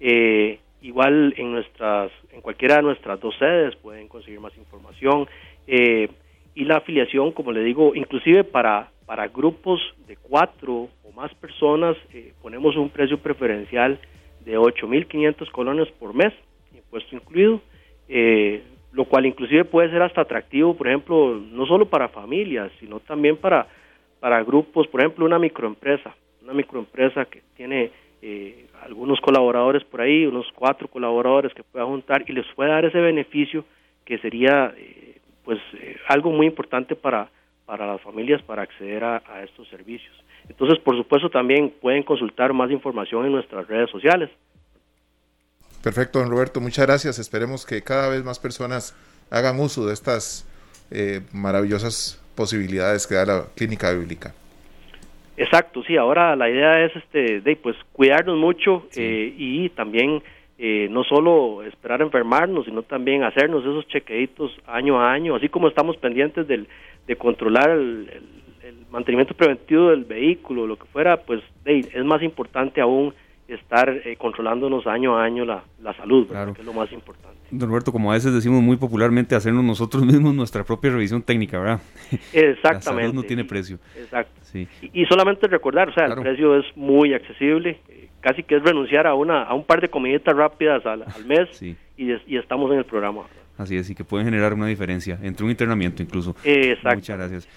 Eh, 0.00 0.58
igual 0.80 1.34
en 1.36 1.52
nuestras, 1.52 2.10
en 2.32 2.40
cualquiera 2.40 2.76
de 2.76 2.84
nuestras 2.84 3.20
dos 3.20 3.36
sedes 3.38 3.76
pueden 3.76 4.08
conseguir 4.08 4.40
más 4.40 4.56
información. 4.56 5.28
Eh, 5.66 6.08
y 6.54 6.64
la 6.64 6.78
afiliación, 6.78 7.32
como 7.32 7.52
le 7.52 7.62
digo, 7.62 7.94
inclusive 7.94 8.44
para, 8.44 8.92
para 9.04 9.28
grupos 9.28 9.78
de 10.08 10.16
cuatro 10.16 10.88
o 11.04 11.12
más 11.14 11.34
personas, 11.34 11.98
eh, 12.14 12.32
ponemos 12.40 12.74
un 12.74 12.88
precio 12.88 13.18
preferencial 13.18 14.00
de 14.46 14.56
8.500 14.56 15.50
colones 15.50 15.86
por 16.00 16.14
mes, 16.14 16.32
impuesto 16.74 17.14
incluido, 17.14 17.60
lo 18.92 19.04
cual 19.04 19.26
inclusive 19.26 19.66
puede 19.66 19.90
ser 19.90 20.00
hasta 20.00 20.22
atractivo, 20.22 20.74
por 20.74 20.88
ejemplo, 20.88 21.34
no 21.34 21.66
solo 21.66 21.90
para 21.90 22.08
familias, 22.08 22.72
sino 22.80 23.00
también 23.00 23.36
para 23.36 23.66
para 24.24 24.42
grupos, 24.42 24.88
por 24.88 25.02
ejemplo, 25.02 25.26
una 25.26 25.38
microempresa, 25.38 26.14
una 26.42 26.54
microempresa 26.54 27.26
que 27.26 27.42
tiene 27.58 27.90
eh, 28.22 28.64
algunos 28.82 29.20
colaboradores 29.20 29.84
por 29.84 30.00
ahí, 30.00 30.24
unos 30.24 30.46
cuatro 30.54 30.88
colaboradores 30.88 31.52
que 31.52 31.62
pueda 31.62 31.84
juntar 31.84 32.24
y 32.26 32.32
les 32.32 32.46
pueda 32.56 32.70
dar 32.70 32.86
ese 32.86 33.00
beneficio 33.00 33.66
que 34.06 34.16
sería 34.16 34.72
eh, 34.78 35.20
pues 35.44 35.58
eh, 35.74 35.96
algo 36.08 36.30
muy 36.30 36.46
importante 36.46 36.96
para, 36.96 37.28
para 37.66 37.86
las 37.86 38.00
familias 38.00 38.40
para 38.40 38.62
acceder 38.62 39.04
a, 39.04 39.22
a, 39.28 39.42
estos 39.42 39.68
servicios. 39.68 40.16
Entonces, 40.48 40.78
por 40.78 40.96
supuesto, 40.96 41.28
también 41.28 41.74
pueden 41.82 42.02
consultar 42.02 42.54
más 42.54 42.70
información 42.70 43.26
en 43.26 43.32
nuestras 43.32 43.68
redes 43.68 43.90
sociales. 43.90 44.30
Perfecto, 45.82 46.20
don 46.20 46.30
Roberto, 46.30 46.62
muchas 46.62 46.86
gracias. 46.86 47.18
Esperemos 47.18 47.66
que 47.66 47.82
cada 47.82 48.08
vez 48.08 48.24
más 48.24 48.38
personas 48.38 48.96
hagan 49.30 49.60
uso 49.60 49.86
de 49.86 49.92
estas 49.92 50.48
maravillosas 51.34 52.23
posibilidades 52.34 53.06
que 53.06 53.14
da 53.14 53.26
la 53.26 53.44
clínica 53.54 53.92
bíblica. 53.92 54.34
Exacto, 55.36 55.82
sí, 55.82 55.96
ahora 55.96 56.36
la 56.36 56.48
idea 56.48 56.84
es 56.84 56.94
este 56.94 57.40
de 57.40 57.56
pues 57.56 57.76
cuidarnos 57.92 58.38
mucho 58.38 58.86
eh, 58.96 59.34
y 59.36 59.68
también 59.70 60.22
eh, 60.58 60.86
no 60.90 61.02
solo 61.02 61.64
esperar 61.64 62.00
enfermarnos, 62.02 62.66
sino 62.66 62.82
también 62.82 63.24
hacernos 63.24 63.62
esos 63.62 63.88
chequeitos 63.88 64.52
año 64.66 65.00
a 65.00 65.12
año, 65.12 65.34
así 65.34 65.48
como 65.48 65.66
estamos 65.66 65.96
pendientes 65.96 66.46
del, 66.46 66.68
de 67.06 67.16
controlar 67.16 67.70
el, 67.70 68.08
mantenimiento 68.90 69.34
preventivo 69.34 69.90
del 69.90 70.04
vehículo, 70.04 70.68
lo 70.68 70.76
que 70.76 70.84
fuera, 70.84 71.16
pues 71.16 71.42
es 71.64 72.04
más 72.04 72.22
importante 72.22 72.80
aún 72.80 73.12
estar 73.48 73.88
eh, 73.88 74.16
controlándonos 74.16 74.86
año 74.86 75.16
a 75.16 75.24
año 75.24 75.44
la, 75.44 75.64
la 75.82 75.94
salud, 75.94 76.28
que 76.54 76.60
es 76.60 76.66
lo 76.66 76.72
más 76.72 76.90
importante. 76.92 77.34
Don 77.50 77.68
Roberto, 77.68 77.92
como 77.92 78.10
a 78.10 78.14
veces 78.14 78.32
decimos 78.32 78.62
muy 78.62 78.76
popularmente, 78.76 79.34
hacernos 79.34 79.64
nosotros 79.64 80.04
mismos 80.04 80.34
nuestra 80.34 80.64
propia 80.64 80.90
revisión 80.92 81.22
técnica, 81.22 81.58
¿verdad? 81.58 81.80
Exactamente. 82.32 82.68
La 82.68 82.80
salud 82.80 83.14
no 83.14 83.22
tiene 83.22 83.44
precio. 83.44 83.78
Exacto. 83.96 84.40
Sí. 84.42 84.66
Y, 84.92 85.04
solamente 85.06 85.46
recordar, 85.46 85.90
o 85.90 85.94
sea, 85.94 86.06
el 86.06 86.14
precio 86.14 86.58
es 86.58 86.64
muy 86.76 87.12
accesible, 87.12 87.80
eh, 87.88 88.08
casi 88.20 88.42
que 88.42 88.56
es 88.56 88.62
renunciar 88.62 89.06
a 89.06 89.14
una 89.14 89.42
a 89.42 89.54
un 89.54 89.64
par 89.64 89.80
de 89.80 89.88
comiditas 89.88 90.34
rápidas 90.34 90.84
al, 90.86 91.04
mes 91.26 91.62
y, 91.62 91.76
y 91.96 92.36
estamos 92.36 92.70
en 92.72 92.78
el 92.78 92.84
programa. 92.84 93.22
Así 93.56 93.76
es, 93.76 93.88
y 93.88 93.94
que 93.94 94.04
pueden 94.04 94.26
generar 94.26 94.52
una 94.52 94.66
diferencia 94.66 95.18
entre 95.22 95.44
un 95.44 95.50
internamiento 95.50 96.02
incluso. 96.02 96.34
Exacto. 96.44 96.96
Muchas 96.96 97.18
gracias. 97.18 97.48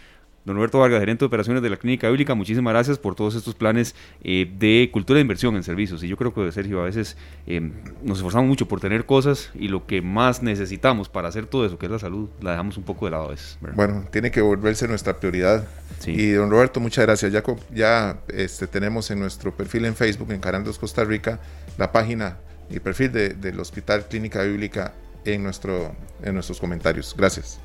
Don 0.48 0.56
Roberto 0.56 0.80
Vargas, 0.80 1.02
gerente 1.02 1.20
de 1.20 1.26
operaciones 1.26 1.62
de 1.62 1.70
la 1.70 1.76
Clínica 1.76 2.08
Bíblica, 2.08 2.34
muchísimas 2.34 2.72
gracias 2.72 2.98
por 2.98 3.16
todos 3.16 3.36
estos 3.36 3.54
planes 3.54 3.96
eh, 4.24 4.50
de 4.58 4.90
cultura 4.94 5.18
de 5.18 5.22
inversión 5.22 5.58
en 5.58 5.64
servicios. 5.64 6.02
Y 6.04 6.08
yo 6.08 6.16
creo 6.16 6.34
que, 6.34 6.50
Sergio, 6.54 6.80
a 6.80 6.86
veces 6.86 7.18
eh, 7.48 7.60
nos 8.02 8.20
esforzamos 8.20 8.48
mucho 8.48 8.66
por 8.66 8.80
tener 8.80 9.06
cosas 9.06 9.52
y 9.56 9.68
lo 9.68 9.86
que 9.86 10.02
más 10.02 10.42
necesitamos 10.42 11.10
para 11.10 11.28
hacer 11.28 11.48
todo 11.48 11.66
eso, 11.66 11.78
que 11.78 11.88
es 11.88 11.92
la 11.92 12.00
salud, 12.00 12.30
la 12.40 12.52
dejamos 12.52 12.78
un 12.78 12.86
poco 12.86 13.04
de 13.08 13.12
lado 13.12 13.26
a 13.26 13.32
veces. 13.32 13.60
Bueno, 13.76 14.06
tiene 14.10 14.32
que 14.32 14.40
volverse 14.40 14.88
nuestra 14.88 15.20
prioridad. 15.20 15.68
Y 16.06 16.32
don 16.32 16.50
Roberto, 16.50 16.80
muchas 16.80 17.06
gracias. 17.06 17.34
Ya, 17.34 17.44
ya 17.76 18.22
este, 18.30 18.68
tenemos 18.68 19.12
en 19.12 19.20
nuestro 19.20 19.54
perfil 19.54 19.84
en 19.84 19.96
Facebook, 19.96 20.32
Encarandos 20.32 20.80
Costa 20.80 21.04
Rica, 21.04 21.42
la 21.78 21.92
página 21.92 22.38
y 22.70 22.80
perfil 22.80 23.12
del 23.12 23.60
Hospital 23.60 24.06
Clínica 24.08 24.44
Bíblica 24.44 24.94
en, 25.26 25.44
nuestro, 25.44 25.94
en 26.24 26.36
nuestros 26.36 26.58
comentarios. 26.58 27.14
Gracias. 27.18 27.60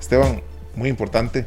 Esteban, 0.00 0.40
muy 0.76 0.88
importante 0.88 1.44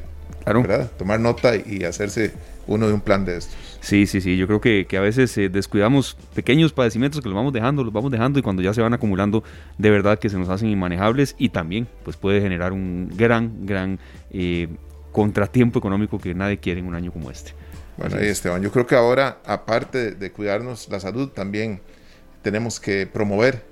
Tomar 0.98 1.20
nota 1.20 1.56
y 1.56 1.84
hacerse 1.84 2.34
uno 2.68 2.88
de 2.88 2.94
un 2.94 3.02
plan 3.02 3.26
de 3.26 3.38
estos. 3.38 3.56
Sí, 3.82 4.08
sí, 4.08 4.22
sí. 4.22 4.38
Yo 4.38 4.48
creo 4.48 4.62
que, 4.62 4.86
que 4.88 4.98
a 4.98 5.02
veces 5.02 5.38
eh, 5.38 5.50
descuidamos 5.50 6.18
pequeños 6.34 6.74
padecimientos 6.74 7.22
que 7.22 7.30
los 7.30 7.36
vamos 7.36 7.54
dejando, 7.54 7.84
los 7.84 7.94
vamos 7.94 8.12
dejando 8.12 8.40
y 8.40 8.42
cuando 8.42 8.62
ya 8.62 8.74
se 8.74 8.82
van 8.82 8.94
acumulando, 8.94 9.44
de 9.78 9.90
verdad 9.90 10.20
que 10.20 10.30
se 10.30 10.38
nos 10.38 10.50
hacen 10.50 10.70
inmanejables 10.70 11.36
y 11.38 11.50
también 11.50 11.88
pues 12.04 12.18
puede 12.18 12.42
generar 12.42 12.74
un 12.74 13.12
gran, 13.16 13.66
gran 13.66 14.00
eh, 14.32 14.68
contratiempo 15.12 15.80
económico 15.80 16.20
que 16.20 16.34
nadie 16.34 16.58
quiere 16.58 16.80
en 16.80 16.88
un 16.88 16.96
año 16.96 17.12
como 17.12 17.32
este. 17.32 17.54
Bueno, 17.98 18.18
ahí 18.18 18.28
Esteban, 18.28 18.62
yo 18.62 18.72
creo 18.72 18.86
que 18.86 18.96
ahora, 18.96 19.40
aparte 19.46 20.12
de 20.12 20.32
cuidarnos 20.32 20.88
la 20.90 21.00
salud, 21.00 21.30
también 21.30 21.82
tenemos 22.44 22.80
que 22.80 23.08
promover 23.08 23.64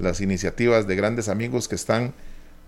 las 0.00 0.20
iniciativas 0.20 0.86
de 0.86 0.96
grandes 0.96 1.28
amigos 1.28 1.68
que 1.68 1.74
están 1.74 2.14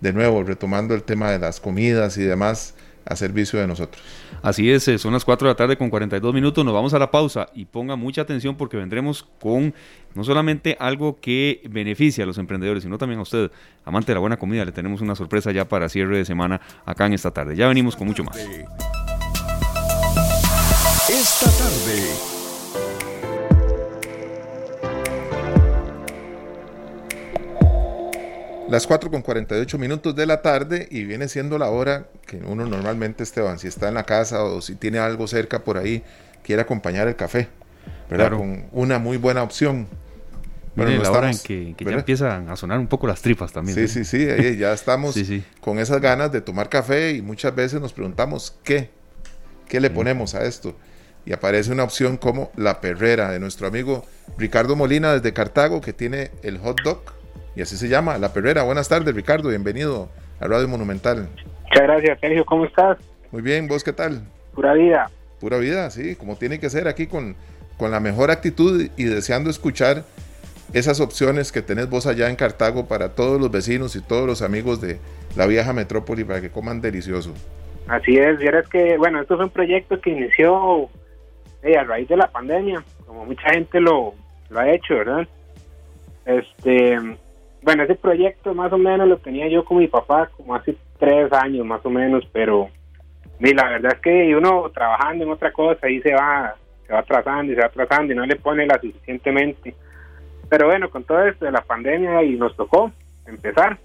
de 0.01 0.13
nuevo 0.13 0.43
retomando 0.43 0.95
el 0.95 1.03
tema 1.03 1.31
de 1.31 1.39
las 1.39 1.61
comidas 1.61 2.19
y 2.19 2.25
demás 2.25 2.75
a 3.09 3.17
servicio 3.17 3.59
de 3.59 3.67
nosotros. 3.67 4.03
Así 4.43 4.71
es, 4.71 4.87
eh, 4.89 4.99
son 4.99 5.13
las 5.13 5.25
4 5.25 5.49
de 5.49 5.53
la 5.53 5.57
tarde 5.57 5.77
con 5.77 5.91
42 5.91 6.35
minutos, 6.35 6.65
nos 6.65 6.75
vamos 6.75 6.95
a 6.95 6.99
la 6.99 7.11
pausa 7.11 7.49
y 7.55 7.65
ponga 7.65 7.97
mucha 7.97 8.23
atención 8.23 8.57
porque 8.57 8.77
vendremos 8.77 9.27
con 9.41 9.75
no 10.15 10.25
solamente 10.25 10.77
algo 10.79 11.19
que 11.21 11.63
beneficia 11.69 12.25
a 12.25 12.27
los 12.27 12.39
emprendedores, 12.39 12.83
sino 12.83 12.99
también 12.99 13.19
a 13.19 13.23
usted, 13.23 13.51
amante 13.85 14.09
de 14.13 14.15
la 14.15 14.21
buena 14.21 14.37
comida, 14.37 14.65
le 14.65 14.73
tenemos 14.73 15.01
una 15.01 15.15
sorpresa 15.15 15.53
ya 15.53 15.69
para 15.69 15.89
cierre 15.89 16.19
de 16.19 16.25
semana 16.25 16.61
acá 16.85 17.07
en 17.07 17.15
esta 17.15 17.31
tarde. 17.31 17.57
Ya 17.57 17.69
venimos 17.69 17.97
con 17.97 18.07
mucho 18.07 18.25
más. 18.25 18.37
Esta 21.09 21.51
tarde 21.51 22.38
Las 28.69 28.87
4 28.87 29.11
con 29.11 29.23
48 29.23 29.79
minutos 29.79 30.15
de 30.15 30.27
la 30.27 30.43
tarde 30.43 30.89
y 30.91 31.05
viene 31.05 31.29
siendo 31.29 31.57
la 31.57 31.71
hora 31.71 32.09
que 32.27 32.37
uno 32.37 32.67
normalmente, 32.67 33.23
Esteban, 33.23 33.59
si 33.59 33.67
está 33.67 33.89
en 33.89 33.95
la 33.95 34.05
casa 34.05 34.45
o 34.45 34.61
si 34.61 34.75
tiene 34.75 34.99
algo 34.99 35.27
cerca 35.27 35.65
por 35.65 35.79
ahí, 35.79 36.03
quiere 36.43 36.61
acompañar 36.61 37.09
el 37.09 37.17
café, 37.17 37.49
¿verdad? 38.11 38.37
Con 38.37 38.67
una 38.73 38.99
muy 38.99 39.17
buena 39.17 39.43
opción. 39.43 39.87
Bueno, 40.77 41.03
la 41.03 41.11
hora 41.11 41.31
en 41.31 41.39
que, 41.39 41.75
ya 41.79 41.91
empiezan 41.93 42.51
a 42.51 42.57
sonar 42.57 42.79
un 42.79 42.87
poco 42.87 43.07
las 43.07 43.23
tripas 43.23 43.53
también. 43.53 43.75
Sí, 43.75 43.89
sí, 43.89 44.05
sí, 44.05 44.57
ya 44.59 44.73
estamos 44.75 45.19
con 45.61 45.79
esas 45.79 46.01
ganas 46.03 46.31
de 46.31 46.43
tomar 46.43 46.69
café 46.69 47.13
y 47.13 47.23
muchas 47.23 47.55
veces 47.55 47.81
nos 47.81 47.95
preguntamos 47.95 48.55
qué, 48.65 48.91
qué 49.67 49.81
le 49.81 49.89
ponemos 49.89 50.35
a 50.35 50.45
esto. 50.45 50.77
Y 51.25 51.33
aparece 51.33 51.73
una 51.73 51.85
opción 51.85 52.19
como 52.19 52.53
la 52.55 52.81
perrera 52.81 53.31
de 53.31 53.41
nuestro 53.41 53.67
amigo 53.67 54.05
Ricardo 54.37 54.77
Molina 54.77 55.15
desde 55.15 55.33
Cartago 55.33 55.81
que 55.81 55.93
tiene 55.93 56.31
el 56.43 56.59
hot 56.59 56.81
dog 56.83 57.18
y 57.59 57.63
así 57.63 57.77
se 57.77 57.89
llama, 57.89 58.19
La 58.19 58.33
Perrera. 58.33 58.63
Buenas 58.63 58.89
tardes, 58.89 59.13
Ricardo, 59.13 59.49
bienvenido 59.49 60.09
a 60.39 60.47
Radio 60.47 60.69
Monumental. 60.69 61.29
Muchas 61.65 61.83
gracias, 61.83 62.21
Sergio, 62.21 62.45
¿cómo 62.45 62.65
estás? 62.67 62.99
Muy 63.33 63.43
bien, 63.43 63.67
¿vos 63.67 63.83
qué 63.83 63.93
tal? 63.93 64.23
Pura 64.55 64.75
vida. 64.75 65.11
Pura 65.41 65.59
vida, 65.59 65.91
sí, 65.91 66.15
como 66.15 66.37
tiene 66.37 66.61
que 66.61 66.71
ser 66.71 66.87
aquí 66.87 67.09
con, 67.09 67.35
con 67.77 67.91
la 67.91 67.99
mejor 67.99 68.31
actitud 68.31 68.89
y 68.97 69.05
deseando 69.05 69.51
escuchar 69.51 70.05
esas 70.73 71.01
opciones 71.01 71.51
que 71.51 71.61
tenés 71.61 71.91
vos 71.91 72.07
allá 72.07 72.31
en 72.31 72.37
Cartago 72.37 72.87
para 72.87 73.17
todos 73.17 73.41
los 73.41 73.51
vecinos 73.51 73.97
y 73.97 74.03
todos 74.03 74.29
los 74.29 74.41
amigos 74.41 74.81
de 74.81 75.01
la 75.35 75.47
vieja 75.47 75.73
metrópoli 75.73 76.23
para 76.23 76.41
que 76.41 76.51
coman 76.51 76.81
delicioso. 76.81 77.35
Así 77.89 78.19
es, 78.19 78.41
y 78.41 78.47
es 78.47 78.69
que, 78.69 78.97
bueno, 78.99 79.21
esto 79.21 79.35
es 79.35 79.41
un 79.41 79.51
proyecto 79.51 80.01
que 80.01 80.11
inició 80.11 80.89
eh, 81.65 81.77
a 81.77 81.83
raíz 81.83 82.07
de 82.07 82.19
la 82.19 82.29
pandemia, 82.31 82.85
como 83.05 83.25
mucha 83.25 83.51
gente 83.51 83.81
lo, 83.81 84.15
lo 84.49 84.61
ha 84.61 84.71
hecho, 84.71 84.95
¿verdad? 84.95 85.27
Este, 86.25 86.99
bueno, 87.63 87.83
ese 87.83 87.95
proyecto 87.95 88.55
más 88.55 88.73
o 88.73 88.79
menos 88.79 89.09
lo 89.09 89.19
tenía 89.19 89.49
yo 89.49 89.65
con 89.65 89.79
mi 89.79 89.89
papá 89.89 90.31
como 90.37 90.55
hace 90.55 90.77
tres 90.99 91.33
años 91.33 91.67
más 91.67 91.85
o 91.85 91.91
menos, 91.91 92.27
pero 92.33 92.69
la 93.41 93.69
verdad 93.69 93.93
es 93.95 94.01
que 94.01 94.37
uno 94.37 94.71
trabajando 94.73 95.25
en 95.25 95.31
otra 95.31 95.53
cosa 95.53 95.87
ahí 95.87 96.01
se 96.01 96.13
va, 96.15 96.55
se 96.87 96.93
va 96.93 97.01
atrasando 97.01 97.53
y 97.53 97.55
se 97.55 97.61
va 97.61 97.67
atrasando 97.67 98.13
y 98.13 98.17
no 98.17 98.27
le 98.27 98.37
pone 98.37 98.67
la 98.67 98.81
suficientemente. 98.81 99.75
Pero 100.49 100.67
bueno, 100.67 100.89
con 100.91 101.05
todo 101.05 101.25
esto 101.25 101.45
de 101.45 101.53
la 101.53 101.61
pandemia 101.61 102.23
y 102.23 102.37
nos 102.37 102.57
tocó 102.57 102.91
empezar. 103.27 103.79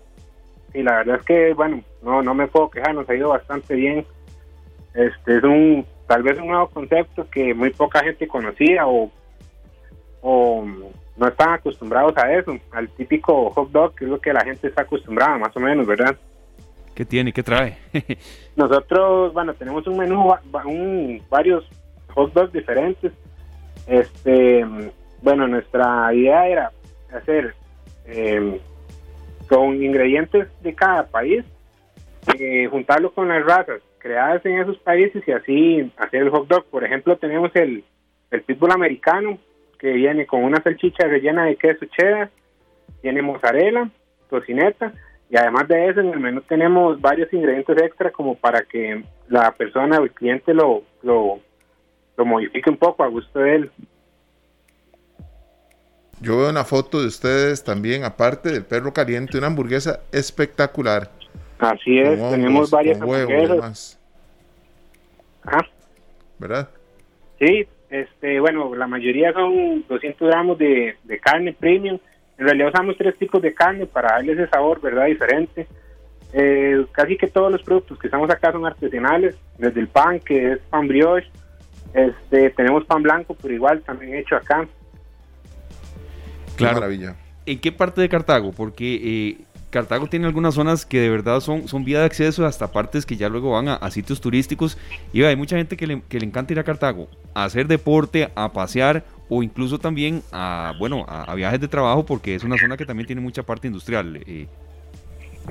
Y 0.73 0.81
la 0.81 0.97
verdad 0.97 1.17
es 1.17 1.25
que, 1.25 1.53
bueno, 1.53 1.83
no, 2.01 2.23
no 2.23 2.33
me 2.33 2.47
puedo 2.47 2.69
quejar, 2.69 2.95
nos 2.95 3.07
ha 3.09 3.15
ido 3.15 3.29
bastante 3.29 3.75
bien. 3.75 4.05
Este 4.93 5.37
es 5.37 5.43
un, 5.43 5.85
tal 6.07 6.23
vez 6.23 6.39
un 6.39 6.47
nuevo 6.47 6.67
concepto 6.69 7.27
que 7.29 7.53
muy 7.53 7.71
poca 7.71 8.03
gente 8.03 8.27
conocía 8.27 8.87
o, 8.87 9.11
o 10.21 10.65
no 11.15 11.27
están 11.27 11.53
acostumbrados 11.53 12.17
a 12.17 12.33
eso, 12.33 12.57
al 12.71 12.89
típico 12.89 13.49
hot 13.51 13.71
dog, 13.71 13.95
que 13.95 14.05
es 14.05 14.11
lo 14.11 14.19
que 14.19 14.33
la 14.33 14.43
gente 14.43 14.67
está 14.67 14.83
acostumbrada, 14.83 15.37
más 15.37 15.55
o 15.55 15.59
menos, 15.59 15.85
¿verdad? 15.85 16.17
¿Qué 16.95 17.05
tiene? 17.05 17.33
¿Qué 17.33 17.43
trae? 17.43 17.77
Nosotros, 18.55 19.33
bueno, 19.33 19.53
tenemos 19.53 19.85
un 19.87 19.97
menú, 19.97 20.31
un, 20.65 21.21
varios 21.29 21.67
hot 22.13 22.33
dogs 22.33 22.53
diferentes. 22.53 23.11
Este, 23.87 24.65
bueno, 25.21 25.47
nuestra 25.47 26.13
idea 26.13 26.47
era 26.47 26.71
hacer 27.11 27.55
em, 28.05 28.59
con 29.47 29.83
ingredientes 29.83 30.47
de 30.61 30.73
cada 30.73 31.07
país, 31.07 31.43
eh, 32.39 32.67
juntarlo 32.69 33.11
con 33.13 33.27
las 33.27 33.43
razas 33.43 33.81
creadas 33.97 34.45
en 34.45 34.59
esos 34.59 34.77
países 34.79 35.23
y 35.25 35.31
así 35.31 35.91
hacer 35.97 36.23
el 36.23 36.29
hot 36.29 36.47
dog. 36.47 36.65
Por 36.65 36.83
ejemplo, 36.83 37.17
tenemos 37.17 37.51
el, 37.55 37.83
el 38.29 38.41
pitbull 38.43 38.71
americano, 38.71 39.39
que 39.83 39.91
viene 39.91 40.25
con 40.25 40.45
una 40.45 40.63
salchicha 40.63 41.05
rellena 41.07 41.43
de 41.43 41.57
queso 41.57 41.85
cheddar, 41.87 42.29
tiene 43.01 43.21
mozzarella, 43.21 43.89
tocineta 44.29 44.93
y 45.29 45.35
además 45.35 45.67
de 45.67 45.89
eso 45.89 45.99
en 45.99 46.13
el 46.13 46.21
menú 46.21 46.39
tenemos 46.39 47.01
varios 47.01 47.31
ingredientes 47.33 47.75
extra 47.81 48.09
como 48.09 48.35
para 48.35 48.63
que 48.63 49.03
la 49.27 49.51
persona 49.51 49.99
o 49.99 50.05
el 50.05 50.11
cliente 50.13 50.53
lo, 50.53 50.83
lo, 51.01 51.41
lo 52.15 52.25
modifique 52.25 52.69
un 52.69 52.77
poco 52.77 53.03
a 53.03 53.07
gusto 53.07 53.39
de 53.39 53.55
él. 53.55 53.71
Yo 56.21 56.37
veo 56.37 56.49
una 56.49 56.63
foto 56.63 57.01
de 57.01 57.07
ustedes 57.07 57.61
también, 57.61 58.05
aparte 58.05 58.53
del 58.53 58.63
perro 58.63 58.93
caliente, 58.93 59.37
una 59.37 59.47
hamburguesa 59.47 59.99
espectacular. 60.13 61.11
Así 61.59 61.99
es, 61.99 62.17
tenemos 62.29 62.71
varias 62.71 63.01
hamburguesas. 63.01 63.99
¿Verdad? 66.39 66.69
Sí, 67.37 67.67
este, 67.93 68.39
bueno, 68.39 68.73
la 68.73 68.87
mayoría 68.87 69.31
son 69.33 69.85
200 69.87 70.27
gramos 70.27 70.57
de, 70.57 70.95
carne 71.21 71.53
premium. 71.53 71.99
En 72.39 72.45
realidad 72.45 72.69
usamos 72.69 72.97
tres 72.97 73.15
tipos 73.19 73.39
de 73.39 73.53
carne 73.53 73.85
para 73.85 74.13
darle 74.13 74.33
ese 74.33 74.47
sabor, 74.47 74.81
¿verdad? 74.81 75.05
Diferente. 75.05 75.67
Eh, 76.33 76.83
casi 76.91 77.17
que 77.17 77.27
todos 77.27 77.51
los 77.51 77.61
productos 77.61 77.99
que 77.99 78.07
estamos 78.07 78.27
acá 78.31 78.51
son 78.51 78.65
artesanales, 78.65 79.37
desde 79.59 79.79
el 79.79 79.87
pan, 79.89 80.19
que 80.19 80.53
es 80.53 80.59
pan 80.71 80.87
brioche, 80.87 81.29
este, 81.93 82.49
tenemos 82.49 82.83
pan 82.85 83.03
blanco, 83.03 83.37
pero 83.39 83.53
igual 83.53 83.83
también 83.83 84.15
hecho 84.15 84.37
acá. 84.37 84.67
Claro. 86.55 86.79
maravilla. 86.79 87.15
¿En 87.45 87.59
qué 87.59 87.71
parte 87.71 88.01
de 88.01 88.09
Cartago? 88.09 88.53
Porque 88.53 88.95
eh, 88.95 89.37
Cartago 89.73 90.05
tiene 90.07 90.27
algunas 90.27 90.53
zonas 90.53 90.85
que 90.85 90.99
de 90.99 91.09
verdad 91.09 91.39
son, 91.39 91.67
son 91.67 91.83
vía 91.83 91.99
de 91.99 92.05
acceso 92.05 92.45
hasta 92.45 92.71
partes 92.71 93.07
que 93.07 93.17
ya 93.17 93.27
luego 93.27 93.51
van 93.51 93.67
a, 93.67 93.91
sitios 93.91 94.21
turísticos. 94.21 94.77
Y 95.11 95.23
hay 95.23 95.35
mucha 95.35 95.57
gente 95.57 95.75
que 95.75 95.87
le, 95.87 96.01
que 96.07 96.19
le, 96.19 96.27
encanta 96.27 96.53
ir 96.53 96.59
a 96.59 96.63
Cartago 96.63 97.07
a 97.33 97.45
hacer 97.45 97.67
deporte, 97.67 98.29
a 98.35 98.53
pasear 98.53 99.03
o 99.29 99.41
incluso 99.41 99.79
también 99.79 100.21
a, 100.31 100.73
bueno, 100.77 101.05
a, 101.07 101.33
viajes 101.33 101.59
de 101.59 101.67
trabajo 101.67 102.05
porque 102.05 102.35
es 102.35 102.43
una 102.43 102.55
zona 102.57 102.77
que 102.77 102.85
también 102.85 103.07
tiene 103.07 103.21
mucha 103.21 103.41
parte 103.41 103.65
industrial. 103.67 104.21
Eh, 104.27 104.47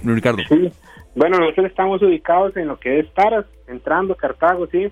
Ricardo. 0.05 0.43
Sí, 0.49 0.73
bueno, 1.17 1.39
nosotros 1.39 1.67
estamos 1.67 2.01
ubicados 2.01 2.57
en 2.57 2.69
lo 2.69 2.79
que 2.79 3.01
es 3.01 3.13
Taras, 3.15 3.45
entrando 3.67 4.15
Cartago, 4.15 4.69
sí. 4.69 4.91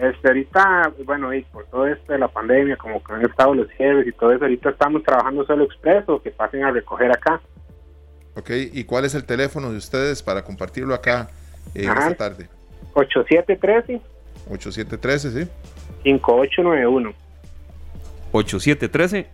Este, 0.00 0.26
ahorita, 0.26 0.92
bueno, 1.04 1.32
y 1.34 1.42
por 1.42 1.66
todo 1.66 1.86
esto 1.86 2.14
de 2.14 2.18
la 2.18 2.28
pandemia, 2.28 2.76
como 2.76 3.04
que 3.04 3.12
han 3.12 3.24
estado 3.26 3.54
los 3.54 3.70
jefes 3.72 4.06
y 4.06 4.12
todo 4.12 4.32
eso, 4.32 4.44
ahorita 4.44 4.70
estamos 4.70 5.02
trabajando 5.04 5.44
solo 5.44 5.64
expreso, 5.64 6.20
que 6.22 6.30
pasen 6.30 6.64
a 6.64 6.72
recoger 6.72 7.12
acá. 7.12 7.40
Ok, 8.36 8.50
¿y 8.72 8.84
cuál 8.84 9.04
es 9.04 9.14
el 9.14 9.24
teléfono 9.24 9.70
de 9.70 9.78
ustedes 9.78 10.22
para 10.22 10.42
compartirlo 10.42 10.94
acá 10.94 11.28
en 11.74 11.88
esta 11.88 12.14
tarde? 12.14 12.48
8713. 12.94 14.00
8713, 14.50 15.44
sí. 15.44 15.50
5891. 16.02 17.14
8713. 18.32 19.26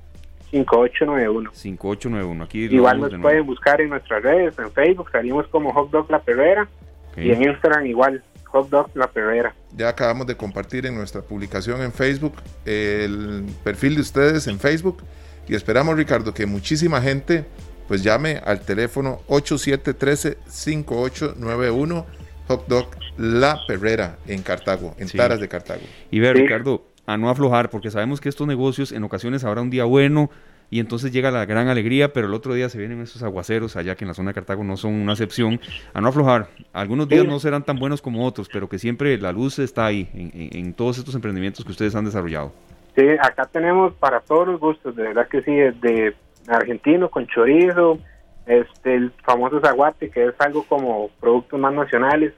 5891. 0.51 1.51
5891. 1.55 2.45
Aquí 2.45 2.65
Igual 2.65 3.01
nos 3.01 3.15
pueden 3.21 3.47
buscar 3.47 3.81
en 3.81 3.91
nuestras 3.91 4.23
redes, 4.23 4.59
en 4.59 4.71
Facebook, 4.73 5.11
salimos 5.11 5.47
como 5.49 5.73
Hot 5.73 5.91
Dog 5.91 6.11
La 6.11 6.21
Perrera 6.21 6.69
y 7.17 7.31
en 7.31 7.43
Instagram 7.43 7.87
igual, 7.87 8.23
Hot 8.47 8.69
Dog 8.69 8.91
La 8.95 9.07
Perrera. 9.07 9.55
Ya 9.77 9.89
acabamos 9.89 10.27
de 10.27 10.37
compartir 10.37 10.87
en 10.87 10.95
nuestra 10.95 11.23
publicación 11.23 11.83
en 11.83 11.93
Facebook 11.93 12.35
el 12.65 13.47
perfil 13.63 13.95
de 13.95 14.01
ustedes 14.01 14.47
en 14.49 14.59
Facebook 14.59 15.03
y 15.49 15.55
esperamos 15.55 15.97
Ricardo 15.97 16.35
que 16.35 16.47
muchísima 16.47 17.01
gente 17.01 17.45
pues 17.91 18.03
llame 18.05 18.41
al 18.47 18.61
teléfono 18.61 19.19
8713-5891 19.27 22.05
Hot 22.47 22.69
Dog 22.69 22.87
La 23.19 23.59
Perrera 23.67 24.17
en 24.29 24.43
Cartago, 24.43 24.95
en 24.97 25.09
Taras 25.09 25.41
de 25.41 25.49
Cartago. 25.49 25.83
Y 26.09 26.21
ver, 26.21 26.37
Ricardo, 26.37 26.85
a 27.05 27.17
no 27.17 27.31
aflojar, 27.31 27.69
porque 27.69 27.91
sabemos 27.91 28.21
que 28.21 28.29
estos 28.29 28.47
negocios 28.47 28.93
en 28.93 29.03
ocasiones 29.03 29.43
habrá 29.43 29.61
un 29.61 29.71
día 29.71 29.87
bueno 29.87 30.31
y 30.71 30.79
entonces 30.79 31.11
llega 31.11 31.33
la 31.33 31.47
gran 31.47 31.67
alegría, 31.67 32.13
pero 32.13 32.29
el 32.29 32.35
otro 32.35 32.55
día 32.55 32.69
se 32.69 32.79
vienen 32.79 33.01
esos 33.01 33.25
aguaceros 33.25 33.75
allá 33.75 33.97
que 33.97 34.05
en 34.05 34.09
la 34.09 34.15
zona 34.15 34.31
de 34.31 34.35
Cartago 34.35 34.63
no 34.63 34.77
son 34.77 34.95
una 34.95 35.15
excepción. 35.15 35.59
A 35.93 36.01
no 36.01 36.07
aflojar, 36.07 36.47
algunos 36.73 37.09
días 37.09 37.27
no 37.27 37.41
serán 37.41 37.65
tan 37.65 37.81
buenos 37.81 38.01
como 38.01 38.25
otros, 38.25 38.49
pero 38.53 38.69
que 38.69 38.79
siempre 38.79 39.19
la 39.19 39.33
luz 39.33 39.59
está 39.59 39.87
ahí 39.87 40.09
en, 40.15 40.75
todos 40.75 40.99
estos 40.99 41.17
emprendimientos 41.17 41.65
que 41.65 41.73
ustedes 41.73 41.97
han 41.97 42.05
desarrollado. 42.05 42.53
Sí, 42.95 43.03
acá 43.21 43.47
tenemos 43.47 43.95
para 43.95 44.21
todos 44.21 44.47
los 44.47 44.61
gustos, 44.61 44.95
de 44.95 45.03
verdad 45.03 45.27
que 45.27 45.43
sí, 45.43 45.51
de 45.51 46.15
argentino 46.51 47.11
con 47.11 47.27
chorizo, 47.27 47.99
este 48.47 48.95
el 48.95 49.13
famoso 49.25 49.61
zaguate 49.61 50.11
que 50.11 50.27
es 50.27 50.35
algo 50.39 50.65
como 50.65 51.09
productos 51.21 51.59
más 51.61 51.73
nacionales 51.73 52.33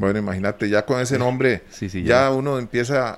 bueno, 0.00 0.18
imagínate, 0.18 0.66
ya 0.70 0.86
con 0.86 0.98
ese 0.98 1.18
nombre, 1.18 1.60
ya. 1.92 2.30
uno 2.30 2.58
empieza 2.58 3.14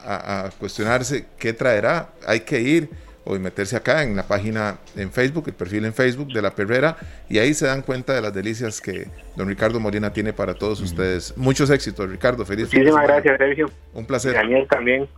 a, 0.47 0.51
cuestionarse 0.51 1.27
qué 1.39 1.53
traerá. 1.53 2.09
Hay 2.27 2.41
que 2.41 2.61
ir 2.61 2.91
o 3.25 3.39
meterse 3.39 3.77
acá 3.77 4.03
en 4.03 4.17
la 4.17 4.25
página 4.25 4.79
en 4.97 5.13
Facebook, 5.13 5.45
el 5.47 5.55
perfil 5.55 5.85
en 5.85 5.95
Facebook 5.95 6.33
de 6.33 6.43
La 6.43 6.51
Perrera, 6.51 6.97
y 7.29 7.39
ahí 7.39 7.55
se 7.55 7.67
dan 7.67 7.83
cuenta 7.83 8.15
de 8.15 8.21
las 8.21 8.35
delicias 8.35 8.81
que 8.81 9.07
don 9.37 9.47
Ricardo 9.47 9.79
Molina 9.79 10.13
tiene 10.13 10.33
para 10.33 10.55
todos 10.55 10.81
ustedes. 10.81 11.37
Muchos 11.37 11.71
éxitos, 11.71 12.11
Ricardo. 12.11 12.45
Feliz 12.45 12.65
Muchísimas 12.65 13.07
gracias, 13.07 13.39
Sergio. 13.39 13.71
Un 13.95 14.05
placer. 14.05 14.33
Daniel 14.33 14.67
también. 14.69 15.09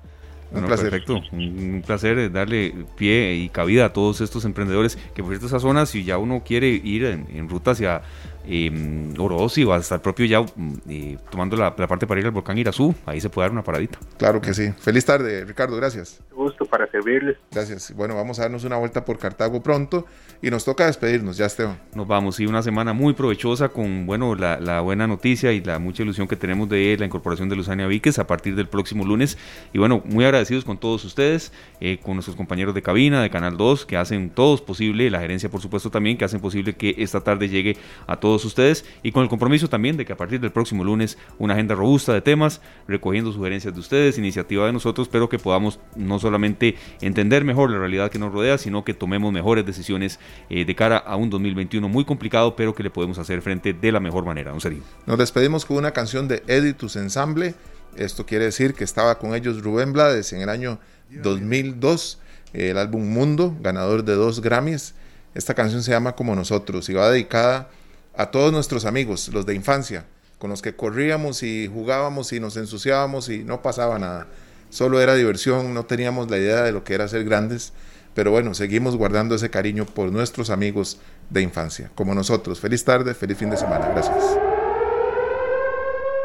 Un 0.52 0.64
placer. 0.64 0.90
Perfecto, 0.90 1.20
un, 1.32 1.82
placer 1.84 2.30
darle 2.30 2.74
pie 2.96 3.34
y 3.34 3.48
cabida 3.48 3.86
a 3.86 3.92
todos 3.92 4.20
estos 4.20 4.44
emprendedores 4.44 4.96
que 5.14 5.22
por 5.22 5.32
cierto 5.32 5.46
esas 5.46 5.62
zonas, 5.62 5.88
si 5.88 6.04
ya 6.04 6.18
uno 6.18 6.42
quiere 6.44 6.68
ir 6.68 7.04
en, 7.04 7.26
en 7.34 7.48
ruta 7.48 7.72
hacia 7.72 8.02
eh, 8.46 9.14
Orosi 9.18 9.64
o 9.64 9.72
hasta 9.72 9.96
el 9.96 10.00
propio 10.00 10.26
ya 10.26 10.40
mm, 10.42 11.16
tomando 11.30 11.56
la, 11.56 11.74
parte 11.74 12.06
para 12.06 12.20
ir 12.20 12.26
al 12.26 12.32
volcán 12.32 12.58
Irazú, 12.58 12.94
ahí 13.06 13.20
se 13.20 13.30
puede 13.30 13.46
dar 13.46 13.52
una 13.52 13.62
paradita. 13.62 13.98
Claro 14.18 14.40
que 14.40 14.52
sí. 14.54 14.72
Feliz 14.78 15.04
tarde, 15.04 15.44
Ricardo, 15.44 15.76
gracias. 15.76 16.20
Gusto 16.30 16.64
para 16.64 16.90
servirles. 16.90 17.36
Gracias. 17.50 17.94
Bueno, 17.94 18.14
vamos 18.14 18.38
a 18.38 18.42
darnos 18.42 18.64
una 18.64 18.76
vuelta 18.76 19.04
por 19.04 19.18
Cartago 19.18 19.62
pronto 19.62 20.06
y 20.42 20.50
nos 20.50 20.64
toca 20.64 20.86
despedirnos, 20.86 21.36
ya 21.36 21.46
Esteban. 21.46 21.78
Nos 21.94 22.06
vamos, 22.06 22.36
sí, 22.36 22.46
una 22.46 22.62
semana 22.62 22.92
muy 22.92 23.14
provechosa 23.14 23.68
con, 23.68 24.06
bueno, 24.06 24.34
la, 24.34 24.80
buena 24.80 25.06
noticia 25.06 25.52
y 25.52 25.62
la 25.62 25.78
mucha 25.78 26.02
ilusión 26.02 26.28
que 26.28 26.36
tenemos 26.36 26.68
de 26.68 26.96
la 26.98 27.06
incorporación 27.06 27.48
de 27.48 27.56
Luzania 27.56 27.86
Víquez 27.86 28.18
a 28.18 28.26
partir 28.26 28.54
del 28.56 28.68
próximo 28.68 29.04
lunes. 29.04 29.38
Y 29.72 29.78
bueno, 29.78 30.02
muy 30.04 30.24
agradecidos 30.34 30.64
con 30.64 30.78
todos 30.78 31.04
ustedes, 31.04 31.52
eh, 31.80 31.98
con 32.02 32.14
nuestros 32.14 32.36
compañeros 32.36 32.74
de 32.74 32.82
cabina, 32.82 33.22
de 33.22 33.30
Canal 33.30 33.56
2, 33.56 33.86
que 33.86 33.96
hacen 33.96 34.30
todos 34.30 34.60
posible, 34.60 35.10
la 35.10 35.20
gerencia 35.20 35.50
por 35.50 35.60
supuesto 35.60 35.90
también, 35.90 36.16
que 36.16 36.24
hacen 36.24 36.40
posible 36.40 36.74
que 36.74 36.94
esta 36.98 37.20
tarde 37.20 37.48
llegue 37.48 37.76
a 38.06 38.16
todos 38.16 38.44
ustedes 38.44 38.84
y 39.02 39.12
con 39.12 39.22
el 39.22 39.28
compromiso 39.28 39.68
también 39.68 39.96
de 39.96 40.04
que 40.04 40.12
a 40.12 40.16
partir 40.16 40.40
del 40.40 40.52
próximo 40.52 40.84
lunes 40.84 41.18
una 41.38 41.54
agenda 41.54 41.74
robusta 41.74 42.12
de 42.12 42.20
temas, 42.20 42.60
recogiendo 42.88 43.32
sugerencias 43.32 43.74
de 43.74 43.80
ustedes, 43.80 44.18
iniciativa 44.18 44.66
de 44.66 44.72
nosotros, 44.72 45.08
pero 45.08 45.28
que 45.28 45.38
podamos 45.38 45.78
no 45.96 46.18
solamente 46.18 46.76
entender 47.00 47.44
mejor 47.44 47.70
la 47.70 47.78
realidad 47.78 48.10
que 48.10 48.18
nos 48.18 48.32
rodea, 48.32 48.58
sino 48.58 48.84
que 48.84 48.94
tomemos 48.94 49.32
mejores 49.32 49.64
decisiones 49.64 50.18
eh, 50.50 50.64
de 50.64 50.74
cara 50.74 50.98
a 50.98 51.16
un 51.16 51.30
2021 51.30 51.88
muy 51.88 52.04
complicado, 52.04 52.56
pero 52.56 52.74
que 52.74 52.82
le 52.82 52.90
podemos 52.90 53.18
hacer 53.18 53.42
frente 53.42 53.72
de 53.72 53.92
la 53.92 54.00
mejor 54.00 54.24
manera. 54.24 54.52
Un 54.52 54.60
serio. 54.60 54.82
Nos 55.06 55.18
despedimos 55.18 55.64
con 55.64 55.76
una 55.76 55.92
canción 55.92 56.28
de 56.28 56.42
Editus 56.46 56.96
Ensemble. 56.96 57.54
Esto 57.96 58.26
quiere 58.26 58.46
decir 58.46 58.74
que 58.74 58.84
estaba 58.84 59.18
con 59.18 59.34
ellos 59.34 59.62
Rubén 59.62 59.92
Blades 59.92 60.32
en 60.32 60.40
el 60.40 60.48
año 60.48 60.78
2002, 61.10 62.18
el 62.52 62.78
álbum 62.78 63.08
Mundo, 63.08 63.56
ganador 63.60 64.04
de 64.04 64.14
dos 64.14 64.40
Grammys. 64.40 64.94
Esta 65.34 65.54
canción 65.54 65.82
se 65.82 65.90
llama 65.90 66.14
Como 66.14 66.34
Nosotros 66.34 66.88
y 66.88 66.94
va 66.94 67.10
dedicada 67.10 67.68
a 68.16 68.30
todos 68.30 68.52
nuestros 68.52 68.84
amigos, 68.84 69.28
los 69.32 69.46
de 69.46 69.54
infancia, 69.54 70.04
con 70.38 70.50
los 70.50 70.62
que 70.62 70.74
corríamos 70.76 71.42
y 71.42 71.68
jugábamos 71.72 72.32
y 72.32 72.40
nos 72.40 72.56
ensuciábamos 72.56 73.28
y 73.28 73.44
no 73.44 73.62
pasaba 73.62 73.98
nada. 73.98 74.26
Solo 74.70 75.00
era 75.00 75.14
diversión, 75.14 75.74
no 75.74 75.84
teníamos 75.84 76.30
la 76.30 76.38
idea 76.38 76.62
de 76.62 76.72
lo 76.72 76.84
que 76.84 76.94
era 76.94 77.08
ser 77.08 77.24
grandes, 77.24 77.72
pero 78.14 78.30
bueno, 78.30 78.54
seguimos 78.54 78.96
guardando 78.96 79.34
ese 79.34 79.50
cariño 79.50 79.86
por 79.86 80.10
nuestros 80.12 80.50
amigos 80.50 80.98
de 81.30 81.42
infancia, 81.42 81.90
como 81.94 82.14
nosotros. 82.14 82.60
Feliz 82.60 82.84
tarde, 82.84 83.14
feliz 83.14 83.38
fin 83.38 83.50
de 83.50 83.56
semana. 83.56 83.88
Gracias. 83.88 84.53